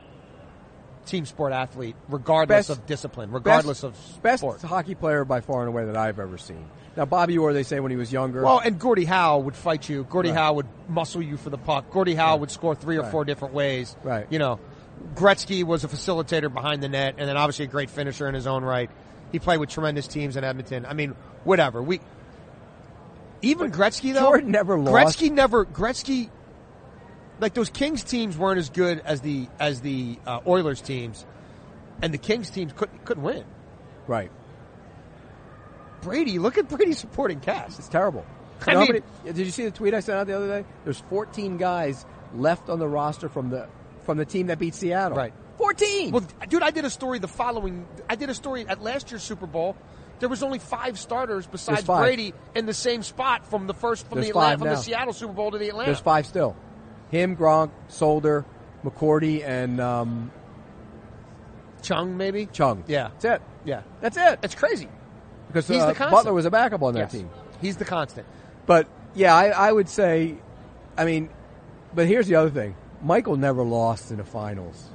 team 1.06 1.24
sport 1.24 1.52
athlete, 1.52 1.96
regardless 2.08 2.68
Best- 2.68 2.78
of 2.80 2.86
discipline, 2.86 3.30
regardless 3.30 3.80
best, 3.82 4.16
of 4.16 4.22
best 4.22 4.40
sport. 4.40 4.60
hockey 4.62 4.94
player 4.94 5.24
by 5.24 5.40
far 5.40 5.60
and 5.60 5.68
away 5.68 5.86
that 5.86 5.96
I've 5.96 6.18
ever 6.18 6.36
seen. 6.38 6.66
Now, 6.96 7.04
Bobby 7.06 7.38
Orr, 7.38 7.52
they 7.52 7.62
say 7.62 7.80
when 7.80 7.90
he 7.90 7.96
was 7.96 8.12
younger. 8.12 8.42
Well, 8.42 8.58
and 8.58 8.78
Gordie 8.78 9.04
Howe 9.06 9.38
would 9.38 9.56
fight 9.56 9.88
you. 9.88 10.04
Gordie 10.04 10.30
Right. 10.30 10.38
Howe 10.38 10.52
would 10.54 10.66
muscle 10.88 11.22
you 11.22 11.36
for 11.36 11.48
the 11.48 11.56
puck. 11.58 11.90
Gordie 11.90 12.14
Howe 12.14 12.32
Right. 12.32 12.40
would 12.40 12.50
score 12.50 12.74
three 12.74 12.96
or 12.98 13.02
Right. 13.02 13.10
four 13.10 13.24
different 13.24 13.54
ways. 13.54 13.96
Right. 14.02 14.26
You 14.28 14.38
know, 14.38 14.58
Gretzky 15.14 15.64
was 15.64 15.84
a 15.84 15.88
facilitator 15.88 16.52
behind 16.52 16.82
the 16.82 16.88
net, 16.88 17.14
and 17.16 17.28
then 17.28 17.36
obviously 17.36 17.64
a 17.64 17.68
great 17.68 17.90
finisher 17.90 18.28
in 18.28 18.34
his 18.34 18.46
own 18.46 18.64
right. 18.64 18.90
He 19.32 19.38
played 19.38 19.58
with 19.58 19.68
tremendous 19.70 20.06
teams 20.08 20.36
in 20.36 20.44
Edmonton. 20.44 20.84
I 20.86 20.92
mean, 20.94 21.14
whatever. 21.44 21.82
We 21.82 22.00
even 23.42 23.70
Gretzky 23.70 24.12
though. 24.12 24.20
Jordan 24.20 24.50
never 24.50 24.78
lost. 24.78 25.18
Gretzky 25.18 25.30
never. 25.30 25.64
Gretzky. 25.64 26.28
Like 27.40 27.54
those 27.54 27.70
Kings 27.70 28.04
teams 28.04 28.36
weren't 28.36 28.58
as 28.58 28.68
good 28.70 29.00
as 29.04 29.20
the 29.22 29.48
as 29.58 29.80
the 29.80 30.18
uh, 30.26 30.40
Oilers 30.46 30.80
teams, 30.82 31.24
and 32.02 32.12
the 32.12 32.18
Kings 32.18 32.50
teams 32.50 32.72
couldn't 32.74 33.04
couldn't 33.04 33.22
win. 33.22 33.44
right. 34.06 34.30
Brady, 36.02 36.38
look 36.38 36.56
at 36.56 36.66
Brady's 36.68 36.98
supporting 36.98 37.40
cast. 37.40 37.78
It's 37.78 37.88
terrible. 37.88 38.24
I 38.66 38.70
You 38.70 38.72
know 38.72 38.80
how 38.80 38.92
mean- 38.92 39.02
many- 39.24 39.36
did 39.36 39.44
you 39.46 39.52
see 39.52 39.64
the 39.64 39.70
tweet 39.70 39.92
I 39.94 40.00
sent 40.00 40.18
out 40.18 40.26
the 40.26 40.34
other 40.34 40.48
day? 40.48 40.66
There's 40.84 41.00
14 41.10 41.56
guys 41.58 42.04
left 42.34 42.70
on 42.70 42.78
the 42.78 42.88
roster 42.88 43.28
from 43.28 43.50
the 43.50 43.68
from 44.04 44.16
the 44.16 44.24
team 44.24 44.46
that 44.48 44.58
beat 44.58 44.74
Seattle. 44.74 45.16
Right. 45.16 45.34
14. 45.60 46.10
Well, 46.10 46.26
dude, 46.48 46.62
I 46.62 46.70
did 46.70 46.84
a 46.86 46.90
story 46.90 47.18
the 47.18 47.28
following. 47.28 47.86
I 48.08 48.16
did 48.16 48.30
a 48.30 48.34
story 48.34 48.66
at 48.66 48.82
last 48.82 49.10
year's 49.10 49.22
Super 49.22 49.46
Bowl. 49.46 49.76
There 50.18 50.28
was 50.28 50.42
only 50.42 50.58
five 50.58 50.98
starters 50.98 51.46
besides 51.46 51.82
five. 51.82 52.02
Brady 52.02 52.32
in 52.54 52.64
the 52.66 52.72
same 52.74 53.02
spot 53.02 53.46
from 53.46 53.66
the 53.66 53.74
first 53.74 54.06
from 54.08 54.16
There's 54.16 54.28
the 54.28 54.30
Atlanta, 54.30 54.58
from 54.58 54.68
the. 54.68 54.76
Seattle 54.76 55.12
Super 55.12 55.34
Bowl 55.34 55.50
to 55.50 55.58
the 55.58 55.68
Atlanta. 55.68 55.86
There's 55.90 56.00
five 56.00 56.26
still. 56.26 56.56
Him, 57.10 57.36
Gronk, 57.36 57.70
Solder, 57.88 58.44
McCourty, 58.84 59.44
and 59.46 59.80
um, 59.80 60.30
Chung, 61.82 62.16
maybe. 62.16 62.46
Chung. 62.46 62.84
Yeah, 62.86 63.08
That's 63.18 63.24
it. 63.24 63.42
yeah. 63.64 63.82
That's 64.00 64.16
it. 64.16 64.38
It's 64.42 64.54
crazy. 64.54 64.88
Because 65.48 65.66
he's 65.68 65.78
uh, 65.82 65.86
the 65.88 65.94
constant. 65.94 66.10
Butler 66.10 66.32
was 66.32 66.44
a 66.46 66.50
backup 66.50 66.82
on 66.82 66.94
that 66.94 67.00
Yes. 67.00 67.12
team. 67.12 67.30
He's 67.60 67.76
the 67.76 67.84
constant. 67.84 68.26
But 68.66 68.88
yeah, 69.14 69.34
I, 69.34 69.48
I 69.48 69.72
would 69.72 69.88
say, 69.88 70.36
I 70.96 71.04
mean, 71.04 71.28
but 71.94 72.06
here's 72.06 72.28
the 72.28 72.36
other 72.36 72.50
thing: 72.50 72.76
Michael 73.02 73.36
never 73.36 73.62
lost 73.62 74.10
in 74.10 74.18
the 74.18 74.24
finals. 74.24 74.88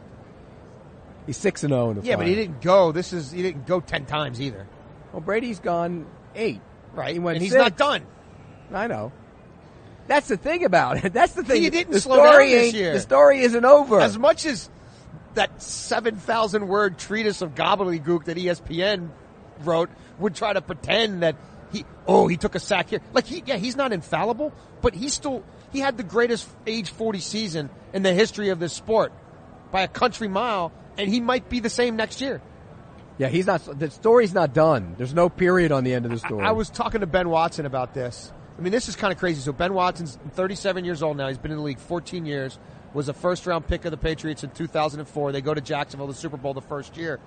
He's 1.25 1.37
six 1.37 1.63
and 1.63 1.71
zero 1.71 1.89
in 1.91 1.97
the 1.99 2.05
Yeah, 2.05 2.17
but 2.17 2.27
he 2.27 2.35
didn't 2.35 2.61
go. 2.61 2.91
This 2.91 3.13
is 3.13 3.31
he 3.31 3.41
didn't 3.41 3.65
go 3.65 3.79
ten 3.79 4.05
times 4.05 4.39
either. 4.39 4.67
Well, 5.11 5.21
Brady's 5.21 5.59
gone 5.59 6.05
eight. 6.35 6.61
Right, 6.93 7.13
He 7.13 7.19
went 7.19 7.37
and 7.37 7.43
he's 7.43 7.51
six. 7.51 7.61
not 7.61 7.77
done. 7.77 8.05
I 8.73 8.87
know. 8.87 9.11
That's 10.07 10.27
the 10.27 10.37
thing 10.37 10.63
about 10.65 11.03
it. 11.03 11.13
That's 11.13 11.33
the 11.33 11.43
thing. 11.43 11.61
He 11.61 11.69
didn't 11.69 11.93
the 11.93 11.99
slow 11.99 12.17
story 12.17 12.51
down 12.51 12.61
this 12.61 12.73
year. 12.73 12.93
The 12.93 12.99
story 12.99 13.39
isn't 13.41 13.65
over. 13.65 13.99
As 13.99 14.17
much 14.17 14.45
as 14.45 14.69
that 15.33 15.61
seven 15.61 16.15
thousand 16.15 16.67
word 16.67 16.97
treatise 16.97 17.41
of 17.41 17.55
gobbledygook 17.55 18.25
that 18.25 18.37
ESPN 18.37 19.09
wrote 19.63 19.89
would 20.19 20.35
try 20.35 20.53
to 20.53 20.61
pretend 20.61 21.23
that 21.23 21.35
he 21.71 21.85
oh 22.07 22.27
he 22.27 22.37
took 22.37 22.55
a 22.55 22.59
sack 22.59 22.89
here 22.89 23.01
like 23.13 23.25
he 23.25 23.43
yeah 23.45 23.55
he's 23.57 23.75
not 23.75 23.91
infallible 23.93 24.53
but 24.81 24.93
he 24.93 25.09
still 25.09 25.43
he 25.71 25.79
had 25.79 25.97
the 25.97 26.03
greatest 26.03 26.47
age 26.67 26.89
40 26.89 27.19
season 27.19 27.69
in 27.93 28.03
the 28.03 28.13
history 28.13 28.49
of 28.49 28.59
this 28.59 28.73
sport 28.73 29.11
by 29.71 29.81
a 29.81 29.87
country 29.87 30.27
mile 30.27 30.71
and 30.97 31.09
he 31.09 31.19
might 31.19 31.49
be 31.49 31.59
the 31.59 31.69
same 31.69 31.95
next 31.95 32.21
year 32.21 32.41
yeah, 33.17 33.29
he's 33.29 33.47
not. 33.47 33.79
The 33.79 33.89
story's 33.89 34.33
not 34.33 34.53
done. 34.53 34.95
There's 34.97 35.13
no 35.13 35.29
period 35.29 35.71
on 35.71 35.83
the 35.83 35.93
end 35.93 36.05
of 36.05 36.11
the 36.11 36.17
story. 36.17 36.45
I 36.45 36.51
was 36.51 36.69
talking 36.69 37.01
to 37.01 37.07
Ben 37.07 37.29
Watson 37.29 37.65
about 37.65 37.93
this. 37.93 38.31
I 38.57 38.61
mean, 38.61 38.71
this 38.71 38.89
is 38.89 38.95
kind 38.95 39.13
of 39.13 39.19
crazy. 39.19 39.41
So 39.41 39.51
Ben 39.51 39.73
Watson's 39.73 40.17
37 40.31 40.85
years 40.85 41.01
old 41.01 41.17
now. 41.17 41.27
He's 41.27 41.37
been 41.37 41.51
in 41.51 41.57
the 41.57 41.63
league 41.63 41.79
14 41.79 42.25
years. 42.25 42.59
Was 42.93 43.09
a 43.09 43.13
first 43.13 43.45
round 43.45 43.67
pick 43.67 43.83
of 43.85 43.91
the 43.91 43.97
Patriots 43.97 44.43
in 44.43 44.51
2004. 44.51 45.31
They 45.31 45.41
go 45.41 45.53
to 45.53 45.61
Jacksonville, 45.61 46.07
the 46.07 46.13
Super 46.13 46.37
Bowl 46.37 46.53
the 46.53 46.61
first 46.61 46.95
year, 46.95 47.19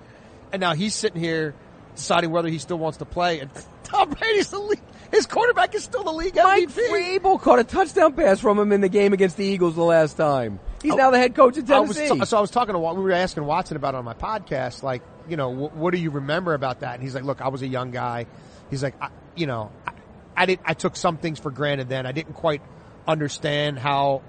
and 0.51 0.61
now 0.61 0.75
he's 0.75 0.95
sitting 0.95 1.21
here 1.21 1.55
deciding 1.99 2.31
whether 2.31 2.49
he 2.49 2.59
still 2.59 2.79
wants 2.79 2.99
to 2.99 3.05
play. 3.05 3.41
And 3.41 3.51
Tom 3.85 4.11
Brady's 4.11 4.51
the 4.51 4.59
league. 4.59 4.81
His 5.11 5.27
quarterback 5.27 5.75
is 5.75 5.85
still 5.85 6.05
the 6.05 6.13
league 6.13 6.37
Mike 6.37 6.69
MVP. 6.69 7.19
Vrabel 7.19 7.41
caught 7.41 7.59
a 7.59 7.65
touchdown 7.65 8.13
pass 8.15 8.41
from 8.41 8.59
him 8.59 8.73
in 8.73 8.81
the 8.81 8.89
game 8.89 9.13
against 9.13 9.37
the 9.37 9.45
Eagles 9.45 9.75
the 9.75 9.83
last 9.83 10.17
time. 10.17 10.61
He's 10.83 10.93
oh, 10.93 10.97
now 10.97 11.11
the 11.11 11.19
head 11.19 11.35
coach 11.35 11.57
of 11.57 11.71
I 11.71 11.81
was 11.81 11.97
Tennessee. 11.97 12.19
t- 12.21 12.27
so 12.27 12.37
I 12.37 12.41
was 12.41 12.51
talking 12.51 12.75
to 12.75 12.79
we 12.79 13.03
were 13.03 13.13
asking 13.13 13.45
Watson 13.45 13.77
about 13.77 13.95
it 13.95 13.99
on 13.99 14.05
my 14.05 14.15
podcast, 14.15 14.83
like 14.83 15.03
you 15.29 15.37
know 15.37 15.53
wh- 15.53 15.77
what 15.77 15.93
do 15.93 15.99
you 15.99 16.11
remember 16.11 16.55
about 16.55 16.81
that? 16.81 16.95
And 16.95 17.03
he's 17.03 17.15
like, 17.15 17.25
look, 17.25 17.41
I 17.41 17.49
was 17.49 17.63
a 17.63 17.67
young 17.67 17.91
guy. 17.91 18.27
He's 18.71 18.83
like, 18.83 18.95
I, 19.01 19.09
you 19.35 19.47
know, 19.47 19.73
I, 19.87 19.93
I 20.37 20.47
did 20.47 20.61
I 20.65 20.75
took 20.75 20.95
some 20.95 21.17
things 21.17 21.39
for 21.41 21.51
granted 21.51 21.89
then. 21.89 22.07
I 22.07 22.13
didn't 22.13 22.35
quite 22.35 22.63
understand 23.07 23.79
how 23.79 24.23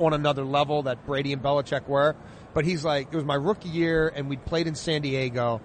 on 0.00 0.12
another 0.12 0.44
level 0.44 0.82
that 0.82 1.06
Brady 1.06 1.32
and 1.32 1.42
Belichick 1.42 1.86
were. 1.86 2.16
But 2.52 2.64
he's 2.64 2.84
like, 2.84 3.08
it 3.12 3.16
was 3.16 3.24
my 3.24 3.34
rookie 3.34 3.68
year, 3.68 4.12
and 4.14 4.28
we 4.28 4.36
played 4.36 4.66
in 4.66 4.74
San 4.74 5.02
Diego. 5.02 5.60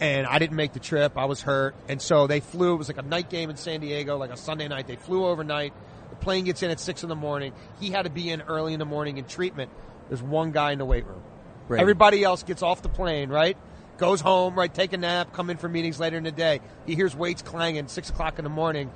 And 0.00 0.26
I 0.26 0.38
didn't 0.38 0.56
make 0.56 0.72
the 0.72 0.80
trip. 0.80 1.16
I 1.16 1.26
was 1.26 1.40
hurt. 1.40 1.76
And 1.88 2.02
so 2.02 2.26
they 2.26 2.40
flew. 2.40 2.74
It 2.74 2.78
was 2.78 2.88
like 2.88 2.98
a 2.98 3.02
night 3.02 3.30
game 3.30 3.50
in 3.50 3.56
San 3.56 3.80
Diego, 3.80 4.16
like 4.16 4.30
a 4.30 4.36
Sunday 4.36 4.66
night. 4.66 4.86
They 4.86 4.96
flew 4.96 5.26
overnight. 5.26 5.72
The 6.10 6.16
plane 6.16 6.44
gets 6.44 6.62
in 6.62 6.70
at 6.70 6.80
six 6.80 7.02
in 7.02 7.08
the 7.08 7.14
morning. 7.14 7.52
He 7.80 7.90
had 7.90 8.02
to 8.02 8.10
be 8.10 8.30
in 8.30 8.42
early 8.42 8.72
in 8.72 8.78
the 8.78 8.84
morning 8.84 9.18
in 9.18 9.24
treatment. 9.24 9.70
There's 10.08 10.22
one 10.22 10.50
guy 10.50 10.72
in 10.72 10.78
the 10.78 10.84
weight 10.84 11.06
room. 11.06 11.22
Brady. 11.68 11.80
Everybody 11.80 12.24
else 12.24 12.42
gets 12.42 12.62
off 12.62 12.82
the 12.82 12.88
plane, 12.88 13.30
right? 13.30 13.56
Goes 13.96 14.20
home, 14.20 14.54
right? 14.54 14.72
Take 14.72 14.92
a 14.92 14.96
nap, 14.96 15.32
come 15.32 15.48
in 15.48 15.56
for 15.56 15.68
meetings 15.68 16.00
later 16.00 16.16
in 16.16 16.24
the 16.24 16.32
day. 16.32 16.60
He 16.86 16.94
hears 16.94 17.14
weights 17.14 17.42
clanging, 17.42 17.88
six 17.88 18.10
o'clock 18.10 18.38
in 18.38 18.44
the 18.44 18.50
morning. 18.50 18.90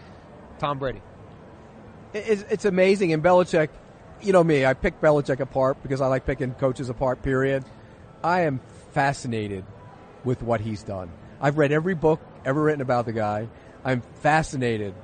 Tom 0.59 0.79
Brady. 0.79 1.01
It's, 2.13 2.43
it's 2.51 2.65
amazing. 2.65 3.13
And 3.13 3.23
Belichick, 3.23 3.69
you 4.21 4.33
know 4.33 4.43
me, 4.43 4.67
I 4.67 4.75
pick 4.75 5.01
Belichick 5.01 5.41
apart 5.41 5.83
because 5.83 6.01
I 6.01 6.07
like 6.09 6.27
picking 6.27 6.53
coaches 6.55 6.89
apart, 6.89 7.23
period. 7.23 7.65
I 8.25 8.43
am 8.43 8.61
fascinated 8.93 9.65
with 10.27 10.43
what 10.43 10.61
he's 10.61 10.83
done. 10.83 11.11
I've 11.41 11.57
read 11.57 11.73
every 11.73 11.95
book 11.95 12.21
ever 12.45 12.61
written 12.61 12.83
about 12.83 13.07
the 13.07 13.13
guy. 13.13 13.49
I'm 13.85 14.03
fascinated. 14.21 14.95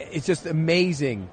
It's 0.00 0.26
just 0.26 0.46
amazing 0.46 1.28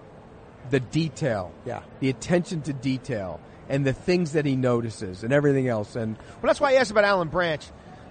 the 0.71 0.79
detail. 0.79 1.53
Yeah. 1.65 1.83
The 1.99 2.09
attention 2.09 2.63
to 2.63 2.73
detail 2.73 3.39
and 3.69 3.85
the 3.85 3.93
things 3.93 4.33
that 4.33 4.45
he 4.45 4.55
notices 4.55 5.23
and 5.23 5.31
everything 5.31 5.67
else. 5.67 5.95
And 5.95 6.17
Well, 6.17 6.43
that's 6.43 6.59
why 6.59 6.71
I 6.71 6.73
asked 6.73 6.91
about 6.91 7.03
Alan 7.03 7.29
Branch, 7.29 7.63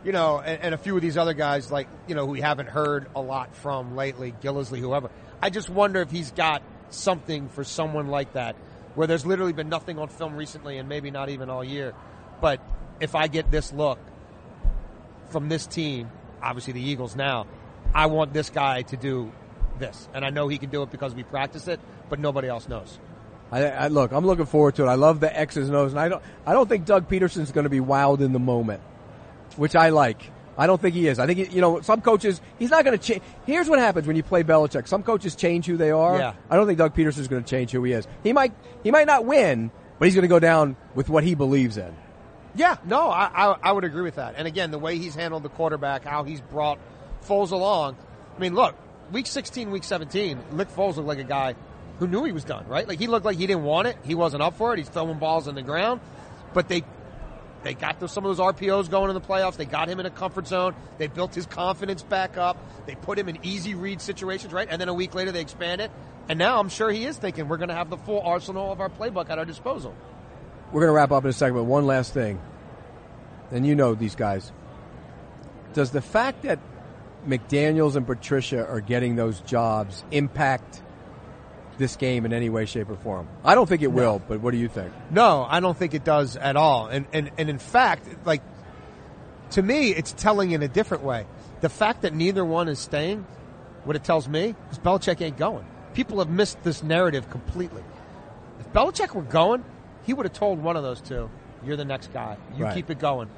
you 0.05 0.13
know, 0.13 0.41
and, 0.41 0.63
and 0.63 0.75
a 0.75 0.79
few 0.79 0.95
of 0.97 1.03
these 1.03 1.19
other 1.19 1.35
guys, 1.35 1.71
like, 1.71 1.89
you 2.07 2.15
know, 2.15 2.27
who 2.27 2.33
we 2.33 2.41
haven't 2.41 2.69
heard 2.69 3.09
a 3.15 3.21
lot 3.21 3.55
from 3.57 3.97
lately, 3.97 4.35
Gillislee, 4.43 4.79
whoever. 4.79 5.11
I 5.43 5.51
just 5.51 5.69
wonder 5.69 6.01
if 6.01 6.11
he's 6.11 6.31
got 6.31 6.63
something 6.91 7.49
for 7.49 7.65
someone 7.65 8.09
like 8.09 8.35
that, 8.35 8.57
where 8.95 9.07
there's 9.07 9.27
literally 9.27 9.53
been 9.53 9.69
nothing 9.69 9.99
on 9.99 10.09
film 10.09 10.37
recently 10.37 10.79
and 10.79 10.89
maybe 10.89 11.11
not 11.11 11.29
even 11.29 11.51
all 11.51 11.65
year. 11.65 11.95
But 12.41 12.61
if 13.01 13.15
I 13.15 13.27
get 13.27 13.51
this 13.51 13.73
look 13.73 13.99
from 15.35 15.49
this 15.49 15.67
team, 15.67 16.09
obviously 16.41 16.75
the 16.75 16.81
Eagles 16.81 17.17
now, 17.17 17.49
I 17.93 18.07
want 18.07 18.33
this 18.33 18.51
guy 18.51 18.83
to 18.83 18.97
do 18.97 19.33
this. 19.81 20.09
And 20.15 20.25
I 20.25 20.31
know 20.31 20.47
he 20.47 20.59
can 20.59 20.71
do 20.71 20.85
it 20.85 20.93
because 20.93 21.13
we 21.13 21.25
practice 21.25 21.67
it, 21.67 21.81
but 22.09 22.21
nobody 22.21 22.47
else 22.47 22.69
knows. 22.69 23.01
I, 23.51 23.65
I 23.67 23.89
look, 23.89 24.13
I'm 24.13 24.25
looking 24.25 24.47
forward 24.47 24.77
to 24.77 24.85
it. 24.85 24.87
I 24.87 24.95
love 24.95 25.19
the 25.19 25.37
X's 25.37 25.69
and 25.69 25.77
O's, 25.77 25.91
and 25.91 25.99
I 25.99 26.09
don't, 26.09 26.23
I 26.47 26.53
don't 26.53 26.69
think 26.69 26.85
Doug 26.85 27.09
Pederson's 27.09 27.51
going 27.51 27.65
to 27.65 27.71
be 27.71 27.81
wild 27.81 28.23
in 28.23 28.33
the 28.33 28.39
moment, 28.39 28.81
which 29.57 29.75
I 29.75 29.89
like. 29.89 30.31
I 30.57 30.69
don't 30.69 30.81
think 30.81 30.95
he 30.95 31.09
is. 31.09 31.19
I 31.19 31.27
think 31.27 31.41
he, 31.41 31.57
you 31.57 31.61
know 31.61 31.81
some 31.81 32.01
coaches. 32.01 32.41
He's 32.61 32.71
not 32.71 32.85
going 32.85 32.97
to 32.97 33.05
change. 33.05 33.23
Here's 33.45 33.69
what 33.69 33.81
happens 33.81 34.07
when 34.07 34.15
you 34.15 34.23
play 34.23 34.45
Belichick. 34.45 34.87
Some 34.87 35.03
coaches 35.03 35.35
change 35.35 35.67
who 35.67 35.77
they 35.77 35.91
are. 35.91 36.17
Yeah. 36.17 36.35
I 36.49 36.55
don't 36.55 36.69
think 36.69 36.79
Doug 36.79 36.95
Pederson's 36.95 37.27
going 37.27 37.43
to 37.43 37.51
change 37.51 37.73
who 37.73 37.83
he 37.83 37.91
is. 37.91 38.07
He 38.23 38.33
might, 38.33 38.55
he 38.85 38.93
might 38.93 39.09
not 39.09 39.25
win, 39.25 39.73
but 39.99 40.07
he's 40.07 40.15
going 40.15 40.23
to 40.23 40.29
go 40.29 40.39
down 40.39 40.77
with 40.95 41.09
what 41.09 41.25
he 41.25 41.35
believes 41.35 41.77
in. 41.77 41.93
Yeah, 42.55 42.77
no, 42.85 43.11
I, 43.11 43.31
I, 43.35 43.57
I 43.63 43.73
would 43.73 43.85
agree 43.85 44.03
with 44.03 44.17
that. 44.17 44.35
And 44.37 44.47
again, 44.47 44.71
the 44.71 44.79
way 44.79 44.99
he's 44.99 45.15
handled 45.15 45.43
the 45.43 45.49
quarterback, 45.49 46.05
how 46.05 46.23
he's 46.23 46.41
brought 46.41 46.79
Foles 47.27 47.51
along. 47.51 47.97
I 48.37 48.41
mean, 48.41 48.55
look, 48.55 48.77
week 49.13 49.27
16, 49.27 49.71
week 49.71 49.85
17, 49.85 50.39
Nick 50.53 50.69
Foles 50.69 50.97
looked 50.97 51.09
like 51.09 51.19
a 51.19 51.25
guy 51.25 51.55
who 51.99 52.07
knew 52.07 52.25
he 52.25 52.33
was 52.33 52.45
done, 52.45 52.67
right? 52.69 52.87
Like 52.87 52.99
he 52.99 53.07
looked 53.07 53.25
like 53.25 53.39
he 53.39 53.47
didn't 53.47 53.65
want 53.65 53.89
it. 53.89 53.97
He 54.05 54.15
wasn't 54.15 54.43
up 54.43 54.57
for 54.57 54.73
it. 54.73 54.79
He's 54.79 54.89
throwing 54.89 55.19
balls 55.19 55.49
in 55.49 55.55
the 55.55 55.63
ground. 55.63 56.01
But 56.53 56.69
they 56.69 56.85
they 57.65 57.73
got 57.73 57.99
those, 57.99 58.13
some 58.13 58.27
of 58.27 58.37
those 58.37 58.45
RPOs 58.45 58.91
going 58.91 59.09
in 59.09 59.15
the 59.15 59.23
playoffs. 59.23 59.57
They 59.57 59.65
got 59.65 59.89
him 59.89 59.99
in 59.99 60.05
a 60.05 60.11
comfort 60.11 60.47
zone. 60.47 60.75
They 60.99 61.07
built 61.07 61.35
his 61.35 61.47
confidence 61.47 62.03
back 62.03 62.37
up. 62.37 62.59
They 62.87 62.95
put 62.95 63.19
him 63.19 63.29
in 63.29 63.39
easy 63.43 63.75
read 63.75 64.03
situations, 64.03 64.53
right? 64.53 64.69
And 64.71 64.79
then 64.79 64.91
a 64.91 64.95
week 64.95 65.15
later 65.15 65.33
they 65.33 65.41
expand 65.41 65.81
it. 65.81 65.91
And 66.29 66.39
now 66.39 66.61
I'm 66.61 66.69
sure 66.69 66.91
he 66.91 67.07
is 67.07 67.17
thinking 67.17 67.49
we're 67.49 67.57
going 67.57 67.71
to 67.71 67.75
have 67.75 67.89
the 67.89 67.97
full 67.97 68.21
arsenal 68.21 68.71
of 68.71 68.81
our 68.81 68.91
playbook 68.91 69.31
at 69.31 69.39
our 69.39 69.47
disposal. 69.47 69.95
We're 70.75 70.81
going 70.81 70.89
to 70.89 70.97
wrap 70.97 71.13
up 71.13 71.23
in 71.23 71.31
a 71.31 71.33
second, 71.33 71.55
but 71.55 71.65
one 71.65 71.87
last 71.87 72.13
thing. 72.13 72.41
And 73.53 73.65
you 73.65 73.77
know 73.77 73.95
these 73.95 74.17
guys. 74.17 74.51
Does 75.73 75.93
the 75.93 76.03
fact 76.03 76.43
that 76.43 76.59
McDaniels 77.25 77.95
and 77.95 78.05
Patricia 78.05 78.67
are 78.67 78.81
getting 78.81 79.15
those 79.15 79.39
jobs 79.43 80.03
impact 80.11 80.83
this 81.79 81.95
game 81.95 82.27
in 82.27 82.33
any 82.33 82.51
way, 82.51 82.67
shape, 82.67 82.91
or 82.91 82.97
form? 82.97 83.29
I 83.45 83.55
don't 83.55 83.69
think 83.69 83.83
it 83.83 83.93
will, 83.93 84.21
but 84.27 84.41
what 84.41 84.51
do 84.51 84.57
you 84.57 84.67
think? 84.67 84.93
No, 85.13 85.47
I 85.49 85.61
don't 85.61 85.79
think 85.79 85.95
it 85.95 86.03
does 86.03 86.37
at 86.37 86.57
all. 86.57 86.89
And, 86.89 87.07
and, 87.13 87.31
and 87.39 87.49
in 87.49 87.61
fact, 87.61 88.09
like, 88.27 88.43
to 89.51 89.63
me, 89.63 89.95
it's 89.95 90.13
telling 90.13 90.51
in 90.51 90.63
a 90.65 90.69
different 90.69 91.05
way. 91.05 91.25
The 91.61 91.69
fact 91.69 92.03
that 92.03 92.15
neither 92.15 92.45
one 92.45 92.67
is 92.67 92.81
staying, 92.81 93.25
what 93.85 93.95
it 93.95 94.03
tells 94.03 94.29
me 94.29 94.57
is 94.73 94.81
Belichick 94.81 95.21
ain't 95.21 95.37
going. 95.37 95.65
People 95.93 96.19
have 96.19 96.31
missed 96.31 96.61
this 96.65 96.83
narrative 96.83 97.31
completely. 97.31 97.85
If 98.59 98.73
Belichick 98.73 99.15
were 99.15 99.23
going, 99.23 99.65
he 100.05 100.13
would 100.15 100.27
have 100.27 100.33
told 100.33 100.63
one 100.63 100.77
of 100.77 100.83
those 100.83 101.01
two, 101.01 101.31
you're 101.65 101.77
the 101.77 101.85
next 101.85 102.13
guy. 102.13 102.37
You 102.57 102.65
Right. 102.65 102.75
keep 102.75 102.91
it 102.91 102.99
going. 102.99 103.29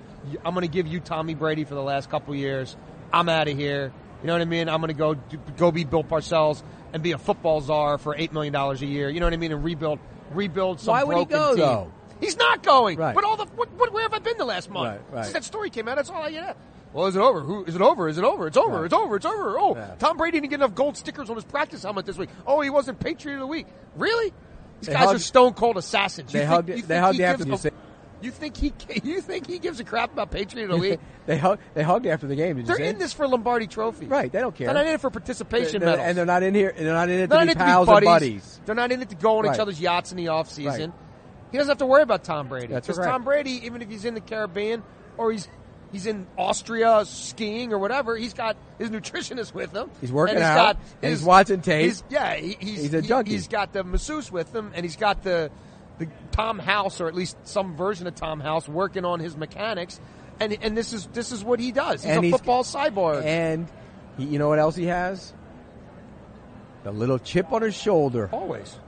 I'm 0.45 0.55
going 0.55 0.63
to 0.67 0.73
give 0.73 0.87
you 0.87 1.01
Tommy 1.01 1.35
Brady 1.35 1.65
for 1.65 1.75
the 1.75 1.83
last 1.83 2.11
couple 2.11 2.35
years. 2.35 2.77
I'm 3.13 3.29
out 3.29 3.49
of 3.49 3.57
here. 3.57 3.93
You 4.23 4.27
know 4.27 4.33
what 4.33 4.43
I 4.43 4.47
mean? 4.47 4.69
I'm 4.69 4.81
going 4.81 4.89
to 4.89 4.95
go 4.95 5.17
go 5.57 5.71
be 5.71 5.85
Bill 5.85 6.03
Parcells 6.03 6.63
and 6.93 7.03
be 7.03 7.13
a 7.13 7.19
football 7.19 7.61
czar 7.61 7.99
for 7.99 8.15
eight 8.17 8.33
million 8.33 8.53
dollars 8.53 8.83
a 8.83 8.87
year. 8.87 9.09
You 9.09 9.21
know 9.21 9.27
what 9.27 9.33
I 9.35 9.37
mean? 9.37 9.53
And 9.53 9.63
rebuild 9.63 9.99
rebuild 10.33 10.81
some 10.81 10.93
Why 10.93 11.05
would 11.05 11.19
he 11.19 11.25
go, 11.27 11.51
team. 11.55 11.59
though? 11.59 11.93
He's 12.21 12.37
not 12.37 12.63
going. 12.63 12.99
Right. 12.99 13.15
But 13.15 13.25
all 13.25 13.37
the 13.37 13.45
what, 13.55 13.71
what, 13.75 13.93
where 13.93 14.03
have 14.03 14.15
I 14.15 14.19
been 14.19 14.39
the 14.39 14.45
last 14.47 14.71
month? 14.71 15.01
Right, 15.11 15.15
right. 15.17 15.25
Since 15.25 15.35
that 15.35 15.45
story 15.45 15.71
came 15.71 15.87
out, 15.87 15.97
that's 15.97 16.11
all 16.11 16.23
I 16.23 16.31
get. 16.33 16.57
Well, 16.93 17.07
is 17.07 17.15
it 17.15 17.21
over? 17.21 17.41
Who 17.43 17.65
is 17.65 17.77
it 17.77 17.83
over? 17.83 18.09
Is 18.09 18.17
it 18.17 18.25
over? 18.25 18.47
It's 18.47 18.57
over. 18.57 18.77
Right. 18.79 18.85
It's 18.87 18.95
over. 18.95 19.17
It's 19.17 19.27
over. 19.27 19.61
Oh, 19.61 19.77
Yeah. 19.77 19.95
Tom 19.99 20.17
Brady 20.17 20.41
didn't 20.41 20.51
get 20.51 20.57
enough 20.61 20.75
gold 20.75 20.97
stickers 20.97 21.29
on 21.29 21.37
his 21.37 21.45
practice 21.45 21.83
helmet 21.83 22.07
this 22.07 22.17
week. 22.17 22.31
Oh, 22.47 22.63
he 22.63 22.71
wasn't 22.71 22.99
Patriot 22.99 23.35
of 23.35 23.41
the 23.41 23.47
Week. 23.47 23.67
Really? 23.97 24.33
These 24.81 24.89
They 24.89 24.93
guys 24.95 25.15
are 25.15 25.19
stone 25.19 25.55
cold 25.55 25.77
assassins. 25.77 26.33
They 26.33 26.41
you 26.43 26.47
hugged- 26.47 26.69
think, 26.69 26.81
you 26.81 26.87
they 26.87 26.99
hugged 26.99 27.21
after 27.21 27.45
the 27.45 27.69
a- 27.69 28.25
You 28.25 28.31
think 28.31 28.57
he 28.57 28.73
you 29.05 29.21
think 29.21 29.47
he 29.47 29.59
gives 29.59 29.81
a 29.81 29.85
crap 29.85 30.13
about 30.13 30.31
Patriot 30.31 30.77
Week? 30.79 31.01
they 31.27 31.39
hug, 31.39 31.59
they 31.75 31.83
hugged 31.83 32.07
after 32.07 32.27
the 32.27 32.37
game. 32.37 32.63
They're 32.65 32.77
in 32.77 32.99
this 32.99 33.13
for 33.13 33.27
Lombardi 33.27 33.67
Trophy. 33.67 34.07
Right, 34.07 34.31
they 34.31 34.41
don't 34.41 34.55
care. 34.55 34.67
They're 34.67 34.75
not 34.75 34.87
in 34.87 34.95
it 34.95 35.01
for 35.01 35.11
participation 35.11 35.81
They're- 35.81 35.91
medals. 35.91 36.07
and 36.09 36.19
they're 36.19 36.27
not 36.27 36.43
in 36.43 36.55
here. 36.55 36.75
They're 36.77 36.93
not 36.93 37.09
in 37.09 37.21
it 37.21 37.29
They're 37.31 37.39
to 37.41 37.45
not 37.45 37.45
be 37.45 37.45
in 37.45 37.49
it 37.49 37.53
to 37.55 37.59
be 37.59 37.65
pals 37.65 37.87
buddies. 37.87 38.07
and 38.09 38.15
buddies. 38.15 38.61
They're 38.67 38.75
not 38.75 38.93
in 38.93 39.03
it 39.03 39.09
to 39.11 39.15
go 39.17 39.39
on 39.39 39.45
Right. 39.47 39.55
each 39.55 39.61
other's 39.61 39.81
yachts 39.81 40.11
in 40.13 40.17
the 40.19 40.29
off 40.29 40.51
season. 40.51 40.91
Right. 40.91 41.01
He 41.53 41.59
doesn't 41.59 41.71
have 41.71 41.79
to 41.79 41.87
worry 41.87 42.03
about 42.03 42.25
Tom 42.25 42.49
Brady. 42.49 42.67
That's 42.73 42.87
Because. 42.87 43.05
Tom 43.05 43.23
Brady, 43.23 43.65
even 43.67 43.81
if 43.83 43.89
he's 43.89 44.05
in 44.05 44.15
the 44.15 44.21
Caribbean 44.21 44.83
or 45.17 45.33
he's 45.33 45.49
he's 45.93 46.07
in 46.07 46.27
Austria 46.37 47.05
skiing 47.07 47.73
or 47.73 47.79
whatever, 47.79 48.17
he's 48.17 48.35
got 48.35 48.57
his 48.79 48.91
nutritionist 48.91 49.55
with 49.55 49.73
him. 49.73 49.91
He's 50.01 50.13
working 50.13 50.37
and 50.37 50.45
he's 50.45 50.51
out, 50.51 50.57
got 50.57 50.77
his- 51.01 51.19
he's 51.21 51.27
watching 51.27 51.61
tape. 51.61 51.85
he's- 51.85 52.05
yeah, 52.09 52.35
he, 52.35 52.57
he's 52.61 52.83
He's 52.83 52.95
a 52.95 53.01
he- 53.01 53.09
junkie. 53.09 53.31
he's 53.33 53.49
got 53.49 53.73
the 53.73 53.85
masseuse 53.85 54.31
with 54.31 54.55
him, 54.55 54.73
and 54.75 54.85
he's 54.85 54.97
got 54.97 55.23
the 55.23 55.51
the 55.99 56.09
Tom 56.31 56.59
House 56.59 57.01
or 57.01 57.09
at 57.09 57.15
least 57.15 57.39
some 57.49 57.75
version 57.75 58.07
of 58.07 58.15
Tom 58.15 58.39
House 58.41 58.69
working 58.69 59.05
on 59.07 59.19
his 59.19 59.35
mechanics. 59.37 59.99
And 60.39 60.55
and 60.61 60.77
this 60.77 60.93
is 60.93 61.07
this 61.15 61.33
is 61.33 61.43
what 61.43 61.59
he 61.59 61.73
does. 61.73 62.03
He's 62.03 62.11
And 62.13 62.23
a 62.25 62.31
football 62.31 62.65
cyborg. 62.65 63.25
And 63.25 63.67
he, 64.19 64.25
you 64.27 64.39
know 64.39 64.49
what 64.49 64.59
else 64.59 64.77
he 64.77 64.85
has? 64.87 65.33
The 66.85 66.93
little 66.93 67.19
chip 67.19 67.51
on 67.53 67.63
his 67.63 67.75
shoulder. 67.75 68.29
Always. 68.33 68.79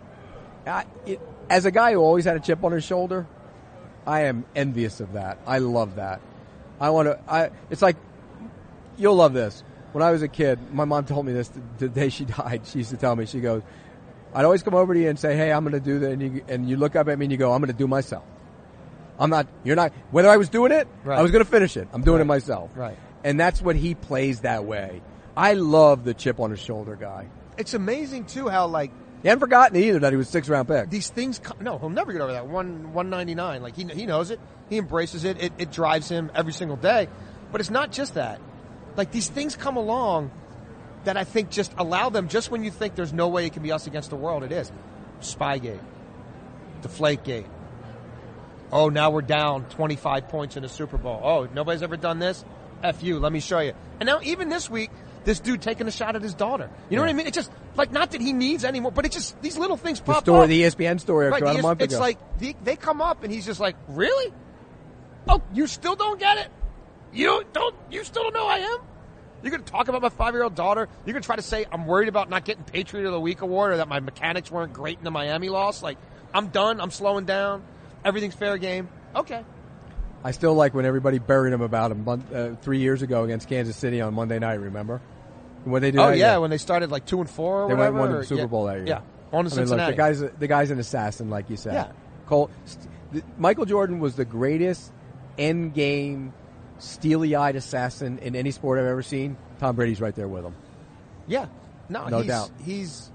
I, 0.66 0.84
it, 1.06 1.20
as 1.48 1.64
a 1.64 1.70
guy 1.70 1.92
who 1.92 2.00
always 2.00 2.26
had 2.26 2.36
a 2.36 2.40
chip 2.40 2.62
on 2.62 2.72
his 2.72 2.84
shoulder, 2.84 3.26
I 4.06 4.24
am 4.24 4.44
envious 4.54 5.00
of 5.00 5.14
that. 5.14 5.38
I 5.46 5.58
love 5.58 5.96
that. 5.96 6.20
I 6.80 6.90
want 6.90 7.06
to. 7.08 7.18
I. 7.28 7.50
It's 7.70 7.82
like 7.82 7.96
you'll 8.96 9.16
love 9.16 9.32
this. 9.32 9.62
When 9.92 10.02
I 10.02 10.10
was 10.10 10.22
a 10.22 10.28
kid, 10.28 10.58
my 10.72 10.84
mom 10.84 11.06
told 11.06 11.24
me 11.26 11.32
this 11.32 11.48
the, 11.48 11.60
the 11.78 11.88
day 11.88 12.08
she 12.08 12.24
died. 12.26 12.62
She 12.66 12.78
used 12.78 12.90
to 12.90 12.96
tell 12.96 13.16
me, 13.16 13.26
she 13.26 13.40
goes, 13.40 13.62
"I'd 14.34 14.44
always 14.44 14.62
come 14.62 14.74
over 14.74 14.94
to 14.94 15.00
you 15.00 15.08
and 15.08 15.18
say, 15.18 15.36
hey, 15.36 15.50
I'm 15.52 15.64
going 15.64 15.72
to 15.72 15.80
do 15.80 15.98
that,' 16.00 16.12
and 16.12 16.22
you, 16.22 16.44
and 16.48 16.68
you 16.68 16.76
look 16.76 16.94
up 16.96 17.08
at 17.08 17.18
me 17.18 17.24
and 17.24 17.32
you 17.32 17.38
go, 17.38 17.52
I'm 17.52 17.60
going 17.60 17.72
to 17.72 17.78
do 17.78 17.88
myself. 17.88 18.24
I'm 19.18 19.30
not. 19.30 19.48
You're 19.64 19.76
not. 19.76 19.92
Whether 20.10 20.28
I 20.28 20.36
was 20.36 20.48
doing 20.48 20.70
it, 20.72 20.86
Right. 21.04 21.18
I 21.18 21.22
was 21.22 21.32
going 21.32 21.44
to 21.44 21.50
finish 21.50 21.76
it. 21.76 21.88
I'm 21.92 22.02
doing 22.02 22.20
it 22.20 22.24
myself. 22.24 22.70
Right. 22.76 22.96
And 23.24 23.40
that's 23.40 23.60
what 23.60 23.74
he 23.74 23.94
plays 23.96 24.40
that 24.40 24.64
way. 24.64 25.02
I 25.36 25.54
love 25.54 26.04
the 26.04 26.14
chip 26.14 26.38
on 26.38 26.50
his 26.50 26.60
shoulder 26.60 26.94
guy. 26.94 27.28
It's 27.56 27.74
amazing 27.74 28.26
too 28.26 28.48
how 28.48 28.68
like 28.68 28.92
He 29.22 29.28
hadn't 29.28 29.40
forgotten 29.40 29.76
either 29.76 29.98
that 30.00 30.12
he 30.12 30.16
was 30.16 30.28
six 30.28 30.48
round 30.48 30.68
pick. 30.68 30.88
these 30.90 31.08
things. 31.10 31.40
No, 31.60 31.78
he'll 31.78 31.90
never 31.90 32.12
get 32.12 32.20
over 32.20 32.32
that 32.32 32.46
one 32.46 32.92
one 32.92 33.10
ninety 33.10 33.34
nine. 33.34 33.62
Like 33.62 33.74
he 33.74 33.84
he 33.84 34.06
knows 34.06 34.30
it. 34.30 34.38
He 34.70 34.78
embraces 34.78 35.24
it. 35.24 35.42
it. 35.42 35.52
It 35.58 35.70
drives 35.72 36.08
him 36.08 36.30
every 36.34 36.52
single 36.52 36.76
day. 36.76 37.08
But 37.52 37.60
it's 37.60 37.70
not 37.70 37.92
just 37.92 38.14
that. 38.14 38.40
Like 38.96 39.10
these 39.12 39.28
things 39.28 39.56
come 39.56 39.76
along 39.76 40.30
that 41.04 41.16
I 41.16 41.24
think 41.24 41.50
just 41.50 41.72
allow 41.78 42.10
them. 42.10 42.28
Just 42.28 42.50
when 42.50 42.64
you 42.64 42.70
think 42.70 42.94
there's 42.94 43.12
no 43.12 43.28
way 43.28 43.46
it 43.46 43.52
can 43.52 43.62
be 43.62 43.72
us 43.72 43.86
against 43.86 44.10
the 44.10 44.16
world, 44.16 44.42
it 44.42 44.52
is. 44.52 44.70
Spygate, 45.20 45.80
Deflategate. 46.82 47.46
Oh, 48.70 48.88
now 48.90 49.10
we're 49.10 49.22
down 49.22 49.64
25 49.70 50.28
points 50.28 50.56
in 50.56 50.62
the 50.62 50.68
Super 50.68 50.98
Bowl. 50.98 51.20
Oh, 51.24 51.48
nobody's 51.54 51.82
ever 51.82 51.96
done 51.96 52.18
this. 52.18 52.44
F 52.82 53.02
you. 53.02 53.18
Let 53.18 53.32
me 53.32 53.40
show 53.40 53.60
you. 53.60 53.72
And 53.98 54.06
now 54.06 54.20
even 54.22 54.50
this 54.50 54.68
week, 54.68 54.90
this 55.24 55.40
dude 55.40 55.62
taking 55.62 55.88
a 55.88 55.90
shot 55.90 56.14
at 56.16 56.22
his 56.22 56.34
daughter. 56.34 56.70
You 56.90 56.96
know 56.96 57.02
what 57.02 57.08
I 57.08 57.14
mean? 57.14 57.26
It's 57.26 57.34
just 57.36 57.50
like 57.76 57.90
not 57.92 58.10
that 58.12 58.20
he 58.20 58.32
needs 58.32 58.64
anymore, 58.64 58.92
but 58.92 59.06
it's 59.06 59.16
just 59.16 59.40
these 59.42 59.56
little 59.56 59.76
things 59.76 60.00
The 60.00 60.04
pop 60.12 60.22
story, 60.24 60.42
up. 60.42 60.48
the 60.48 60.62
ESPN 60.62 61.00
story 61.00 61.28
Right, 61.28 61.42
about 61.42 61.54
the 61.54 61.58
a 61.60 61.62
month 61.62 61.80
it's 61.82 61.94
ago. 61.94 62.00
like 62.02 62.38
they, 62.38 62.54
they 62.62 62.76
come 62.76 63.00
up 63.00 63.24
and 63.24 63.32
he's 63.32 63.46
just 63.46 63.58
like, 63.58 63.76
really? 63.88 64.32
Oh, 65.28 65.42
you 65.52 65.66
still 65.66 65.94
don't 65.94 66.18
get 66.18 66.38
it? 66.38 66.48
You 67.12 67.44
don't, 67.52 67.74
you 67.90 68.04
still 68.04 68.22
don't 68.24 68.34
know 68.34 68.44
who 68.44 68.48
I 68.48 68.58
am? 68.58 68.78
You're 69.42 69.50
going 69.50 69.62
to 69.62 69.70
talk 69.70 69.88
about 69.88 70.02
my 70.02 70.08
five 70.08 70.34
year 70.34 70.42
old 70.42 70.54
daughter. 70.54 70.88
You're 71.04 71.12
going 71.12 71.22
to 71.22 71.26
try 71.26 71.36
to 71.36 71.42
say 71.42 71.64
I'm 71.70 71.86
worried 71.86 72.08
about 72.08 72.28
not 72.28 72.44
getting 72.44 72.64
Patriot 72.64 73.06
of 73.06 73.12
the 73.12 73.20
Week 73.20 73.40
award 73.40 73.72
or 73.72 73.76
that 73.76 73.88
my 73.88 74.00
mechanics 74.00 74.50
weren't 74.50 74.72
great 74.72 74.98
in 74.98 75.04
the 75.04 75.10
Miami 75.10 75.48
loss. 75.48 75.82
Like 75.82 75.98
I'm 76.34 76.48
done. 76.48 76.80
I'm 76.80 76.90
slowing 76.90 77.24
down. 77.24 77.62
Everything's 78.04 78.34
fair 78.34 78.58
game. 78.58 78.88
Okay. 79.14 79.44
I 80.24 80.32
still 80.32 80.54
like 80.54 80.74
when 80.74 80.84
everybody 80.84 81.18
buried 81.18 81.52
him 81.52 81.60
about 81.60 81.92
him 81.92 82.04
month, 82.04 82.32
uh, 82.32 82.56
three 82.56 82.78
years 82.78 83.02
ago 83.02 83.22
against 83.22 83.48
Kansas 83.48 83.76
City 83.76 84.00
on 84.00 84.14
Monday 84.14 84.40
night. 84.40 84.54
Remember 84.54 85.00
when 85.64 85.82
they 85.82 85.92
did? 85.92 86.00
Oh 86.00 86.10
yeah, 86.10 86.38
when 86.38 86.50
they 86.50 86.58
started 86.58 86.90
like 86.90 87.06
two 87.06 87.20
and 87.20 87.30
four 87.30 87.62
or 87.62 87.68
they 87.68 87.74
whatever. 87.74 87.98
went 87.98 88.10
won 88.10 88.20
the 88.20 88.26
Super 88.26 88.40
yeah, 88.42 88.46
Bowl 88.46 88.64
that 88.66 88.78
year. 88.78 88.86
Yeah, 88.86 88.96
on 88.96 89.04
to 89.04 89.32
I 89.32 89.34
mean, 89.34 89.42
look, 89.42 89.52
Cincinnati. 89.52 89.92
the 89.92 89.96
guy's 89.96 90.20
the 90.20 90.46
guy's 90.48 90.70
an 90.72 90.80
assassin, 90.80 91.30
like 91.30 91.48
you 91.48 91.56
said. 91.56 91.74
Yeah. 91.74 91.92
Cole, 92.26 92.50
st- 92.64 92.88
the, 93.12 93.22
Michael 93.38 93.64
Jordan 93.64 94.00
was 94.00 94.16
the 94.16 94.24
greatest 94.24 94.92
end 95.38 95.74
game, 95.74 96.32
steely 96.78 97.34
eyed 97.34 97.56
assassin 97.56 98.18
in 98.18 98.34
any 98.36 98.50
sport 98.50 98.78
I've 98.78 98.86
ever 98.86 99.02
seen. 99.02 99.36
Tom 99.60 99.76
Brady's 99.76 100.00
right 100.00 100.14
there 100.14 100.28
with 100.28 100.44
him. 100.44 100.54
Yeah, 101.26 101.46
no, 101.88 102.08
No 102.08 102.18
he's, 102.18 102.26
doubt. 102.26 102.50
He's, 102.64 103.10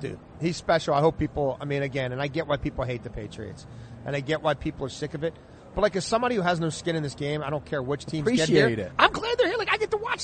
dude, 0.00 0.18
he's 0.40 0.56
special. 0.56 0.94
I 0.94 1.00
hope 1.00 1.18
people. 1.18 1.56
I 1.60 1.64
mean, 1.64 1.82
again, 1.82 2.12
and 2.12 2.20
I 2.20 2.28
get 2.28 2.46
why 2.46 2.56
people 2.56 2.84
hate 2.84 3.02
the 3.02 3.10
Patriots, 3.10 3.66
and 4.04 4.14
I 4.14 4.20
get 4.20 4.42
why 4.42 4.54
people 4.54 4.86
are 4.86 4.90
sick 4.90 5.14
of 5.14 5.24
it. 5.24 5.34
But 5.74 5.82
like 5.82 5.94
as 5.96 6.04
somebody 6.04 6.34
who 6.34 6.42
has 6.42 6.58
no 6.58 6.68
skin 6.68 6.96
in 6.96 7.02
this 7.02 7.14
game, 7.14 7.42
I 7.42 7.50
don't 7.50 7.64
care 7.64 7.82
which 7.82 8.04
teams 8.04 8.28
get 8.28 8.48
here. 8.48 8.64
Appreciate 8.66 8.78
it. 8.86 8.92
I'm 8.98 9.12
glad 9.12 9.19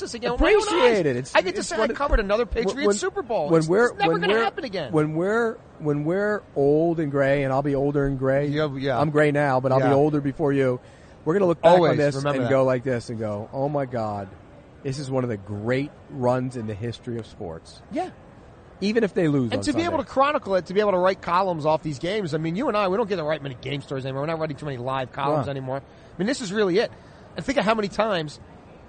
they're 0.00 0.08
here. 0.08 0.12
Like 0.12 0.12
I 0.12 0.12
get 0.12 0.12
to 0.12 0.16
again. 0.16 0.32
with 0.32 0.40
my 0.40 0.48
own 0.48 0.56
eyes. 0.56 0.66
Appreciate 0.66 1.06
it. 1.06 1.16
It's- 1.16 1.32
I 1.34 1.40
get 1.42 1.54
to 1.56 1.62
say 1.62 1.80
I 1.80 1.88
covered 1.88 2.20
another 2.20 2.46
Patriots 2.46 2.98
Super 3.00 3.22
Bowl. 3.22 3.48
When 3.48 3.58
It's- 3.60 3.68
we're 3.68 3.86
it's 3.88 3.98
never 3.98 4.12
when 4.12 4.20
going 4.20 4.30
to 4.30 4.34
we're- 4.36 4.44
happen 4.44 4.64
again. 4.64 4.92
When 4.92 5.14
we're 5.14 5.56
when 5.78 6.04
we're 6.04 6.42
old 6.54 7.00
and 7.00 7.10
gray, 7.10 7.42
and 7.44 7.52
I'll 7.52 7.62
be 7.62 7.74
older 7.74 8.06
and 8.06 8.18
gray. 8.18 8.46
Yeah, 8.46 8.68
yeah. 8.76 8.98
I'm 8.98 9.10
gray 9.10 9.30
now, 9.30 9.60
but 9.60 9.72
I'll 9.72 9.80
Yeah. 9.80 9.88
be 9.88 9.94
older 9.94 10.20
before 10.22 10.52
you. 10.52 10.80
We're 11.24 11.34
gonna 11.34 11.46
look 11.46 11.60
back 11.60 11.72
Always, 11.72 11.90
on 11.92 11.96
this 11.98 12.14
remember 12.16 12.36
and 12.42 12.46
that. 12.46 12.50
go 12.50 12.64
like 12.64 12.82
this 12.84 13.10
and 13.10 13.18
go, 13.18 13.48
"Oh 13.52 13.68
my 13.68 13.84
God, 13.84 14.28
this 14.82 14.98
is 14.98 15.10
one 15.10 15.22
of 15.24 15.28
the 15.30 15.36
great 15.36 15.90
runs 16.10 16.56
in 16.56 16.66
the 16.66 16.74
history 16.74 17.18
of 17.18 17.26
sports." 17.26 17.82
yeah. 17.90 18.10
Even 18.82 19.04
if 19.04 19.14
they 19.14 19.26
lose, 19.26 19.52
And 19.52 19.60
on 19.60 19.64
to 19.64 19.72
be 19.72 19.82
able 19.84 19.96
to 19.98 20.04
chronicle 20.04 20.54
it, 20.56 20.66
to 20.66 20.74
be 20.74 20.80
able 20.80 20.92
to 20.92 20.98
write 20.98 21.22
columns 21.22 21.64
off 21.64 21.82
these 21.82 21.98
games, 21.98 22.34
I 22.34 22.36
mean, 22.38 22.56
you 22.56 22.68
and 22.68 22.76
I, 22.76 22.88
we 22.88 22.98
don't 22.98 23.08
get 23.08 23.16
to 23.16 23.24
write 23.24 23.42
many 23.42 23.56
game 23.62 23.80
stories 23.80 24.04
anymore. 24.04 24.20
We're 24.20 24.26
not 24.26 24.38
writing 24.38 24.56
too 24.58 24.66
many 24.66 24.76
live 24.76 25.12
columns 25.12 25.46
Wow. 25.46 25.50
anymore. 25.50 25.78
I 25.78 26.18
mean, 26.18 26.26
this 26.26 26.42
is 26.42 26.52
really 26.52 26.78
it. 26.78 26.90
And 27.36 27.44
think 27.44 27.56
of 27.58 27.64
how 27.64 27.74
many 27.74 27.88
times 27.88 28.38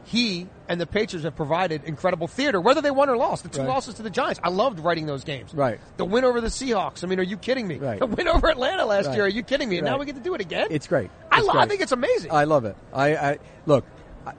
he 0.08 0.48
and 0.70 0.80
the 0.80 0.86
Patriots 0.88 1.26
have 1.26 1.36
provided 1.36 1.84
incredible 1.84 2.28
theater, 2.28 2.62
whether 2.62 2.80
they 2.82 2.92
won 2.92 3.10
or 3.10 3.18
lost. 3.18 3.44
The 3.44 3.50
two 3.50 3.60
Right. 3.60 3.68
losses 3.68 3.96
to 3.96 4.04
the 4.04 4.10
Giants, 4.10 4.40
I 4.42 4.48
loved 4.48 4.80
writing 4.80 5.06
those 5.06 5.26
games. 5.26 5.54
Right. 5.54 5.82
The 5.98 6.06
win 6.06 6.24
over 6.24 6.40
the 6.40 6.48
Seahawks. 6.48 7.04
I 7.04 7.08
mean, 7.08 7.20
are 7.20 7.24
you 7.24 7.36
kidding 7.36 7.68
me? 7.68 7.76
Right. 7.76 8.00
The 8.00 8.06
win 8.06 8.28
over 8.30 8.48
Atlanta 8.50 8.86
last 8.86 9.08
Right. 9.08 9.16
year. 9.16 9.26
Are 9.26 9.30
you 9.30 9.44
kidding 9.44 9.68
me? 9.68 9.80
And 9.80 9.86
now 9.86 9.98
we 10.00 10.06
get 10.06 10.16
to 10.16 10.22
do 10.22 10.34
it 10.34 10.40
again. 10.40 10.68
it's 10.72 10.88
great. 10.88 11.10
I, 11.30 11.40
It's 11.40 11.48
lo- 11.48 11.54
I 11.54 11.58
great. 11.58 11.70
think 11.70 11.82
it's 11.82 11.92
amazing. 11.92 12.32
I 12.32 12.46
love 12.46 12.64
it. 12.64 12.78
I, 12.94 13.16
I 13.18 13.40
look. 13.66 13.84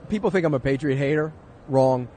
People 0.09 0.31
think 0.31 0.43
I'm 0.45 0.55
a 0.55 0.59
Patriot 0.59 0.95
hater. 0.97 1.31
Wrong. 1.67 2.07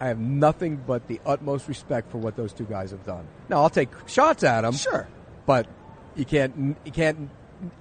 I 0.00 0.08
have 0.08 0.18
nothing 0.18 0.82
but 0.86 1.06
the 1.06 1.20
utmost 1.26 1.68
respect 1.68 2.10
for 2.10 2.16
what 2.18 2.36
those 2.36 2.52
two 2.54 2.64
guys 2.64 2.90
have 2.90 3.04
done. 3.04 3.26
Now 3.50 3.60
I'll 3.62 3.70
take 3.70 3.90
shots 4.06 4.42
at 4.44 4.62
them, 4.62 4.72
Sure. 4.72 5.06
but 5.46 5.66
you 6.16 6.24
can't 6.24 6.76
you 6.86 6.92
can't 6.92 7.28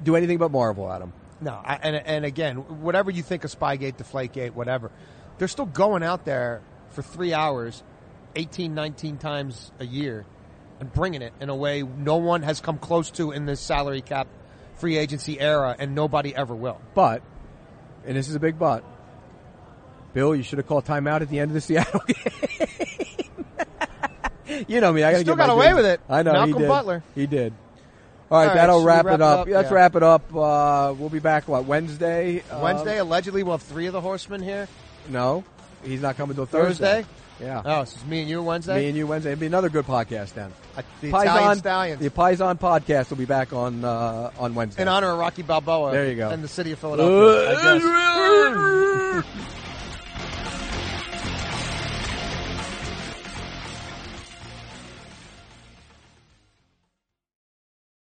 do 0.03 0.15
anything 0.17 0.37
but 0.37 0.51
marvel 0.51 0.91
at 0.91 0.99
them. 0.99 1.13
No, 1.43 1.59
I, 1.63 1.75
and 1.81 1.95
and 1.95 2.25
again, 2.25 2.55
whatever 2.81 3.11
you 3.11 3.21
think 3.21 3.43
of 3.43 3.51
Spygate, 3.51 3.97
Deflategate, 3.97 4.51
whatever, 4.53 4.91
they're 5.37 5.47
still 5.49 5.65
going 5.65 6.01
out 6.03 6.23
there 6.25 6.61
for 6.91 7.01
three 7.01 7.33
hours, 7.33 7.83
18, 8.35 8.73
19 8.73 9.17
times 9.17 9.71
a 9.79 9.85
year, 9.85 10.25
and 10.79 10.91
bringing 10.93 11.21
it 11.21 11.33
in 11.41 11.49
a 11.49 11.55
way 11.55 11.83
no 11.83 12.15
one 12.17 12.43
has 12.43 12.61
come 12.61 12.77
close 12.77 13.11
to 13.11 13.31
in 13.31 13.45
this 13.45 13.59
salary 13.59 14.01
cap 14.01 14.27
free 14.75 14.97
agency 14.97 15.39
era, 15.39 15.75
and 15.77 15.95
nobody 15.95 16.33
ever 16.35 16.55
will. 16.55 16.79
But, 16.93 17.21
and 18.05 18.15
this 18.15 18.29
is 18.29 18.35
a 18.35 18.39
big 18.39 18.57
but. 18.57 18.83
Bill, 20.13 20.35
you 20.35 20.43
should 20.43 20.59
have 20.59 20.67
called 20.67 20.85
timeout 20.85 21.21
at 21.21 21.29
the 21.29 21.39
end 21.39 21.51
of 21.51 21.55
the 21.55 21.61
Seattle 21.67 22.01
game. 22.07 23.45
you 24.67 24.79
know 24.81 24.93
me. 24.93 25.03
I 25.03 25.11
gotta 25.11 25.23
Still 25.23 25.35
get 25.35 25.47
got 25.47 25.53
away 25.53 25.67
dues. 25.69 25.75
with 25.77 25.85
it. 25.87 26.01
I 26.07 26.23
know. 26.23 26.31
he 26.31 26.37
Malcolm 26.37 26.57
did. 26.59 26.67
Butler. 26.67 27.03
He 27.15 27.27
did. 27.27 27.53
All 28.31 28.39
right, 28.39 28.43
All 28.43 28.47
right, 28.47 28.55
that'll 28.55 28.83
wrap, 28.83 29.05
wrap 29.05 29.15
it 29.15 29.21
up. 29.21 29.39
up? 29.41 29.47
Let's 29.47 29.69
Yeah. 29.69 29.75
wrap 29.75 29.95
it 29.95 30.03
up. 30.03 30.35
Uh, 30.35 30.93
we'll 30.97 31.09
be 31.09 31.19
back 31.19 31.47
what 31.47 31.65
Wednesday. 31.65 32.41
Um, 32.51 32.61
Wednesday, 32.61 32.97
allegedly, 32.97 33.43
we'll 33.43 33.53
have 33.57 33.61
three 33.61 33.85
of 33.87 33.93
the 33.93 34.01
horsemen 34.01 34.41
here. 34.41 34.67
no, 35.09 35.43
he's 35.83 36.01
not 36.01 36.17
coming 36.17 36.35
till 36.35 36.45
Thursday. 36.45 37.03
Thursday? 37.03 37.09
Yeah. 37.39 37.61
Oh, 37.65 37.81
it's 37.81 37.93
just 37.93 38.07
me 38.07 38.21
and 38.21 38.29
you 38.29 38.41
Wednesday. 38.41 38.75
Me 38.79 38.87
and 38.89 38.95
you 38.97 39.05
Wednesday. 39.07 39.31
It'll 39.33 39.41
be 39.41 39.47
another 39.47 39.67
good 39.69 39.85
podcast 39.85 40.33
then. 40.33 40.53
Uh, 40.77 40.81
the 41.01 41.09
Italian 41.09 41.57
Stallions. 41.57 41.99
the 41.99 42.09
Paisan 42.09 42.59
podcast 42.59 43.09
will 43.09 43.17
be 43.17 43.25
back 43.25 43.51
on 43.53 43.83
uh, 43.83 44.29
on 44.39 44.55
Wednesday. 44.55 44.81
in 44.83 44.87
honor 44.87 45.11
of 45.11 45.19
Rocky 45.19 45.41
Balboa. 45.41 45.91
There 45.91 46.07
you 46.07 46.15
go. 46.15 46.29
And 46.29 46.43
the 46.43 46.47
city 46.47 46.71
of 46.71 46.79
Philadelphia. 46.79 47.57
I 47.57 49.23
guess. 49.23 49.43